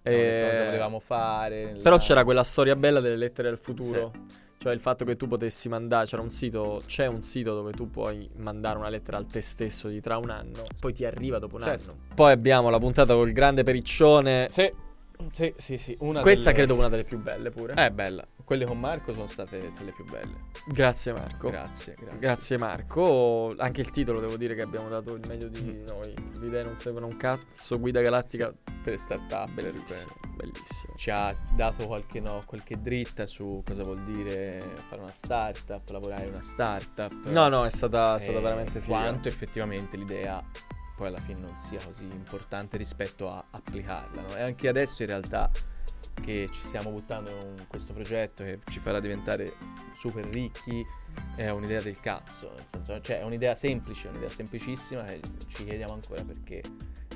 E- 0.03 0.11
che 0.11 0.47
cosa 0.51 0.65
volevamo 0.65 1.01
fare. 1.01 1.65
nella- 1.67 1.83
Però 1.83 1.97
c'era 1.99 2.25
quella 2.25 2.45
storia 2.45 2.77
bella 2.77 3.01
delle 3.01 3.17
lettere 3.17 3.49
al 3.49 3.59
futuro. 3.59 4.13
Cioè 4.61 4.73
il 4.73 4.81
fatto 4.81 5.05
che 5.05 5.15
tu 5.15 5.29
potessi 5.29 5.69
mandare, 5.69 6.07
c'era 6.07 6.21
un 6.21 6.31
sito, 6.31 6.83
c'è 6.85 7.07
un 7.07 7.21
sito 7.21 7.55
dove 7.55 7.71
tu 7.71 7.89
puoi 7.91 8.29
mandare 8.39 8.77
una 8.77 8.89
lettera 8.89 9.17
al 9.17 9.27
te 9.27 9.41
stesso 9.41 9.87
di 9.87 10.01
tra 10.01 10.17
un 10.17 10.31
anno, 10.31 10.65
poi 10.81 10.93
ti 10.93 11.05
arriva 11.05 11.39
dopo 11.39 11.57
un 11.57 11.63
Certo. 11.63 11.91
anno. 11.91 11.99
Poi 12.13 12.33
abbiamo 12.33 12.69
la 12.69 12.79
puntata 12.79 13.15
col 13.15 13.31
grande 13.31 13.63
periccione. 13.63 14.47
Sì, 14.51 14.69
sì, 15.33 15.53
sì, 15.57 15.77
sì. 15.79 15.97
Una 16.01 16.21
Questa 16.21 16.45
delle- 16.51 16.55
credo 16.65 16.75
una 16.75 16.89
delle 16.89 17.05
più 17.05 17.19
belle 17.19 17.51
pure. 17.51 17.75
È 17.75 17.91
bella. 17.91 18.27
Quelle 18.45 18.65
con 18.65 18.79
Marco 18.81 19.13
sono 19.13 19.27
state 19.27 19.73
tra 19.73 19.85
le 19.85 19.93
più 19.93 20.05
belle. 20.07 20.45
Grazie 20.67 21.13
Marco. 21.13 21.51
Grazie, 21.51 21.95
grazie. 21.99 22.19
Grazie 22.19 22.57
Marco. 22.57 23.55
Anche 23.59 23.81
il 23.83 23.91
titolo 23.91 24.21
devo 24.21 24.37
dire 24.37 24.55
che 24.55 24.63
abbiamo 24.63 24.89
dato 24.89 25.15
il 25.15 25.25
meglio 25.29 25.49
di 25.49 25.61
Mm. 25.61 25.85
noi. 25.87 26.15
Le 26.39 26.47
idee 26.47 26.63
non 26.63 26.77
servono 26.77 27.07
un 27.07 27.17
cazzo, 27.17 27.79
guida 27.79 28.01
galattica. 28.01 28.53
Per 28.83 28.93
le 28.93 28.99
start-up, 28.99 29.51
per- 29.55 29.71
Bellissimo, 29.73 30.15
bellissimo. 30.37 30.95
ci 30.97 31.11
ha 31.11 31.37
dato 31.55 31.87
qualche, 31.87 32.21
no, 32.21 32.43
qualche 32.47 32.81
dritta 32.81 33.27
su 33.27 33.63
cosa 33.67 33.83
vuol 33.85 34.03
dire 34.05 34.63
fare 34.89 35.03
una 35.03 35.13
startup, 35.13 35.87
lavorare 35.91 36.23
in 36.25 36.31
una 36.31 36.41
startup. 36.41 37.13
No, 37.27 37.49
no, 37.49 37.65
è 37.67 37.71
stata, 37.71 38.17
è 38.17 38.19
stata 38.21 38.39
e 38.39 38.41
veramente 38.41 38.81
figa. 38.81 38.99
Quanto 39.01 39.29
effettivamente 39.29 39.97
l'idea 39.99 40.43
poi 40.99 41.07
alla 41.07 41.21
fine 41.21 41.39
non 41.39 41.57
sia 41.57 41.81
così 41.85 42.03
importante 42.05 42.77
rispetto 42.77 43.31
a 43.31 43.45
applicarla. 43.53 44.21
no? 44.23 44.35
E 44.35 44.43
anche 44.43 44.67
adesso 44.67 45.03
in 45.03 45.09
realtà 45.09 45.49
che 46.21 46.49
ci 46.51 46.61
stiamo 46.61 46.91
buttando 46.91 47.31
in 47.31 47.67
questo 47.69 47.93
progetto 47.93 48.43
che 48.43 48.59
ci 48.69 48.81
farà 48.81 48.99
diventare 48.99 49.53
super 49.95 50.25
ricchi 50.27 50.85
è 51.37 51.49
un'idea 51.51 51.81
del 51.81 52.01
cazzo, 52.01 52.53
nel 52.57 52.65
senso, 52.67 53.01
cioè 53.01 53.21
è 53.21 53.23
un'idea 53.23 53.55
semplice, 53.55 54.09
un'idea 54.09 54.29
semplicissima 54.29 55.05
che 55.05 55.21
ci 55.47 55.65
chiediamo 55.65 55.93
ancora 55.93 56.25
perché 56.25 56.63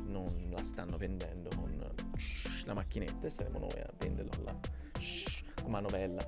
non 0.04 0.48
la 0.52 0.62
stanno 0.62 0.96
vendendo 0.96 1.50
con 1.56 1.76
la 2.64 2.74
macchinetta 2.74 3.26
e 3.26 3.30
saremo 3.30 3.58
noi 3.58 3.80
a 3.80 3.90
venderla 3.98 4.30
con 4.36 4.44
la 4.44 4.56
come 5.60 5.80
novella. 5.80 6.24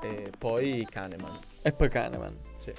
E 0.00 0.30
poi 0.38 0.86
Kahneman, 0.88 1.38
E 1.62 1.72
poi 1.72 1.88
Kahneman. 1.88 2.38
sì. 2.58 2.72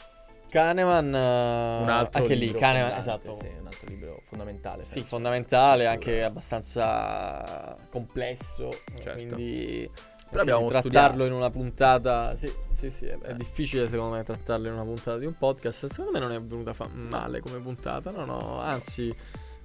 Kahneman, 0.56 1.14
eh, 1.14 1.82
un 1.82 1.90
altro 1.90 2.22
anche 2.22 2.34
lì, 2.36 2.50
Kahneman, 2.54 2.98
esatto. 2.98 3.34
sì, 3.34 3.48
un 3.60 3.68
altro 3.68 3.90
libro 3.90 4.22
fondamentale. 4.24 4.86
Sì, 4.86 5.02
fondamentale, 5.02 5.86
anche 5.86 6.24
abbastanza 6.24 7.76
complesso. 7.90 8.70
Certo. 9.02 9.18
Quindi 9.36 9.90
Però 10.30 10.42
abbiamo 10.44 10.68
trattarlo 10.70 10.90
studiato. 10.90 11.26
in 11.26 11.34
una 11.34 11.50
puntata. 11.50 12.36
Sì, 12.36 12.50
sì, 12.74 12.90
sì. 12.90 13.06
È, 13.06 13.18
Eh. 13.22 13.34
difficile 13.36 13.90
secondo 13.90 14.16
me 14.16 14.24
trattarlo 14.24 14.68
in 14.68 14.74
una 14.74 14.84
puntata 14.84 15.18
di 15.18 15.26
un 15.26 15.38
podcast. 15.38 15.88
Secondo 15.88 16.12
me 16.12 16.20
non 16.20 16.32
è 16.32 16.42
venuta 16.42 16.72
fa- 16.74 16.88
male 16.88 17.42
come 17.42 17.60
puntata. 17.60 18.12
No, 18.12 18.24
no, 18.24 18.60
anzi. 18.62 19.14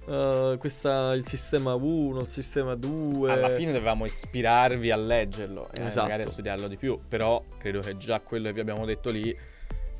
eh, 0.07 0.55
questa 0.59 1.13
il 1.13 1.25
sistema 1.25 1.73
1, 1.75 2.19
il 2.21 2.27
sistema 2.27 2.75
2. 2.75 3.31
Alla 3.31 3.49
fine 3.49 3.71
dovevamo 3.71 4.03
ispirarvi 4.05 4.91
a 4.91 4.95
leggerlo 4.97 5.69
e 5.71 5.85
Esatto. 5.85 6.07
magari 6.07 6.23
a 6.23 6.27
studiarlo 6.27 6.67
di 6.67 6.75
più, 6.75 6.99
però 7.07 7.41
credo 7.57 7.79
che 7.81 7.95
già 7.97 8.19
quello 8.19 8.47
che 8.47 8.53
vi 8.53 8.59
abbiamo 8.61 8.83
detto 8.85 9.09
lì 9.09 9.33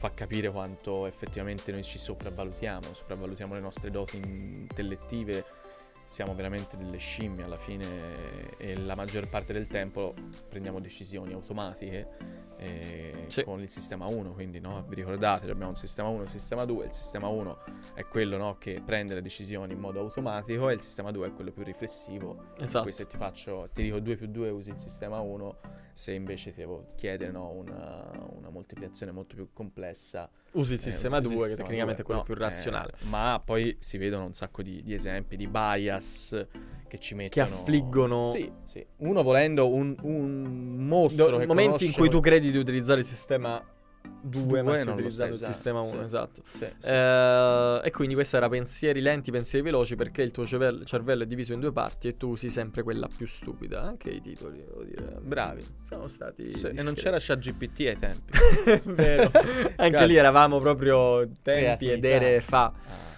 fa 0.02 0.12
capire 0.16 0.49
quanto 0.49 1.06
effettivamente 1.06 1.72
noi 1.72 1.84
ci 1.84 1.99
sopravvalutiamo, 1.99 2.91
sopravvalutiamo 2.91 3.54
le 3.54 3.60
nostre 3.60 3.91
doti 3.91 4.18
intellettive, 4.18 5.45
siamo 6.12 6.36
veramente 6.36 6.76
delle 6.76 6.97
scimmie 6.97 7.45
alla 7.45 7.57
fine 7.57 8.57
e 8.57 8.76
la 8.76 8.95
maggior 8.95 9.30
parte 9.30 9.53
del 9.53 9.68
tempo 9.68 10.14
prendiamo 10.49 10.82
decisioni 10.82 11.32
automatiche 11.32 12.49
eh, 12.57 13.24
Sì. 13.28 13.45
con 13.45 13.62
il 13.62 13.70
sistema 13.70 14.07
1, 14.07 14.34
quindi 14.34 14.59
no, 14.59 14.84
vi 14.89 14.95
ricordate, 14.95 15.49
abbiamo 15.49 15.70
un 15.70 15.78
sistema 15.78 16.09
1 16.09 16.18
e 16.18 16.22
un 16.24 16.28
sistema 16.28 16.66
2, 16.66 16.86
il 16.86 16.91
sistema 16.91 17.30
1 17.30 17.57
è 17.93 18.03
quello 18.03 18.36
no, 18.36 18.57
che 18.57 18.82
prende 18.86 19.14
le 19.14 19.22
decisioni 19.22 19.72
in 19.72 19.80
modo 19.80 20.01
automatico 20.01 20.68
e 20.70 20.74
il 20.74 20.82
sistema 20.82 21.12
2 21.12 21.28
è 21.28 21.34
quello 21.34 21.51
più 21.53 21.64
riflessivo 21.64 22.51
Esatto. 22.59 22.84
poi 22.84 22.91
se 22.93 23.07
ti 23.07 23.16
faccio, 23.16 23.70
ti 23.74 23.82
dico 23.82 23.99
2 24.01 24.16
più 24.18 24.28
2 24.28 24.49
usi 24.49 24.72
il 24.72 24.80
sistema 24.80 25.22
1, 25.22 25.59
se 25.93 26.12
invece 26.12 26.51
ti 26.51 26.57
devo 26.59 26.88
chiedere 26.97 27.32
no, 27.32 27.49
una, 27.51 28.12
una 28.34 28.49
moltiplicazione 28.49 29.14
molto 29.14 29.34
più 29.36 29.49
complessa. 29.53 30.30
Usi 30.54 30.74
il 30.74 30.80
eh, 30.80 30.82
sistema 30.82 31.18
usi 31.18 31.28
il 31.28 31.32
2, 31.32 31.39
che 31.41 31.47
sistema 31.47 31.68
tecnicamente 31.68 32.02
è 32.02 32.06
quello 32.06 32.24
2, 32.26 32.34
più 32.34 32.41
no, 32.41 32.49
razionale. 32.49 32.91
eh, 32.91 33.06
ma 33.08 33.41
poi 33.43 33.76
si 33.80 33.97
vedono 33.97 34.26
un 34.26 34.34
sacco 34.34 34.62
di, 34.62 34.82
di 34.84 34.93
esempi 34.93 35.38
di 35.38 35.47
bias 35.47 36.47
che 36.88 36.97
ci 36.97 37.16
mettono... 37.16 37.45
affliggono- 37.45 38.26
Sì, 38.26 38.52
sì. 38.66 38.86
Uno 38.97 39.24
volendo 39.24 39.70
un, 39.74 39.95
un 40.02 40.76
mostro 40.86 41.30
Do- 41.30 41.38
che 41.38 41.47
momenti 41.47 41.86
in 41.86 41.93
cui 41.93 42.10
tu 42.10 42.20
credi 42.20 42.52
di 42.52 42.58
utilizzare 42.58 42.99
il 42.99 43.06
sistema 43.06 43.64
2, 44.24 44.43
Due, 44.43 44.62
ma 44.62 44.74
utilizzando 44.74 45.34
il 45.34 45.39
stai 45.39 45.54
sistema 45.54 45.80
usando, 45.80 45.99
1, 45.99 46.08
sì. 46.08 46.16
esatto. 46.16 46.41
Sì, 46.45 46.66
sì. 46.80 46.88
Eh, 46.89 47.82
e 47.84 47.91
quindi 47.91 48.14
questo 48.14 48.38
era 48.38 48.49
pensieri 48.49 49.02
lenti, 49.02 49.32
pensieri 49.32 49.64
veloci 49.66 49.95
perché 49.95 50.22
il 50.22 50.32
tuo 50.32 50.45
cervello, 50.45 50.84
cervello 50.84 51.24
è 51.24 51.26
diviso 51.26 51.54
in 51.54 51.60
due 51.60 51.72
parti 51.72 52.08
e 52.08 52.18
tu 52.18 52.30
usi 52.30 52.49
sempre 52.49 52.84
quella 52.84 53.08
più 53.16 53.26
stupida. 53.26 53.82
Anche 53.82 54.10
i 54.10 54.22
titoli, 54.22 54.64
devo 54.64 54.84
dire. 54.84 55.18
Bravi. 55.22 55.66
Sono 55.88 56.08
stati. 56.08 56.43
E 56.43 56.84
non 56.84 56.93
c'era 56.93 57.18
ChatGPT 57.20 57.80
ai 57.88 57.97
tempi. 57.97 58.38
Vero. 58.93 59.32
Anche 59.76 59.91
Cazzo. 59.91 60.06
lì 60.06 60.16
eravamo 60.16 60.60
proprio 60.60 61.28
tempi 61.41 61.89
ed 61.89 61.99
Creatività. 61.99 62.08
ere 62.08 62.41
fa. 62.41 62.66
Ah. 62.66 63.11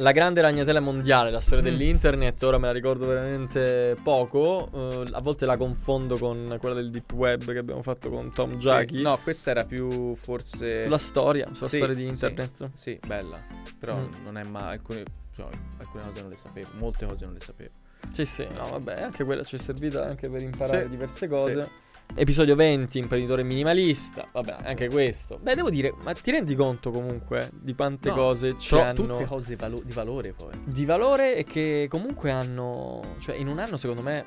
La 0.00 0.12
grande 0.12 0.42
ragnatela 0.42 0.80
mondiale, 0.80 1.30
la 1.30 1.40
storia 1.40 1.62
Mm. 1.62 1.66
dell'internet, 1.68 2.42
ora 2.42 2.58
me 2.58 2.66
la 2.66 2.72
ricordo 2.72 3.06
veramente 3.06 3.96
poco. 4.02 4.68
eh, 4.74 5.04
a 5.12 5.20
volte 5.20 5.46
la 5.46 5.56
confondo 5.56 6.18
con 6.18 6.54
quella 6.60 6.74
del 6.74 6.90
deep 6.90 7.10
web 7.14 7.50
che 7.50 7.56
abbiamo 7.58 7.80
fatto 7.80 8.10
con 8.10 8.30
Tom 8.30 8.56
Jackie. 8.56 8.98
Sì, 8.98 9.02
no, 9.02 9.18
questa 9.22 9.50
era 9.52 9.64
più 9.64 10.14
forse... 10.14 10.82
Sulla 10.82 10.98
storia, 10.98 11.48
sulla 11.52 11.68
Sì, 11.68 11.76
storia 11.76 11.94
di 11.94 12.02
sì. 12.02 12.08
internet. 12.08 12.70
Sì, 12.74 13.00
bella. 13.06 13.42
Però 13.78 13.96
Mm. 13.96 14.12
non 14.24 14.36
è 14.36 14.42
mai. 14.44 14.72
Alcune, 14.74 15.04
cioè, 15.34 15.48
alcune 15.78 16.02
cose 16.04 16.20
non 16.20 16.30
le 16.30 16.36
sapevo. 16.36 16.68
Molte 16.74 17.06
cose 17.06 17.24
non 17.24 17.32
le 17.34 17.40
sapevo. 17.40 17.70
Sì, 18.12 18.26
sì, 18.26 18.46
no, 18.54 18.68
vabbè, 18.70 19.00
anche 19.00 19.24
quella 19.24 19.42
ci 19.44 19.56
è 19.56 19.58
servita 19.58 20.04
anche 20.04 20.28
per 20.28 20.42
imparare 20.42 20.82
Sì, 20.84 20.88
diverse 20.90 21.26
cose. 21.26 21.68
Episodio 22.14 22.54
20, 22.56 22.98
imprenditore 22.98 23.42
minimalista. 23.42 24.26
Vabbè, 24.32 24.56
anche 24.64 24.88
questo. 24.88 25.38
Beh, 25.38 25.54
devo 25.54 25.68
dire, 25.68 25.92
ma 26.02 26.12
ti 26.14 26.30
rendi 26.30 26.54
conto 26.54 26.90
comunque 26.90 27.50
di 27.52 27.74
quante 27.74 28.08
No, 28.08 28.14
cose 28.14 28.56
ci 28.58 28.74
hanno 28.74 28.94
tutte 28.94 29.26
cose 29.26 29.56
valo- 29.56 29.82
di 29.84 29.92
valore 29.92 30.32
poi. 30.32 30.52
di 30.64 30.84
valore 30.86 31.36
e 31.36 31.44
che 31.44 31.86
comunque 31.90 32.30
hanno. 32.30 33.16
Cioè, 33.18 33.36
in 33.36 33.48
un 33.48 33.58
anno, 33.58 33.76
secondo 33.76 34.00
me, 34.00 34.24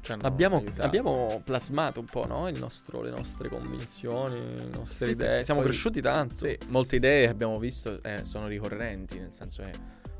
Ci 0.00 0.10
hanno 0.12 0.22
abbiamo, 0.22 0.64
abbiamo 0.78 1.40
plasmato 1.44 2.00
un 2.00 2.06
po', 2.06 2.26
no? 2.26 2.48
Il 2.48 2.58
nostro- 2.58 3.00
le 3.02 3.10
nostre 3.10 3.48
convinzioni, 3.48 4.40
le 4.56 4.68
nostre 4.74 5.06
Sì, 5.06 5.12
idee. 5.12 5.44
Siamo 5.44 5.60
cresciuti 5.60 6.00
tanto. 6.00 6.34
Sì, 6.34 6.58
molte 6.68 6.96
idee 6.96 7.26
che 7.26 7.30
abbiamo 7.30 7.58
visto 7.60 8.02
eh, 8.02 8.24
sono 8.24 8.48
ricorrenti, 8.48 9.18
nel 9.20 9.32
senso 9.32 9.62
che 9.62 9.72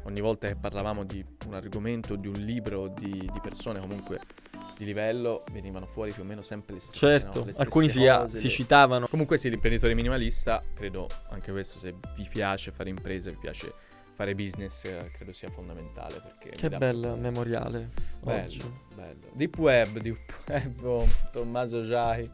ogni 0.05 0.20
volta 0.20 0.46
che 0.46 0.55
parlavamo 0.55 1.03
di 1.05 1.24
un 1.48 1.55
argomento, 1.55 2.14
di 2.14 2.28
un 2.28 2.34
libro, 2.34 2.86
di, 2.88 3.11
di 3.11 3.40
persone 3.42 3.80
comunque 3.80 4.20
di 4.81 4.87
livello, 4.87 5.45
venivano 5.53 5.85
fuori 5.87 6.11
più 6.11 6.22
o 6.22 6.24
meno 6.24 6.41
sempre 6.41 6.72
le 6.74 6.81
stesse 6.81 7.07
Certo, 7.07 7.41
no? 7.41 7.45
Le 7.45 7.53
stesse 7.53 7.62
alcuni 7.62 7.89
si, 7.91 7.99
cose, 8.07 8.37
si 8.39 8.47
le- 8.47 8.53
citavano. 8.53 9.07
Comunque 9.09 9.37
sì, 9.37 9.51
l'imprenditore 9.51 9.95
minimalista, 9.95 10.62
credo 10.74 11.07
anche 11.28 11.53
questo, 11.53 11.78
se 11.78 11.95
vi 12.16 12.26
piace 12.31 12.72
fare 12.72 12.89
imprese, 12.89 13.31
vi 13.31 13.37
piace 13.39 13.72
fare 14.21 14.35
business, 14.35 14.85
eh, 14.85 15.11
credo 15.14 15.33
sia 15.33 15.49
fondamentale 15.49 16.21
perché... 16.23 16.51
Che 16.51 16.68
vi 16.68 16.68
dà- 16.68 16.77
bel 16.77 17.16
memoriale. 17.18 17.89
Bello, 18.21 18.43
oggi. 18.45 18.62
bello. 18.95 19.29
Deep 19.33 19.57
Web, 19.57 19.99
Deep 19.99 20.18
Web, 20.47 20.85
oh, 20.85 21.07
Tommaso 21.33 21.87
Giai, 21.87 22.31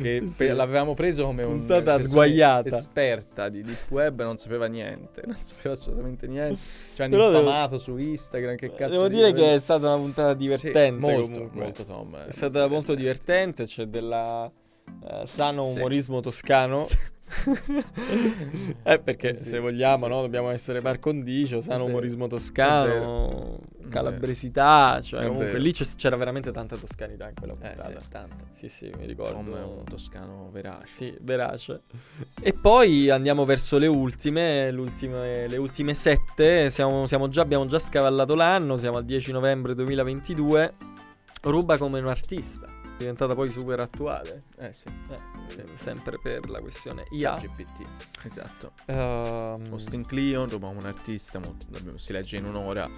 che 0.00 0.20
Sì, 0.24 0.28
sì. 0.32 0.46
pe- 0.46 0.52
l'avevamo 0.52 0.94
preso 0.94 1.24
come 1.24 1.42
un 1.42 1.58
Puntata 1.64 1.98
sguaiata. 1.98 2.76
esperta 2.76 3.48
di 3.48 3.62
Deep 3.64 3.90
Web, 3.90 4.22
non 4.22 4.36
sapeva 4.36 4.66
niente, 4.66 5.22
non 5.26 5.34
sapeva 5.34 5.74
assolutamente 5.74 6.28
niente. 6.28 6.60
Ci 6.94 7.02
hanno 7.02 7.10
Però 7.16 7.26
devo- 7.30 7.40
infamato 7.40 7.78
su 7.78 7.96
Instagram, 7.96 8.54
che 8.54 8.72
cazzo 8.72 8.90
Devo 8.92 9.08
di 9.08 9.16
dire 9.16 9.32
che 9.32 9.54
è 9.54 9.58
stata 9.58 9.88
una 9.88 9.96
puntata 9.96 10.34
divertente 10.34 10.84
Sì, 10.84 10.90
molto, 10.92 11.22
comunque. 11.32 11.60
molto 11.60 11.82
Tom. 11.84 12.16
È 12.26 12.30
stata 12.30 12.68
molto 12.68 12.94
divertente, 12.94 13.64
c'è 13.64 13.86
della 13.86 14.48
eh, 15.08 15.26
sano 15.26 15.68
Sì. 15.70 15.76
umorismo 15.78 16.20
toscano. 16.20 16.84
Eh, 18.82 18.98
perché 18.98 19.34
Sì, 19.34 19.44
se 19.46 19.58
vogliamo, 19.58 20.04
sì. 20.04 20.10
no, 20.10 20.20
dobbiamo 20.20 20.50
essere 20.50 20.80
par 20.80 20.98
condicio, 20.98 21.60
sano 21.60 21.84
umorismo 21.84 22.26
toscano, 22.26 23.58
calabresità, 23.88 25.00
cioè 25.00 25.26
comunque 25.26 25.58
lì 25.58 25.72
c'era 25.72 26.16
veramente 26.16 26.50
tanta 26.50 26.76
toscanità 26.76 27.28
in 27.28 27.34
quella 27.34 27.52
Eh 27.60 27.74
sì, 27.78 27.84
puntata. 27.84 28.06
tanto. 28.08 28.44
Sì, 28.50 28.68
sì, 28.68 28.90
mi 28.98 29.06
ricordo. 29.06 29.34
Tom 29.50 29.56
è 29.56 29.62
un 29.62 29.84
toscano 29.84 30.48
verace. 30.50 30.86
Sì, 30.86 31.16
verace. 31.20 31.82
E 32.40 32.52
poi 32.52 33.10
andiamo 33.10 33.44
verso 33.44 33.78
le 33.78 33.86
ultime, 33.86 34.70
le 34.70 35.56
ultime 35.56 35.94
sette. 35.94 36.70
Siamo, 36.70 37.06
siamo 37.06 37.28
già, 37.28 37.42
abbiamo 37.42 37.66
già 37.66 37.78
scavallato 37.78 38.34
l'anno, 38.34 38.76
siamo 38.76 38.96
al 38.96 39.04
10 39.04 39.32
novembre 39.32 39.74
2022. 39.74 40.74
Ruba 41.42 41.78
come 41.78 42.00
un 42.00 42.06
artista, 42.06 42.66
diventata 43.00 43.34
poi 43.34 43.50
super 43.50 43.80
attuale. 43.80 44.44
Eh 44.58 44.72
sì, 44.72 44.88
Eh, 45.08 45.18
Sì. 45.48 45.62
Sempre 45.74 46.18
per 46.22 46.48
la 46.48 46.60
questione 46.60 47.04
IA. 47.10 47.36
GPT. 47.36 47.84
Esatto. 48.24 48.72
Ehm, 48.86 49.64
Austin 49.70 50.04
Cleon, 50.04 50.48
Roma 50.48 50.68
un 50.68 50.86
artista, 50.86 51.38
molto- 51.38 51.66
si 51.98 52.12
legge 52.12 52.36
in 52.36 52.44
un'ora, 52.44 52.88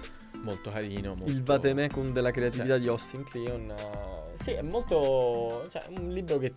molto 0.43 0.69
carino. 0.69 1.15
Molto... 1.15 1.31
il 1.31 1.41
Vatemecum 1.43 2.11
della 2.13 2.31
creatività 2.31 2.69
Cioè. 2.73 2.79
di 2.79 2.87
Austin 2.87 3.23
Kleon. 3.23 3.71
eh, 3.71 4.37
sì, 4.37 4.51
è 4.51 4.61
molto. 4.61 5.65
cioè, 5.69 5.85
un 5.89 6.09
libro 6.09 6.37
che 6.37 6.53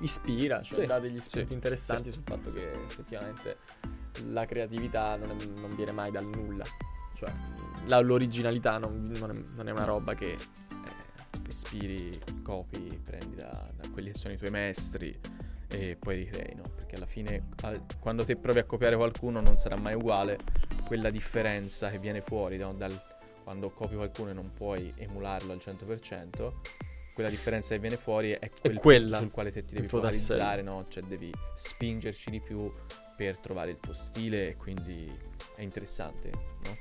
ispira, 0.00 0.62
cioè 0.62 0.80
Sì, 0.80 0.86
dà 0.86 0.98
degli 0.98 1.20
spunti 1.20 1.48
sì, 1.48 1.54
interessanti 1.54 2.10
sul 2.12 2.22
fatto 2.24 2.50
che 2.50 2.72
effettivamente 2.84 3.58
la 4.26 4.44
creatività 4.46 5.16
non, 5.16 5.30
è- 5.30 5.60
non 5.60 5.74
viene 5.76 5.92
mai 5.92 6.10
dal 6.10 6.24
nulla. 6.26 6.64
Cioè, 7.14 7.32
la- 7.86 8.00
l'originalità 8.00 8.78
non, 8.78 9.04
non 9.18 9.30
è, 9.30 9.34
non 9.54 9.68
è 9.68 9.70
una 9.70 9.84
roba 9.84 10.14
che. 10.14 10.36
Ispiri, 11.46 12.18
copi, 12.42 13.00
prendi 13.02 13.36
da, 13.36 13.70
da 13.76 13.88
quelli 13.90 14.12
che 14.12 14.18
sono 14.18 14.34
i 14.34 14.36
tuoi 14.36 14.50
maestri 14.50 15.18
e 15.68 15.96
poi 15.96 16.16
ricrei, 16.16 16.54
no? 16.54 16.64
Perché 16.74 16.96
alla 16.96 17.06
fine 17.06 17.48
al- 17.62 17.84
quando 17.98 18.24
te 18.24 18.36
provi 18.36 18.58
a 18.58 18.64
copiare 18.64 18.96
qualcuno 18.96 19.40
non 19.40 19.56
sarà 19.56 19.76
mai 19.76 19.94
uguale, 19.94 20.38
quella 20.86 21.10
differenza 21.10 21.90
che 21.90 21.98
viene 21.98 22.20
fuori 22.20 22.56
no? 22.56 22.72
dal, 22.74 23.00
quando 23.44 23.70
copi 23.70 23.94
qualcuno 23.94 24.30
e 24.30 24.32
non 24.32 24.52
puoi 24.52 24.92
emularlo 24.96 25.52
al 25.52 25.58
100%, 25.58 26.52
quella 27.14 27.30
differenza 27.30 27.74
che 27.74 27.80
viene 27.80 27.96
fuori 27.96 28.30
è 28.32 28.38
quel 28.38 28.60
punto 28.62 28.80
quella, 28.80 29.18
sul 29.18 29.30
quale 29.30 29.50
te 29.50 29.64
ti 29.64 29.74
devi 29.74 29.88
focalizzare, 29.88 30.62
no? 30.62 30.86
Cioè 30.88 31.02
devi 31.04 31.32
spingerci 31.54 32.30
di 32.30 32.40
più 32.40 32.70
per 33.16 33.36
trovare 33.38 33.72
il 33.72 33.76
tuo 33.78 33.92
stile 33.92 34.48
e 34.48 34.56
quindi 34.56 35.10
è 35.54 35.62
interessante, 35.62 36.30
no? 36.64 36.76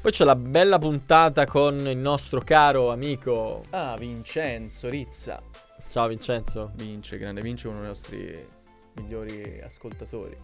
Poi 0.00 0.12
c'è 0.12 0.24
la 0.24 0.36
bella 0.36 0.78
puntata 0.78 1.46
con 1.46 1.78
il 1.86 1.96
nostro 1.96 2.40
caro 2.40 2.90
amico. 2.90 3.62
Ah, 3.70 3.96
Vincenzo 3.96 4.88
Rizza. 4.88 5.42
Ciao 5.88 6.08
Vincenzo. 6.08 6.72
Vince, 6.74 7.16
grande 7.18 7.40
Vince, 7.40 7.68
uno 7.68 7.78
dei 7.78 7.86
nostri 7.88 8.46
migliori 8.96 9.60
ascoltatori. 9.64 10.36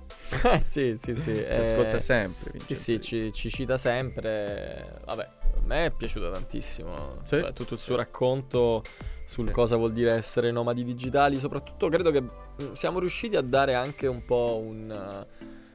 Eh, 0.44 0.58
sì, 0.62 0.94
sì, 0.96 1.14
sì. 1.14 1.32
Ti 1.32 1.42
eh, 1.42 1.56
ascolta 1.60 1.98
sempre, 2.00 2.52
Sì, 2.52 2.58
Vincenzo 2.58 2.82
sì, 2.82 2.92
Rizza. 2.92 3.06
ci, 3.08 3.32
ci 3.32 3.50
cita 3.50 3.76
sempre. 3.76 5.00
Vabbè, 5.04 5.22
a 5.22 5.66
me 5.66 5.86
è 5.86 5.90
piaciuto 5.90 6.30
tantissimo. 6.30 7.18
Sì. 7.24 7.40
Cioè, 7.40 7.52
tutto 7.52 7.74
il 7.74 7.80
suo 7.80 7.96
racconto 7.96 8.82
sul 9.24 9.48
Sì. 9.48 9.52
cosa 9.52 9.76
vuol 9.76 9.92
dire 9.92 10.12
essere 10.14 10.50
nomadi 10.50 10.84
digitali. 10.84 11.38
Soprattutto 11.38 11.88
credo 11.88 12.10
che 12.10 12.22
mm, 12.22 12.72
siamo 12.72 12.98
riusciti 12.98 13.36
a 13.36 13.42
dare 13.42 13.74
anche 13.74 14.06
un 14.06 14.24
po' 14.24 14.60
un, 14.62 15.26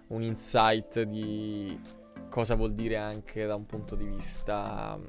un 0.08 0.22
insight 0.22 1.02
di 1.02 1.78
cosa 2.36 2.56
vuol 2.56 2.74
dire 2.74 2.98
anche 2.98 3.46
da 3.46 3.56
un 3.56 3.66
punto 3.66 3.96
di 3.96 4.04
vista 4.04 5.00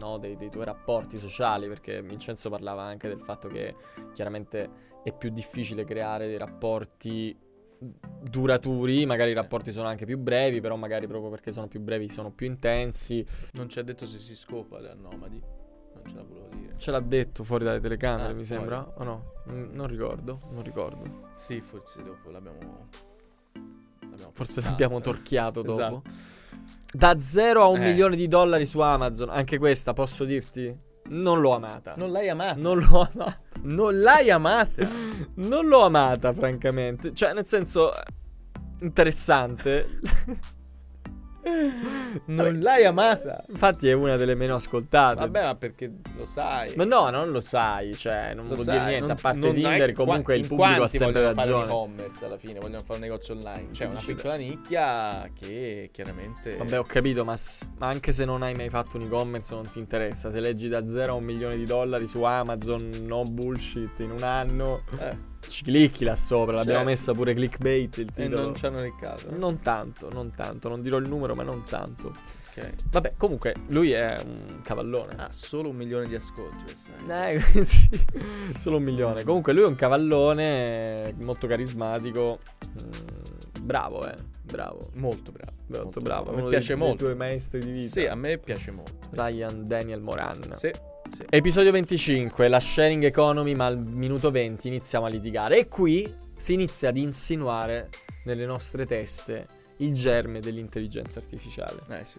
no, 0.00 0.18
dei, 0.18 0.36
dei 0.36 0.50
tuoi 0.50 0.64
rapporti 0.64 1.16
sociali. 1.16 1.68
Perché 1.68 2.02
Vincenzo 2.02 2.50
parlava 2.50 2.82
anche 2.82 3.06
del 3.06 3.20
fatto 3.20 3.46
che 3.46 3.76
chiaramente 4.12 4.68
è 5.04 5.12
più 5.12 5.30
difficile 5.30 5.84
creare 5.84 6.26
dei 6.26 6.36
rapporti 6.38 7.38
duraturi, 7.78 9.06
magari 9.06 9.30
i 9.30 9.34
rapporti 9.34 9.70
sono 9.70 9.86
anche 9.86 10.06
più 10.06 10.18
brevi, 10.18 10.60
però 10.60 10.74
magari 10.74 11.06
proprio 11.06 11.30
perché 11.30 11.52
sono 11.52 11.68
più 11.68 11.78
brevi 11.78 12.08
sono 12.08 12.32
più 12.32 12.48
intensi. 12.48 13.24
Non 13.52 13.68
ci 13.68 13.78
ha 13.78 13.82
detto 13.84 14.04
se 14.04 14.18
si 14.18 14.34
scopa 14.34 14.80
da 14.80 14.92
nomadi. 14.94 15.40
Non 15.94 16.02
ce 16.04 16.16
la 16.16 16.22
volevo 16.24 16.48
dire. 16.48 16.76
Ce 16.76 16.90
l'ha 16.90 16.98
detto 17.00 17.44
fuori 17.44 17.62
dalle 17.64 17.78
telecamere, 17.78 18.24
Ah, 18.24 18.34
mi 18.34 18.44
fuori. 18.44 18.44
sembra. 18.44 18.92
O 18.96 19.04
no? 19.04 19.32
Mm, 19.50 19.72
Non 19.72 19.86
ricordo, 19.86 20.40
non 20.50 20.64
ricordo. 20.64 21.28
Sì, 21.36 21.60
forse 21.60 22.02
dopo 22.02 22.30
l'abbiamo. 22.30 22.88
l'abbiamo 24.00 24.32
Forse 24.32 24.54
pensato. 24.54 24.68
l'abbiamo 24.70 25.00
torchiato 25.00 25.62
dopo. 25.62 25.80
Esatto. 25.80 26.02
Da 26.96 27.18
0 27.18 27.62
a 27.62 27.66
un 27.66 27.82
Eh. 27.82 27.90
milione 27.90 28.16
di 28.16 28.26
dollari 28.26 28.64
su 28.64 28.80
Amazon, 28.80 29.28
anche 29.28 29.58
questa 29.58 29.92
posso 29.92 30.24
dirti? 30.24 30.74
Non 31.08 31.40
l'ho 31.40 31.54
amata. 31.54 31.94
Non 31.96 32.10
l'hai 32.10 32.28
amata. 32.30 32.58
Non 32.58 32.78
l'ho 32.78 33.08
amata. 33.12 33.40
Non 33.62 34.00
l'hai 34.00 34.30
amata. 34.30 34.88
Non 35.34 35.66
l'ho 35.66 35.82
amata, 35.84 36.32
francamente. 36.32 37.12
Cioè, 37.12 37.34
nel 37.34 37.46
senso, 37.46 37.94
eh, 37.94 38.00
interessante. 38.80 40.00
non 42.26 42.58
l'hai 42.60 42.84
amata. 42.84 43.44
Infatti 43.48 43.88
è 43.88 43.92
una 43.92 44.16
delle 44.16 44.34
meno 44.34 44.54
ascoltate. 44.56 45.20
Vabbè, 45.20 45.42
ma 45.44 45.54
perché 45.54 45.92
lo 46.16 46.24
sai. 46.24 46.74
Ma 46.76 46.84
no, 46.84 47.10
non 47.10 47.30
lo 47.30 47.40
sai, 47.40 47.94
cioè, 47.96 48.32
non 48.34 48.48
Lo 48.48 48.54
vuol 48.54 48.64
sai, 48.66 48.74
dire 48.78 48.84
niente. 48.90 49.06
non- 49.06 49.10
a 49.16 49.20
parte 49.20 49.52
Tinder, 49.52 49.92
comunque 49.92 50.36
il 50.36 50.46
pubblico 50.46 50.82
ha 50.82 50.88
sempre 50.88 51.12
vogliono 51.22 51.34
fare 51.34 51.50
ragione. 51.50 51.64
e-commerce 51.70 52.24
alla 52.24 52.38
fine, 52.38 52.58
vogliono 52.60 52.80
fare 52.82 52.94
un 52.94 53.00
negozio 53.00 53.34
online. 53.34 53.68
Sì, 53.70 53.84
una 53.84 54.02
piccola 54.04 54.34
nicchia 54.36 55.30
che 55.34 55.90
chiaramente. 55.92 56.56
Vabbè, 56.56 56.78
ho 56.78 56.84
capito, 56.84 57.24
ma 57.24 57.36
s- 57.36 57.68
ma 57.78 57.86
anche 57.88 58.12
se 58.12 58.24
non 58.24 58.42
hai 58.42 58.54
mai 58.54 58.68
fatto 58.70 58.96
un 58.96 59.04
e-commerce 59.04 59.54
non 59.54 59.68
ti 59.68 59.78
interessa. 59.78 60.30
Se 60.30 60.40
leggi 60.40 60.68
da 60.68 60.86
0 60.86 61.12
a 61.12 61.16
un 61.16 61.24
milione 61.24 61.56
di 61.56 61.64
dollari 61.64 62.06
su 62.06 62.22
Amazon, 62.22 62.88
no 63.02 63.22
bullshit, 63.22 63.98
in 64.00 64.10
un 64.10 64.22
anno, 64.22 64.82
Eh, 64.98 65.16
ci 65.46 65.62
clicchi 65.64 66.04
là 66.04 66.16
sopra. 66.16 66.54
L'abbiamo 66.56 66.78
Certo. 66.78 66.90
messa 66.90 67.12
pure 67.14 67.34
clickbait 67.34 67.96
il 67.98 68.08
e 68.08 68.12
titolo. 68.12 68.42
non 68.42 68.54
ci 68.56 68.66
hanno 68.66 68.80
cliccato. 68.80 69.26
Non 69.36 69.60
tanto, 69.60 70.10
non 70.12 70.30
tanto, 70.30 70.68
non 70.68 70.82
dirò 70.82 70.96
il 70.98 71.08
numero, 71.08 71.34
ma 71.34 71.42
non 71.42 71.62
tanto. 71.64 72.08
Ok. 72.08 72.72
Vabbè, 72.90 73.14
comunque, 73.16 73.54
lui 73.68 73.92
è 73.92 74.18
un 74.24 74.60
cavallone. 74.62 75.14
Ah, 75.18 75.30
solo 75.30 75.68
un 75.68 75.76
milione 75.76 76.06
di 76.08 76.14
ascolti. 76.14 76.64
Eh, 77.08 77.40
sì, 77.64 77.88
solo 78.58 78.78
un 78.78 78.82
milione. 78.82 79.22
Comunque 79.24 79.52
lui 79.52 79.62
è 79.62 79.66
un 79.66 79.74
cavallone 79.74 81.14
molto 81.18 81.46
carismatico. 81.46 82.38
Mm, 82.82 83.60
bravo, 83.62 84.08
eh. 84.08 84.16
Bravo. 84.42 84.90
Molto 84.94 85.32
bravo. 85.32 85.52
Molto, 85.66 86.00
bravo. 86.00 86.30
Mi 86.32 86.40
Uno 86.40 86.48
piace 86.48 86.68
dei, 86.68 86.76
molto. 86.76 87.04
dei 87.04 87.14
tuoi 87.14 87.16
maestri 87.16 87.60
di 87.60 87.70
vita. 87.72 87.90
Sì, 88.00 88.06
a 88.06 88.14
me 88.14 88.38
piace 88.38 88.70
molto. 88.70 88.94
Ryan 89.10 89.66
Daniel 89.66 90.00
Moran. 90.00 90.50
Sì, 90.54 90.70
sì. 91.10 91.24
Episodio 91.28 91.72
25, 91.72 92.48
la 92.48 92.60
sharing 92.60 93.04
economy, 93.04 93.54
ma 93.54 93.66
al 93.66 93.78
minuto 93.78 94.30
20 94.30 94.68
iniziamo 94.68 95.06
a 95.06 95.08
litigare. 95.08 95.58
E 95.58 95.68
qui 95.68 96.12
si 96.36 96.54
inizia 96.54 96.88
ad 96.88 96.96
insinuare 96.96 97.90
nelle 98.24 98.46
nostre 98.46 98.86
teste 98.86 99.46
il 99.78 99.92
germe 99.92 100.40
dell'intelligenza 100.40 101.18
artificiale. 101.18 101.80
Eh 101.88 102.04
sì. 102.04 102.18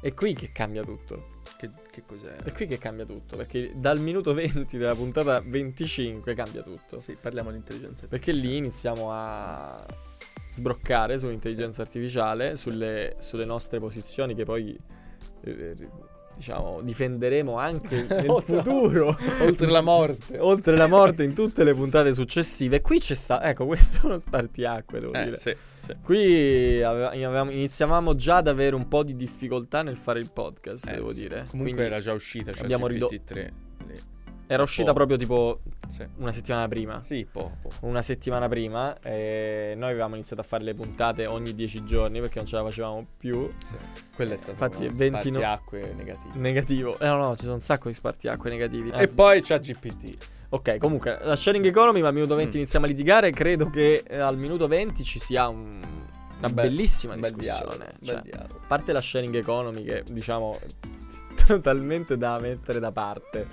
È 0.00 0.12
qui 0.12 0.34
che 0.34 0.50
cambia 0.52 0.82
tutto. 0.82 1.32
Che, 1.56 1.70
che 1.90 2.02
cos'è? 2.06 2.36
È 2.36 2.52
qui 2.52 2.66
che 2.66 2.78
cambia 2.78 3.06
tutto. 3.06 3.36
Perché 3.36 3.72
dal 3.74 4.00
minuto 4.00 4.34
20 4.34 4.76
della 4.76 4.94
puntata 4.94 5.40
25 5.40 6.34
cambia 6.34 6.62
tutto. 6.62 6.98
Sì, 6.98 7.16
parliamo 7.20 7.50
di 7.50 7.56
intelligenza 7.56 8.06
Perché 8.06 8.32
lì 8.32 8.56
iniziamo 8.56 9.10
a 9.10 9.84
sbroccare 10.52 11.18
sull'intelligenza 11.18 11.82
artificiale, 11.82 12.56
sulle, 12.56 13.16
sulle 13.18 13.44
nostre 13.44 13.80
posizioni 13.80 14.34
che 14.34 14.44
poi, 14.44 14.78
eh, 15.42 15.74
diciamo, 16.36 16.80
difenderemo 16.82 17.56
anche 17.58 18.06
nel 18.10 18.42
futuro. 18.44 19.16
Oltre 19.42 19.70
la 19.70 19.80
morte. 19.80 20.38
Oltre 20.38 20.76
la 20.76 20.86
morte 20.86 21.22
in 21.24 21.34
tutte 21.34 21.64
le 21.64 21.72
puntate 21.76 22.12
successive. 22.14 22.80
Qui 22.80 22.98
c'è 22.98 23.14
stato, 23.14 23.44
ecco, 23.44 23.66
questo 23.66 23.98
è 24.02 24.06
uno 24.06 24.18
spartiacque, 24.18 25.00
devo 25.00 25.12
Eh, 25.12 25.24
dire. 25.24 25.36
sì, 25.36 25.54
sì. 25.80 25.94
Qui 26.02 26.82
aveva- 26.82 27.10
avevamo- 27.10 27.50
iniziavamo 27.50 28.14
già 28.14 28.36
ad 28.36 28.48
avere 28.48 28.74
un 28.74 28.88
po' 28.88 29.02
di 29.02 29.14
difficoltà 29.16 29.82
nel 29.82 29.96
fare 29.96 30.20
il 30.20 30.30
podcast, 30.30 30.88
Eh, 30.88 30.94
devo 30.94 31.10
sì. 31.10 31.20
dire. 31.22 31.46
Comunque 31.50 31.72
Quindi 31.74 31.82
era 31.82 32.00
già 32.00 32.12
uscita, 32.12 32.52
cioè 32.52 32.64
abbiamo 32.64 32.86
ridotto- 32.86 33.14
GPT-3. 33.14 33.34
lì. 33.86 34.00
era 34.46 34.62
uscita 34.62 34.92
proprio 34.92 35.16
tipo 35.16 35.60
Sì. 35.88 36.06
una 36.16 36.32
settimana 36.32 36.66
prima. 36.68 37.00
Sì, 37.00 37.26
po', 37.30 37.52
po'. 37.60 37.70
una 37.80 38.02
settimana 38.02 38.48
prima 38.48 38.98
e 39.00 39.74
noi 39.76 39.90
avevamo 39.90 40.14
iniziato 40.14 40.42
a 40.42 40.44
fare 40.44 40.64
le 40.64 40.74
puntate 40.74 41.26
ogni 41.26 41.54
10 41.54 41.84
giorni 41.84 42.20
perché 42.20 42.38
non 42.38 42.46
ce 42.46 42.56
la 42.56 42.62
facevamo 42.62 43.06
più. 43.16 43.50
Sì. 43.64 43.76
Quello 44.14 44.32
è 44.32 44.36
stato 44.36 44.52
Infatti, 44.64 44.86
uno 44.86 44.94
20 44.96 45.30
no- 45.30 45.36
spartiacque 45.38 45.92
negativo. 45.94 46.32
Negativo. 46.36 46.98
Eh 46.98 47.06
no, 47.06 47.16
no, 47.16 47.36
ci 47.36 47.42
sono 47.42 47.54
un 47.54 47.60
sacco 47.60 47.88
di 47.88 47.94
spartiacque 47.94 48.50
negativi. 48.50 48.90
E 48.90 49.08
poi 49.14 49.40
c'ha 49.42 49.58
GPT. 49.58 50.16
Ok, 50.50 50.76
comunque, 50.78 51.18
la 51.22 51.34
sharing 51.34 51.64
economy, 51.64 52.00
ma 52.00 52.08
al 52.08 52.14
minuto 52.14 52.34
20 52.36 52.56
Mm. 52.56 52.60
iniziamo 52.60 52.84
a 52.84 52.88
litigare. 52.88 53.30
Credo 53.32 53.70
che 53.70 54.04
eh, 54.06 54.18
al 54.18 54.36
minuto 54.38 54.68
20 54.68 55.02
ci 55.02 55.18
sia 55.18 55.48
un- 55.48 55.82
una 56.38 56.48
bellissima 56.50 57.14
Un 57.14 57.20
bel 57.20 57.32
discussione. 57.34 57.76
dialogo, 57.76 57.94
Cioè, 58.04 58.14
bel 58.14 58.22
dialogo. 58.22 58.54
a 58.62 58.66
parte 58.66 58.92
la 58.92 59.00
sharing 59.00 59.34
economy 59.34 59.82
che, 59.82 60.04
diciamo, 60.10 60.58
totalmente 61.46 62.16
da 62.16 62.38
mettere 62.38 62.78
da 62.80 62.92
parte. 62.92 63.48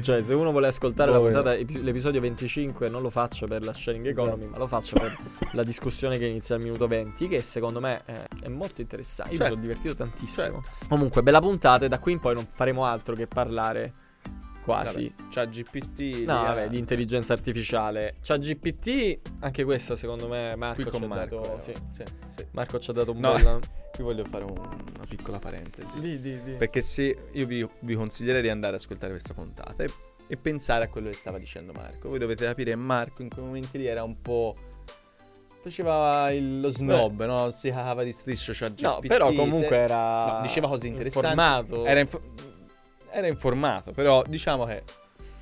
cioè, 0.00 0.22
se 0.22 0.34
uno 0.34 0.50
vuole 0.50 0.66
ascoltare 0.68 1.10
la 1.10 1.18
Boh, 1.18 1.24
puntata, 1.24 1.54
epi- 1.54 1.82
l'episodio 1.82 2.20
25, 2.20 2.88
non 2.88 3.02
lo 3.02 3.10
faccia 3.10 3.46
per 3.46 3.64
la 3.64 3.72
sharing 3.72 4.06
economy, 4.06 4.42
Esatto. 4.42 4.50
ma 4.52 4.58
lo 4.58 4.66
faccia 4.66 4.98
per 4.98 5.16
la 5.52 5.62
discussione 5.62 6.18
che 6.18 6.26
inizia 6.26 6.54
al 6.54 6.62
minuto 6.62 6.86
20, 6.86 7.28
che 7.28 7.42
secondo 7.42 7.80
me 7.80 8.02
è, 8.04 8.24
è 8.42 8.48
molto 8.48 8.80
interessante. 8.80 9.32
Io 9.32 9.38
mi 9.38 9.44
Certo. 9.44 9.52
sono 9.60 9.66
divertito 9.66 9.94
tantissimo. 9.94 10.62
Comunque, 10.88 11.22
bella 11.22 11.40
puntata 11.40 11.84
e 11.84 11.88
da 11.88 11.98
qui 11.98 12.12
in 12.12 12.20
poi 12.20 12.34
non 12.34 12.46
faremo 12.52 12.84
altro 12.84 13.14
che 13.14 13.26
parlare 13.26 13.92
quasi. 14.66 15.12
Vabbè, 15.16 15.28
c'ha 15.30 15.46
GPT. 15.46 16.24
No, 16.26 16.42
vabbè, 16.42 16.64
eh, 16.64 16.68
di 16.68 16.78
intelligenza 16.78 17.32
artificiale. 17.32 18.16
C'ha 18.20 18.36
GPT, 18.36 19.18
anche 19.40 19.64
questa 19.64 19.94
secondo 19.94 20.28
me 20.28 20.54
Marco 20.56 20.82
Qui 20.82 20.84
ci 20.84 20.90
con 20.90 21.02
ha 21.04 21.06
Marco. 21.06 21.36
dato... 21.40 21.56
eh, 21.56 21.60
sì. 21.60 21.72
sì, 21.94 22.02
sì. 22.36 22.46
Marco 22.50 22.78
ci 22.78 22.90
ha 22.90 22.92
dato 22.92 23.12
un 23.12 23.18
No. 23.20 23.32
bel... 23.34 23.60
Qui 23.96 24.04
voglio 24.04 24.24
fare 24.24 24.44
un- 24.44 24.58
una 24.58 25.06
piccola 25.08 25.38
parentesi. 25.38 25.98
Di, 26.00 26.20
di, 26.20 26.42
di. 26.42 26.52
Perché 26.52 26.82
se 26.82 27.16
io 27.32 27.46
vi, 27.46 27.66
vi 27.80 27.94
consiglierei 27.94 28.42
di 28.42 28.50
andare 28.50 28.74
ad 28.74 28.80
ascoltare 28.82 29.12
questa 29.12 29.32
puntata 29.32 29.82
e, 29.84 29.88
e 30.26 30.36
pensare 30.36 30.84
a 30.84 30.88
quello 30.88 31.08
che 31.08 31.14
stava 31.14 31.38
dicendo 31.38 31.72
Marco. 31.72 32.10
Voi 32.10 32.18
dovete 32.18 32.44
capire, 32.44 32.74
Marco 32.76 33.22
in 33.22 33.30
quei 33.30 33.44
momenti 33.44 33.78
lì 33.78 33.86
era 33.86 34.02
un 34.02 34.20
po'. 34.20 34.54
Faceva 35.62 36.30
il- 36.30 36.60
lo 36.60 36.70
snob, 36.70 37.24
no? 37.24 37.50
Si 37.50 37.70
cagava 37.70 38.04
di 38.04 38.12
striscio, 38.12 38.54
cioè 38.54 38.70
No, 38.78 38.96
GPT, 38.98 39.06
però 39.08 39.30
se- 39.30 39.34
comunque 39.36 39.76
era... 39.76 40.36
no, 40.36 40.40
diceva 40.42 40.68
cose 40.68 40.86
interessanti. 40.86 41.26
Informato. 41.28 41.84
Era, 41.86 42.00
info- 42.00 42.20
era 43.16 43.26
informato, 43.26 43.92
però 43.92 44.22
diciamo 44.26 44.64
che 44.64 44.82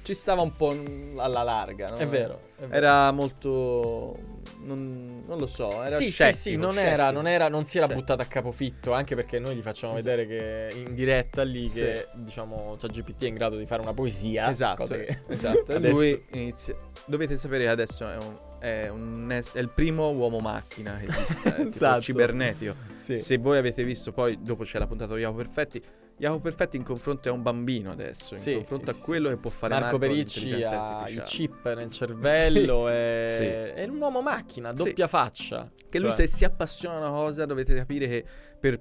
ci 0.03 0.13
stava 0.15 0.43
un 0.43 0.55
po' 0.55 0.69
alla 1.17 1.43
larga, 1.43 1.87
no? 1.89 1.97
È 1.97 2.07
vero. 2.07 2.41
è 2.57 2.61
vero. 2.67 2.73
Era 2.75 3.11
molto. 3.11 4.33
Non, 4.61 5.23
non 5.27 5.39
lo 5.39 5.47
so. 5.47 5.71
Era 5.83 5.89
sì, 5.89 6.11
scettico, 6.11 6.37
sì, 6.37 6.41
sì, 6.51 6.57
non 6.57 6.73
scettico. 6.73 6.93
era, 6.93 7.11
non 7.11 7.27
era, 7.27 7.49
non 7.49 7.65
si 7.65 7.79
era 7.79 7.87
Cioè, 7.87 7.97
buttato 7.97 8.21
a 8.23 8.27
capofitto, 8.27 8.93
anche 8.93 9.15
perché 9.15 9.39
noi 9.39 9.57
gli 9.57 9.63
facciamo 9.63 9.95
Esatto. 9.97 10.17
vedere 10.17 10.71
che 10.71 10.77
in 10.79 10.95
diretta 10.95 11.43
lì 11.43 11.69
Sì. 11.69 11.81
che, 11.81 12.07
diciamo, 12.15 12.77
GPT 12.79 13.25
è 13.25 13.27
in 13.29 13.35
grado 13.35 13.57
di 13.57 13.65
fare 13.67 13.81
una 13.83 13.95
poesia. 13.95 14.49
Esatto, 14.51 14.85
che- 14.85 15.21
esatto. 15.29 15.73
E 15.73 15.79
lui 15.91 16.23
inizia. 16.33 16.77
Dovete 17.07 17.37
sapere 17.39 17.65
che 17.65 17.71
adesso 17.71 18.07
è, 18.09 18.17
un, 18.17 18.39
è, 18.59 18.89
un 18.89 19.31
es- 19.33 19.55
è 19.55 19.61
il 19.61 19.71
primo 19.71 20.11
uomo 20.11 20.39
macchina 20.39 20.97
che 20.99 21.07
esiste, 21.09 21.57
Esatto. 21.69 22.01
cibernetico. 22.03 22.75
Sì. 22.95 23.19
Se 23.19 23.39
voi 23.39 23.57
avete 23.59 23.83
visto, 23.85 24.13
poi 24.13 24.39
dopo 24.43 24.65
c'è 24.65 24.79
la 24.79 24.87
puntata 24.87 25.15
di 25.15 25.23
Perfetti. 25.35 25.83
Jacopo 26.17 26.43
Perfetti 26.43 26.77
in 26.77 26.85
confronto 26.85 27.29
a 27.29 27.33
un 27.33 27.43
bambino 27.43 27.91
adesso, 27.91 28.35
in 28.35 28.41
Sì, 28.41 28.55
confronto 28.55 28.85
sì, 28.93 28.99
a 28.99 29.01
sì, 29.01 29.03
quello 29.03 29.29
che 29.31 29.37
può 29.37 29.51
fare 29.51 29.75
Marco 29.75 29.99
Marco 29.99 30.13
Pericci 30.15 30.63
ha 30.63 31.05
il 31.09 31.23
chip 31.23 31.75
nel 31.75 31.91
cervello, 31.91 32.87
Sì. 32.87 32.93
è, 32.93 33.25
Sì. 33.75 33.81
è 33.81 33.85
un 33.89 34.01
uomo 34.01 34.23
macchina, 34.23 34.71
Sì. 34.75 34.85
doppia 34.85 35.07
faccia. 35.09 35.71
Che 35.89 35.99
lui 35.99 36.09
Cioè, 36.13 36.27
se 36.27 36.37
si 36.37 36.45
appassiona 36.45 36.97
a 36.97 37.11
una 37.11 37.11
cosa 37.11 37.47
dovete 37.47 37.75
capire 37.75 38.07
che 38.09 38.25
per 38.59 38.79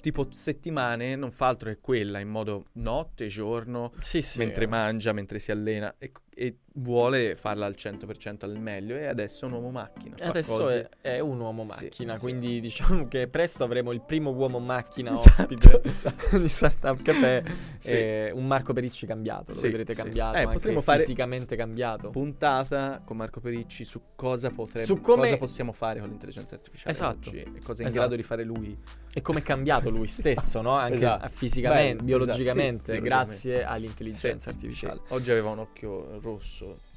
tipo 0.00 0.26
settimane 0.30 1.14
non 1.14 1.30
fa 1.30 1.46
altro 1.46 1.70
che 1.70 1.78
quella, 1.80 2.18
in 2.18 2.28
modo 2.28 2.66
notte, 2.72 3.28
giorno, 3.28 3.92
sì, 4.00 4.20
sì, 4.20 4.38
mentre 4.38 4.64
eh. 4.64 4.68
mangia, 4.68 5.12
mentre 5.12 5.38
si 5.38 5.52
allena 5.52 5.94
e, 5.96 6.10
e 6.34 6.56
vuole 6.76 7.34
farla 7.36 7.66
al 7.66 7.74
100% 7.76 8.44
al 8.46 8.58
meglio 8.58 8.96
e 8.96 9.04
adesso 9.06 9.44
è 9.44 9.48
un 9.48 9.54
uomo 9.54 9.70
macchina. 9.70 10.16
Adesso 10.20 10.56
cose- 10.62 10.88
è, 11.02 11.16
è 11.16 11.18
un 11.18 11.38
uomo 11.38 11.64
Sì, 11.64 11.68
macchina, 11.84 12.14
sì. 12.14 12.20
quindi 12.20 12.60
diciamo 12.60 13.06
che 13.08 13.28
presto 13.28 13.62
avremo 13.64 13.92
il 13.92 14.00
primo 14.00 14.30
uomo 14.30 14.58
macchina 14.58 15.12
Esatto, 15.12 15.42
ospite 15.42 15.80
esatto. 15.84 16.38
di 16.38 16.48
Startup 16.48 17.00
Café. 17.02 17.44
Sì. 17.76 18.30
Un 18.32 18.46
Marco 18.46 18.72
Pericci 18.72 19.04
cambiato, 19.06 19.52
lo 19.52 19.58
Sì, 19.58 19.66
vedrete 19.66 19.92
sì. 19.92 20.00
cambiato, 20.02 20.38
Eh, 20.38 20.48
potremmo 20.48 20.80
fare- 20.80 21.00
fisicamente 21.00 21.56
cambiato. 21.56 22.08
puntata 22.10 23.02
con 23.04 23.18
Marco 23.18 23.40
Pericci 23.40 23.84
su 23.84 24.00
cosa 24.16 24.50
potrebbe 24.50 24.86
Su 24.86 25.00
come- 25.00 25.22
cosa 25.24 25.36
possiamo 25.36 25.72
fare 25.72 26.00
con 26.00 26.08
l'intelligenza 26.08 26.54
artificiale 26.54 26.90
Esatto. 26.92 27.28
oggi 27.28 27.36
e 27.36 27.60
cosa 27.62 27.80
è 27.80 27.82
in 27.82 27.88
Esatto. 27.88 27.90
grado 27.92 28.16
di 28.16 28.22
fare 28.22 28.44
lui. 28.44 28.78
E 29.14 29.20
come 29.20 29.40
è 29.40 29.42
cambiato 29.42 29.90
lui 29.90 30.06
stesso, 30.08 30.62
no? 30.62 30.70
Anche 30.70 30.94
Esatto. 30.94 31.28
fisicamente, 31.28 32.02
biologicamente, 32.02 32.92
esatto, 32.92 32.94
sì, 32.94 33.00
grazie 33.12 33.64
all'intelligenza 33.64 34.50
Sì, 34.50 34.56
artificiale. 34.56 35.00
sì. 35.06 35.12
Oggi 35.12 35.30
aveva 35.30 35.50
un 35.50 35.58
occhio 35.58 36.18
rosso. 36.20 36.31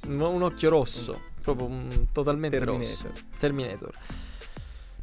Un, 0.06 0.20
un 0.20 0.42
occhio 0.42 0.70
rosso, 0.70 1.20
proprio 1.42 1.68
mm, 1.68 1.88
totalmente 2.12 2.58
rosso. 2.64 3.10
Terminator. 3.38 3.38
Terminator. 3.38 3.92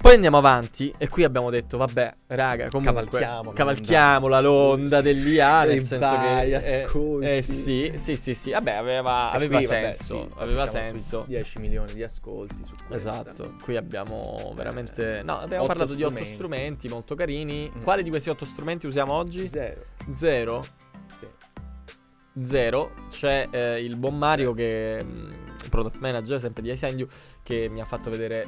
Poi 0.04 0.16
andiamo 0.16 0.38
avanti 0.38 0.94
e 0.98 1.08
qui 1.08 1.24
abbiamo 1.24 1.50
detto, 1.50 1.78
vabbè, 1.78 2.14
raga, 2.28 2.68
comunque 2.68 3.06
Cavalchiamo 3.06 3.54
cavalchiamo 3.54 4.28
la 4.28 4.42
l'onda 4.42 5.00
dell'IA, 5.02 5.64
nel 5.64 5.82
senso 5.82 6.12
vai, 6.16 6.50
che 6.50 6.82
ascolti. 6.82 7.26
eh, 7.26 7.42
sì, 7.42 7.92
sì, 7.96 8.18
sì, 8.18 8.34
sì, 8.34 8.52
vabbè, 8.52 8.72
aveva, 8.74 9.32
aveva 9.32 9.58
qui, 9.60 9.66
vabbè, 9.66 9.94
senso, 9.94 10.04
sì, 10.04 10.18
infatti 10.18 10.42
aveva 10.44 10.68
senso. 10.68 11.24
10 11.26 11.60
milioni 11.60 11.94
di 11.94 12.04
ascolti 12.04 12.66
su 12.66 12.74
questa. 12.86 13.22
Esatto, 13.22 13.54
qui 13.62 13.78
abbiamo 13.78 14.52
veramente 14.58 15.22
No, 15.24 15.38
abbiamo 15.38 15.68
parlato 15.68 15.94
di 15.94 16.04
otto 16.04 16.16
strumenti. 16.16 16.34
strumenti 16.34 16.88
molto 16.90 17.16
carini. 17.16 17.72
Mm. 17.74 17.84
Quali 17.84 18.04
di 18.04 18.10
questi 18.10 18.30
otto 18.30 18.44
strumenti 18.44 18.88
usiamo 18.88 19.14
oggi? 19.14 19.48
Zero. 19.48 19.86
Zero. 20.10 20.66
Zero. 22.40 22.92
C'è 23.10 23.48
eh, 23.52 23.84
il 23.84 23.96
buon 23.96 24.18
Mario 24.18 24.54
che 24.54 25.04
mh, 25.04 25.68
product 25.70 26.00
manager 26.00 26.40
sempre 26.40 26.62
di 26.62 26.72
iSendu 26.72 27.06
che 27.42 27.68
mi 27.70 27.80
ha 27.82 27.86
fatto 27.86 28.10
vedere 28.10 28.48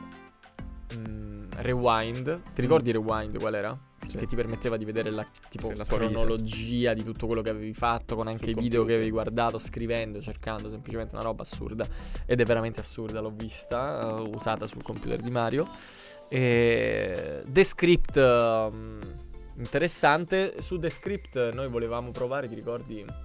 mh, 0.95 1.47
Rewind. 1.57 2.41
Ti 2.53 2.61
ricordi 2.61 2.91
Rewind 2.91 3.37
qual 3.39 3.55
era? 3.55 3.77
Sì. 4.05 4.17
Che 4.17 4.27
ti 4.27 4.35
permetteva 4.35 4.77
di 4.77 4.85
vedere 4.85 5.09
la 5.09 5.25
tipo 5.49 5.69
Sì, 5.69 5.75
la 5.77 5.83
vita. 5.83 5.95
cronologia 5.95 6.93
di 6.93 7.03
tutto 7.03 7.25
quello 7.25 7.41
che 7.41 7.49
avevi 7.49 7.73
fatto 7.73 8.15
con 8.15 8.27
anche 8.27 8.43
Sul 8.43 8.49
i 8.49 8.53
video 8.53 8.69
che 8.69 8.93
computer. 8.93 8.95
avevi 8.97 9.09
guardato, 9.09 9.57
scrivendo, 9.57 10.21
cercando, 10.21 10.69
semplicemente 10.69 11.15
una 11.15 11.23
roba 11.23 11.41
assurda. 11.41 11.87
Ed 12.27 12.39
è 12.39 12.45
veramente 12.45 12.79
assurda, 12.81 13.19
l'ho 13.19 13.33
vista, 13.35 14.17
eh, 14.17 14.29
usata 14.29 14.67
sul 14.67 14.83
computer 14.83 15.19
di 15.21 15.31
Mario. 15.31 15.67
E 16.29 17.41
The 17.47 17.63
Script 17.63 18.15
um, 18.17 18.99
interessante. 19.57 20.61
Su 20.61 20.77
The 20.77 20.91
Script 20.91 21.51
noi 21.53 21.67
volevamo 21.67 22.11
provare, 22.11 22.47
ti 22.47 22.53
ricordi? 22.53 23.24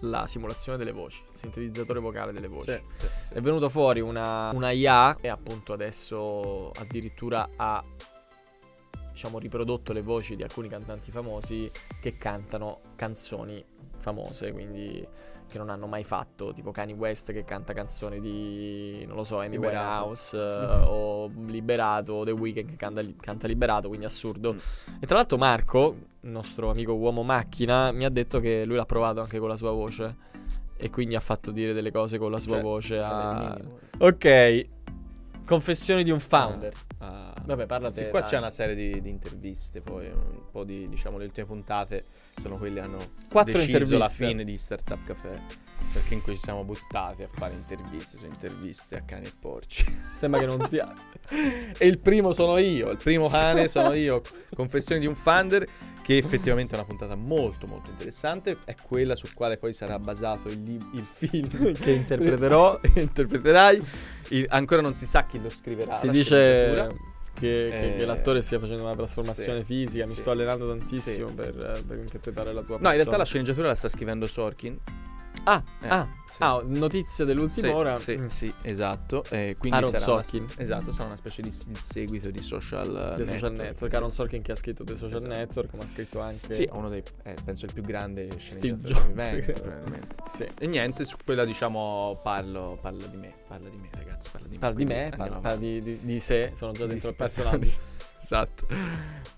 La 0.00 0.26
simulazione 0.26 0.78
delle 0.78 0.92
voci, 0.92 1.22
il 1.28 1.34
sintetizzatore 1.34 2.00
vocale 2.00 2.32
delle 2.32 2.48
voci. 2.48 2.72
Sì, 2.72 2.80
sì, 2.98 3.06
sì. 3.28 3.34
È 3.34 3.40
venuto 3.40 3.68
fuori 3.68 4.00
una, 4.00 4.50
una 4.52 4.70
IA 4.70 5.18
e 5.20 5.28
appunto 5.28 5.72
adesso 5.72 6.70
addirittura 6.72 7.48
ha 7.56 7.84
diciamo 9.12 9.38
riprodotto 9.38 9.92
le 9.92 10.00
voci 10.00 10.36
di 10.36 10.42
alcuni 10.42 10.68
cantanti 10.68 11.10
famosi 11.10 11.70
che 12.00 12.16
cantano 12.16 12.78
canzoni 12.96 13.62
famose, 13.98 14.52
quindi 14.52 15.06
che 15.50 15.58
non 15.58 15.68
hanno 15.68 15.86
mai 15.86 16.04
fatto, 16.04 16.52
tipo 16.52 16.70
Kanye 16.70 16.94
West 16.94 17.32
che 17.32 17.44
canta 17.44 17.72
canzoni 17.72 18.20
di 18.20 19.04
non 19.06 19.16
lo 19.16 19.24
so, 19.24 19.40
Amy. 19.40 19.56
Winehouse 19.56 20.36
eh, 20.38 20.84
o 20.86 21.30
Liberato 21.46 22.14
o 22.14 22.24
The 22.24 22.30
Weeknd 22.30 22.70
che 22.70 22.76
canta, 22.76 23.02
canta 23.20 23.46
Liberato, 23.46 23.88
quindi 23.88 24.06
assurdo. 24.06 24.54
Mm. 24.54 24.58
E 25.00 25.06
tra 25.06 25.16
l'altro 25.16 25.36
Marco, 25.36 25.96
il 26.20 26.30
nostro 26.30 26.70
amico 26.70 26.94
uomo 26.94 27.22
macchina, 27.22 27.92
mi 27.92 28.04
ha 28.04 28.10
detto 28.10 28.40
che 28.40 28.64
lui 28.64 28.76
l'ha 28.76 28.86
provato 28.86 29.20
anche 29.20 29.38
con 29.38 29.48
la 29.48 29.56
sua 29.56 29.72
voce 29.72 30.28
e 30.76 30.88
quindi 30.88 31.14
ha 31.14 31.20
fatto 31.20 31.50
dire 31.50 31.74
delle 31.74 31.92
cose 31.92 32.16
con 32.16 32.30
la 32.30 32.38
sua 32.38 32.54
Cioè, 32.54 32.62
voce 32.62 32.96
Vabbè, 32.96 33.60
a... 33.60 34.06
Ok. 34.06 34.66
Confessioni 35.50 36.04
di 36.04 36.12
un 36.12 36.20
founder. 36.20 36.72
Ah, 36.98 37.34
Vabbè, 37.44 37.66
parla 37.66 37.90
sì, 37.90 38.04
te, 38.04 38.08
qua 38.08 38.20
dai. 38.20 38.28
c'è 38.28 38.38
una 38.38 38.50
serie 38.50 38.76
di, 38.76 39.00
di 39.00 39.08
interviste, 39.08 39.80
poi 39.80 40.06
un 40.06 40.48
po' 40.48 40.62
di, 40.62 40.88
diciamo, 40.88 41.18
le 41.18 41.24
ultime 41.24 41.44
puntate 41.44 42.04
sono 42.40 42.56
quelle 42.56 42.74
che 42.76 42.80
hanno 42.86 43.10
Quattro 43.28 43.58
deciso 43.58 43.76
la 43.98 44.04
interviste. 44.04 44.26
fine 44.26 44.44
di 44.44 44.56
Startup 44.56 45.02
Café, 45.04 45.42
perché 45.92 46.14
in 46.14 46.22
cui 46.22 46.36
ci 46.36 46.42
siamo 46.42 46.62
buttati 46.62 47.24
a 47.24 47.28
fare 47.28 47.54
interviste 47.54 48.16
su 48.18 48.26
interviste 48.26 48.94
a 48.94 49.00
cani 49.02 49.26
e 49.26 49.32
porci. 49.36 49.84
Sembra 50.14 50.38
che 50.38 50.46
non 50.46 50.64
sia. 50.68 50.94
e 51.76 51.84
il 51.84 51.98
primo 51.98 52.32
sono 52.32 52.56
io, 52.58 52.90
il 52.90 52.98
primo 52.98 53.28
cane 53.28 53.66
sono 53.66 53.92
io, 53.94 54.22
Confessioni 54.54 55.00
di 55.00 55.06
un 55.08 55.16
founder, 55.16 55.66
che 56.10 56.16
effettivamente 56.16 56.74
è 56.74 56.76
una 56.78 56.86
puntata 56.88 57.14
molto 57.14 57.68
molto 57.68 57.88
interessante, 57.90 58.56
è 58.64 58.74
quella 58.74 59.14
su 59.14 59.28
quale 59.32 59.58
poi 59.58 59.72
sarà 59.72 59.96
basato 60.00 60.48
il, 60.48 60.60
li- 60.60 60.88
il 60.94 61.04
film 61.04 61.46
Che 61.78 61.90
interpreterò. 61.92 62.80
interpreterai. 62.96 63.80
Il- 64.30 64.46
ancora 64.48 64.82
non 64.82 64.96
si 64.96 65.06
sa 65.06 65.24
chi 65.24 65.40
lo 65.40 65.48
scriverà. 65.48 65.94
si 65.94 66.10
dice 66.10 66.96
che, 67.34 67.68
che- 67.68 67.68
che 67.70 67.96
Eh, 67.98 68.04
l'attore 68.04 68.42
stia 68.42 68.58
facendo 68.58 68.82
una 68.82 68.96
trasformazione 68.96 69.60
sì, 69.60 69.66
fisica. 69.66 70.04
Mi 70.06 70.12
sì. 70.14 70.18
sto 70.18 70.32
allenando 70.32 70.66
tantissimo 70.66 71.28
Sì. 71.28 71.34
per, 71.34 71.74
eh, 71.78 71.82
per 71.82 71.98
interpretare 71.98 72.52
la 72.52 72.62
tua 72.62 72.78
No, 72.80 72.88
in 72.88 72.94
realtà 72.94 72.96
la 72.96 73.04
persona. 73.18 73.24
sceneggiatura 73.24 73.68
la 73.68 73.74
sta 73.76 73.88
scrivendo 73.88 74.26
Sorkin. 74.26 74.78
Ah, 75.44 75.62
Eh, 75.80 75.88
ah, 75.88 76.08
sì. 76.26 76.36
ah, 76.42 76.60
notizie 76.64 77.24
dell'ultima 77.24 77.68
Sì, 77.68 77.72
ora. 77.72 77.96
Sì, 77.96 78.16
Mm. 78.18 78.26
sì, 78.26 78.54
esatto. 78.62 79.24
E 79.30 79.56
quindi 79.58 79.78
Aaron 79.78 79.90
sarà 79.90 80.12
una, 80.12 80.22
Sorkin. 80.22 80.46
esatto, 80.58 80.92
sarà 80.92 81.06
una 81.06 81.16
specie 81.16 81.42
di, 81.42 81.48
di 81.66 81.74
seguito 81.80 82.30
di 82.30 82.40
social 82.42 83.14
The 83.16 83.24
Social 83.24 83.50
network. 83.52 83.58
Network. 83.58 83.94
Aaron 83.94 84.10
Sorkin 84.12 84.42
che 84.42 84.52
ha 84.52 84.54
scritto 84.54 84.84
The 84.84 84.96
Social 84.96 85.16
Esatto. 85.16 85.34
Network, 85.34 85.74
ma 85.74 85.82
ha 85.82 85.86
scritto 85.86 86.20
anche. 86.20 86.52
Sì, 86.52 86.68
uno 86.72 86.88
dei, 86.88 87.02
eh, 87.24 87.36
penso 87.42 87.64
il 87.64 87.72
più 87.72 87.82
grande 87.82 88.28
Steve 88.38 88.38
sceneggiatore 88.78 89.14
Jobs, 89.14 89.28
credo. 89.44 89.60
probabilmente. 89.60 90.14
Sì. 90.30 90.48
E 90.58 90.66
niente, 90.66 91.04
su 91.04 91.16
quella 91.24 91.44
diciamo 91.44 92.20
parlo, 92.22 92.78
parlo 92.80 93.06
di 93.06 93.16
me, 93.16 93.34
parla 93.48 93.68
di 93.70 93.78
me 93.78 93.88
ragazzi, 93.92 94.28
parla 94.30 94.46
di 94.46 94.54
me. 94.54 94.58
Parla 94.60 94.76
di 94.76 94.84
me, 94.84 95.12
parla, 95.16 95.56
di, 95.56 95.82
di- 95.82 96.00
di 96.02 96.20
sé, 96.20 96.52
sono 96.54 96.72
già 96.72 96.86
dentro 96.86 97.12
personaggio. 97.14 97.72
esatto. 98.20 98.66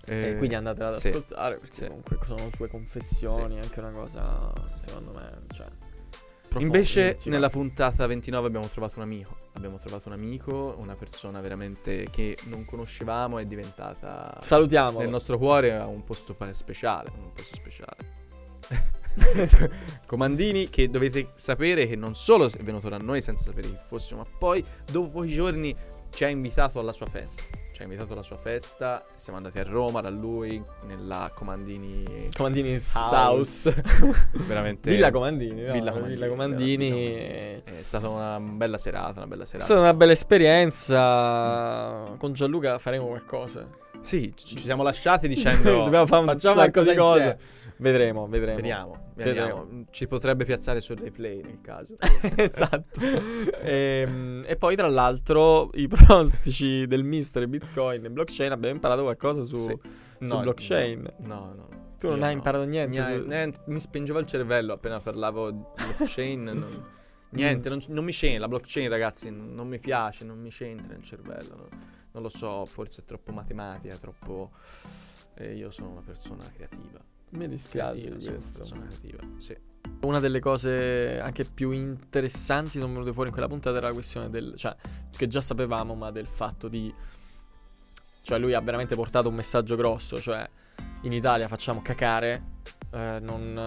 E 0.05 0.31
Eh, 0.31 0.35
quindi 0.37 0.55
andatela 0.55 0.89
ad 0.89 0.95
ascoltare 0.95 1.57
perché 1.59 1.87
comunque 1.87 2.17
sono 2.23 2.49
sue 2.53 2.67
confessioni, 2.67 3.57
anche 3.57 3.79
una 3.79 3.91
cosa 3.91 4.51
secondo 4.65 5.11
me, 5.13 5.31
cioè 5.53 5.65
profonda, 6.53 6.77
Invece 6.77 7.17
nella 7.25 7.49
puntata 7.49 8.05
29 8.05 8.47
abbiamo 8.47 8.67
trovato 8.67 8.93
un 8.97 9.03
amico. 9.03 9.37
Abbiamo 9.53 9.77
trovato 9.77 10.07
un 10.07 10.13
amico, 10.13 10.75
una 10.77 10.95
persona 10.95 11.41
veramente 11.41 12.07
che 12.11 12.37
non 12.45 12.65
conoscevamo, 12.65 13.39
è 13.39 13.45
diventata 13.45 14.37
Salutiamo. 14.41 14.99
nel 14.99 15.09
nostro 15.09 15.37
cuore 15.37 15.75
ha 15.75 15.87
un 15.87 16.03
posto 16.03 16.35
speciale, 16.53 17.11
un 17.15 17.33
posto 17.33 17.55
speciale. 17.55 18.21
Comandini 20.07 20.69
che 20.69 20.89
dovete 20.89 21.29
sapere 21.35 21.87
che 21.87 21.95
non 21.95 22.15
solo 22.15 22.45
è 22.45 22.63
venuto 22.63 22.89
da 22.89 22.97
noi 22.97 23.21
senza 23.21 23.49
sapere 23.49 23.67
chi 23.67 23.77
fossimo, 23.85 24.21
ma 24.21 24.27
poi 24.37 24.63
dopo 24.91 25.09
pochi 25.09 25.29
giorni 25.29 25.75
ci 26.09 26.23
ha 26.23 26.29
invitato 26.29 26.79
alla 26.79 26.93
sua 26.93 27.05
festa. 27.05 27.43
Ci 27.73 27.81
ha 27.81 27.85
invitato 27.85 28.13
alla 28.13 28.21
sua 28.21 28.37
festa, 28.37 29.03
siamo 29.15 29.39
andati 29.39 29.57
a 29.57 29.63
Roma 29.63 29.99
da 29.99 30.11
lui 30.11 30.63
nella 30.85 31.31
Comandini 31.33 32.29
Comandini 32.37 32.69
House. 32.73 33.15
House. 33.15 33.83
veramente 34.45 34.91
Villa 34.91 35.09
Comandini, 35.09 35.59
no? 35.63 35.73
Villa 35.73 35.91
Comandini, 35.91 36.13
Villa 36.13 36.27
Comandini. 36.27 36.91
Villa 36.91 37.63
È 37.63 37.81
stata 37.81 38.09
una 38.09 38.39
bella 38.39 38.77
serata, 38.77 39.21
una 39.21 39.27
bella 39.27 39.41
È 39.41 39.45
serata. 39.47 39.65
stata 39.65 39.79
una 39.81 39.93
bella 39.95 40.11
esperienza. 40.11 42.13
Con 42.19 42.33
Gianluca 42.33 42.77
faremo 42.77 43.07
qualcosa. 43.07 43.67
Sì, 44.03 44.33
ci 44.35 44.57
siamo 44.59 44.83
lasciati 44.83 45.29
dicendo 45.29 45.71
Dobbiamo 45.83 46.05
fare 46.05 46.25
un 46.25 46.27
facciamo 46.27 46.55
sacco 46.55 46.83
di 46.83 46.93
cose. 46.93 47.37
Vedremo, 47.77 48.27
vedremo. 48.27 48.55
Vediamo, 48.57 49.11
Vedremo. 49.15 49.61
vediamo. 49.63 49.85
Ci 49.91 50.07
potrebbe 50.07 50.43
piazzare 50.43 50.81
sul 50.81 50.97
replay 50.97 51.41
nel 51.41 51.61
caso. 51.61 51.95
esatto. 52.35 52.99
Ehm, 53.61 54.43
e, 54.45 54.55
poi, 54.57 54.75
tra 54.75 54.89
l'altro, 54.89 55.69
i 55.75 55.87
pronostici 55.87 56.85
del 56.85 57.03
mister 57.05 57.47
Bitcoin 57.47 58.03
e 58.03 58.09
blockchain 58.11 58.51
abbiamo 58.51 58.75
imparato 58.75 59.03
qualcosa 59.03 59.41
su, 59.41 59.55
Sì. 59.55 59.79
su 60.21 60.37
blockchain. 60.39 61.13
No, 61.19 61.35
no. 61.39 61.53
no. 61.55 61.81
Tu 61.97 62.09
non 62.09 62.23
hai 62.23 62.31
no. 62.31 62.37
imparato 62.37 62.65
niente. 62.65 62.99
Mi, 62.99 63.05
su- 63.05 63.25
niente, 63.25 63.61
mi 63.67 63.79
spingeva 63.79 64.19
il 64.19 64.25
cervello 64.25 64.73
appena 64.73 64.99
parlavo 64.99 65.49
di 65.49 65.61
blockchain. 65.97 66.43
non- 66.43 66.85
niente, 67.31 67.69
non, 67.69 67.81
non 67.87 68.03
mi 68.03 68.11
c'entra. 68.11 68.41
La 68.41 68.47
blockchain, 68.49 68.89
ragazzi, 68.89 69.31
non, 69.31 69.65
mi 69.69 69.79
piace, 69.79 70.25
non 70.25 70.39
mi 70.39 70.49
c'entra 70.49 70.91
nel 70.93 71.03
cervello. 71.03 71.55
no. 71.55 71.67
Non 72.13 72.23
lo 72.23 72.29
so, 72.29 72.65
forse 72.65 73.01
è 73.01 73.05
troppo 73.05 73.31
matematica, 73.31 73.95
troppo. 73.97 74.51
eh, 75.35 75.55
io 75.55 75.71
sono 75.71 75.89
una 75.89 76.01
persona 76.01 76.49
creativa. 76.53 76.99
Mi 77.29 77.47
dispiace 77.47 78.01
Creativa, 78.01 78.15
di 78.15 78.21
sono 78.21 78.35
una 78.35 78.39
questo. 78.39 78.57
persona 78.59 78.85
creativa. 78.85 79.23
Sì. 79.37 79.57
Una 80.01 80.19
delle 80.19 80.39
cose 80.39 81.19
anche 81.19 81.43
più 81.45 81.71
interessanti 81.71 82.77
sono 82.77 82.93
venute 82.93 83.11
fuori 83.11 83.29
in 83.29 83.33
quella 83.33 83.49
puntata 83.49 83.77
era 83.77 83.87
la 83.87 83.93
questione 83.93 84.29
del... 84.29 84.53
cioè, 84.55 84.75
che 85.11 85.27
già 85.27 85.41
sapevamo, 85.41 85.95
ma 85.95 86.11
del 86.11 86.27
fatto 86.27 86.67
di 86.67 86.93
Cioè 88.21 88.39
lui 88.39 88.53
ha 88.53 88.61
veramente 88.61 88.95
portato 88.95 89.27
un 89.27 89.35
messaggio 89.35 89.75
grosso, 89.75 90.21
cioè 90.21 90.47
in 91.01 91.11
Italia 91.11 91.47
facciamo 91.49 91.81
cacare, 91.81 92.59
eh, 92.93 93.17
non 93.21 93.57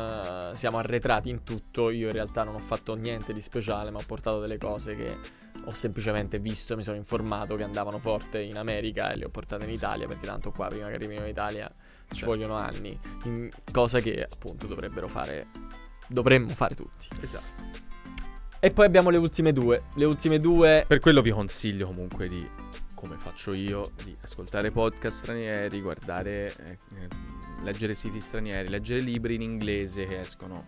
eh, 0.53 0.57
siamo 0.57 0.79
arretrati 0.79 1.29
in 1.29 1.43
tutto, 1.43 1.91
io 1.91 2.07
in 2.07 2.12
realtà 2.12 2.45
non 2.45 2.55
ho 2.55 2.61
fatto 2.61 2.95
niente 2.95 3.33
di 3.33 3.41
speciale, 3.41 3.91
ma 3.91 3.99
ho 3.99 4.05
portato 4.07 4.39
delle 4.41 4.59
cose 4.59 4.95
che 4.95 5.18
ho 5.64 5.72
semplicemente 5.72 6.39
visto 6.39 6.77
mi 6.77 6.83
sono 6.83 6.97
informato 6.97 7.57
che 7.57 7.64
andavano 7.64 7.99
forte 7.99 8.41
in 8.41 8.57
America 8.57 9.11
e 9.11 9.16
le 9.16 9.24
ho 9.24 9.31
portate 9.31 9.64
in 9.64 9.70
Italia, 9.70 10.07
perché 10.07 10.27
tanto 10.27 10.53
qua 10.53 10.68
prima 10.68 10.89
che 10.89 10.95
arrivino 10.95 11.22
in 11.22 11.29
Italia 11.29 11.68
ci 12.09 12.18
Certo. 12.18 12.27
vogliono 12.27 12.55
anni, 12.55 12.99
in- 13.24 13.51
cosa 13.72 13.99
che 14.01 14.22
appunto 14.31 14.66
dovrebbero 14.66 15.09
fare, 15.09 15.49
dovremmo 16.07 16.49
fare 16.51 16.74
tutti. 16.74 17.09
Esatto. 17.20 17.64
E 18.61 18.70
poi 18.70 18.87
abbiamo 18.87 19.11
le 19.11 19.18
ultime 19.18 19.53
due, 19.53 19.85
le 19.95 20.05
ultime 20.05 20.39
due... 20.39 20.85
Per 20.87 21.01
quello 21.01 21.20
vi 21.20 21.31
consiglio 21.31 21.87
comunque 21.87 22.29
di, 22.29 22.49
come 22.95 23.16
faccio 23.16 23.53
io, 23.53 23.91
di 24.03 24.16
ascoltare 24.22 24.70
podcast 24.70 25.18
stranieri, 25.18 25.81
guardare, 25.81 26.55
eh, 26.57 26.79
eh, 26.97 27.09
leggere 27.62 27.94
siti 27.94 28.20
stranieri, 28.20 28.68
leggere 28.68 29.00
libri 29.00 29.34
in 29.34 29.42
inglese 29.42 30.07
che 30.07 30.18
escono 30.20 30.66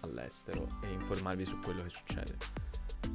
all'estero 0.00 0.78
e 0.82 0.90
informarvi 0.92 1.44
su 1.44 1.58
quello 1.58 1.82
che 1.82 1.88
succede. 1.90 2.36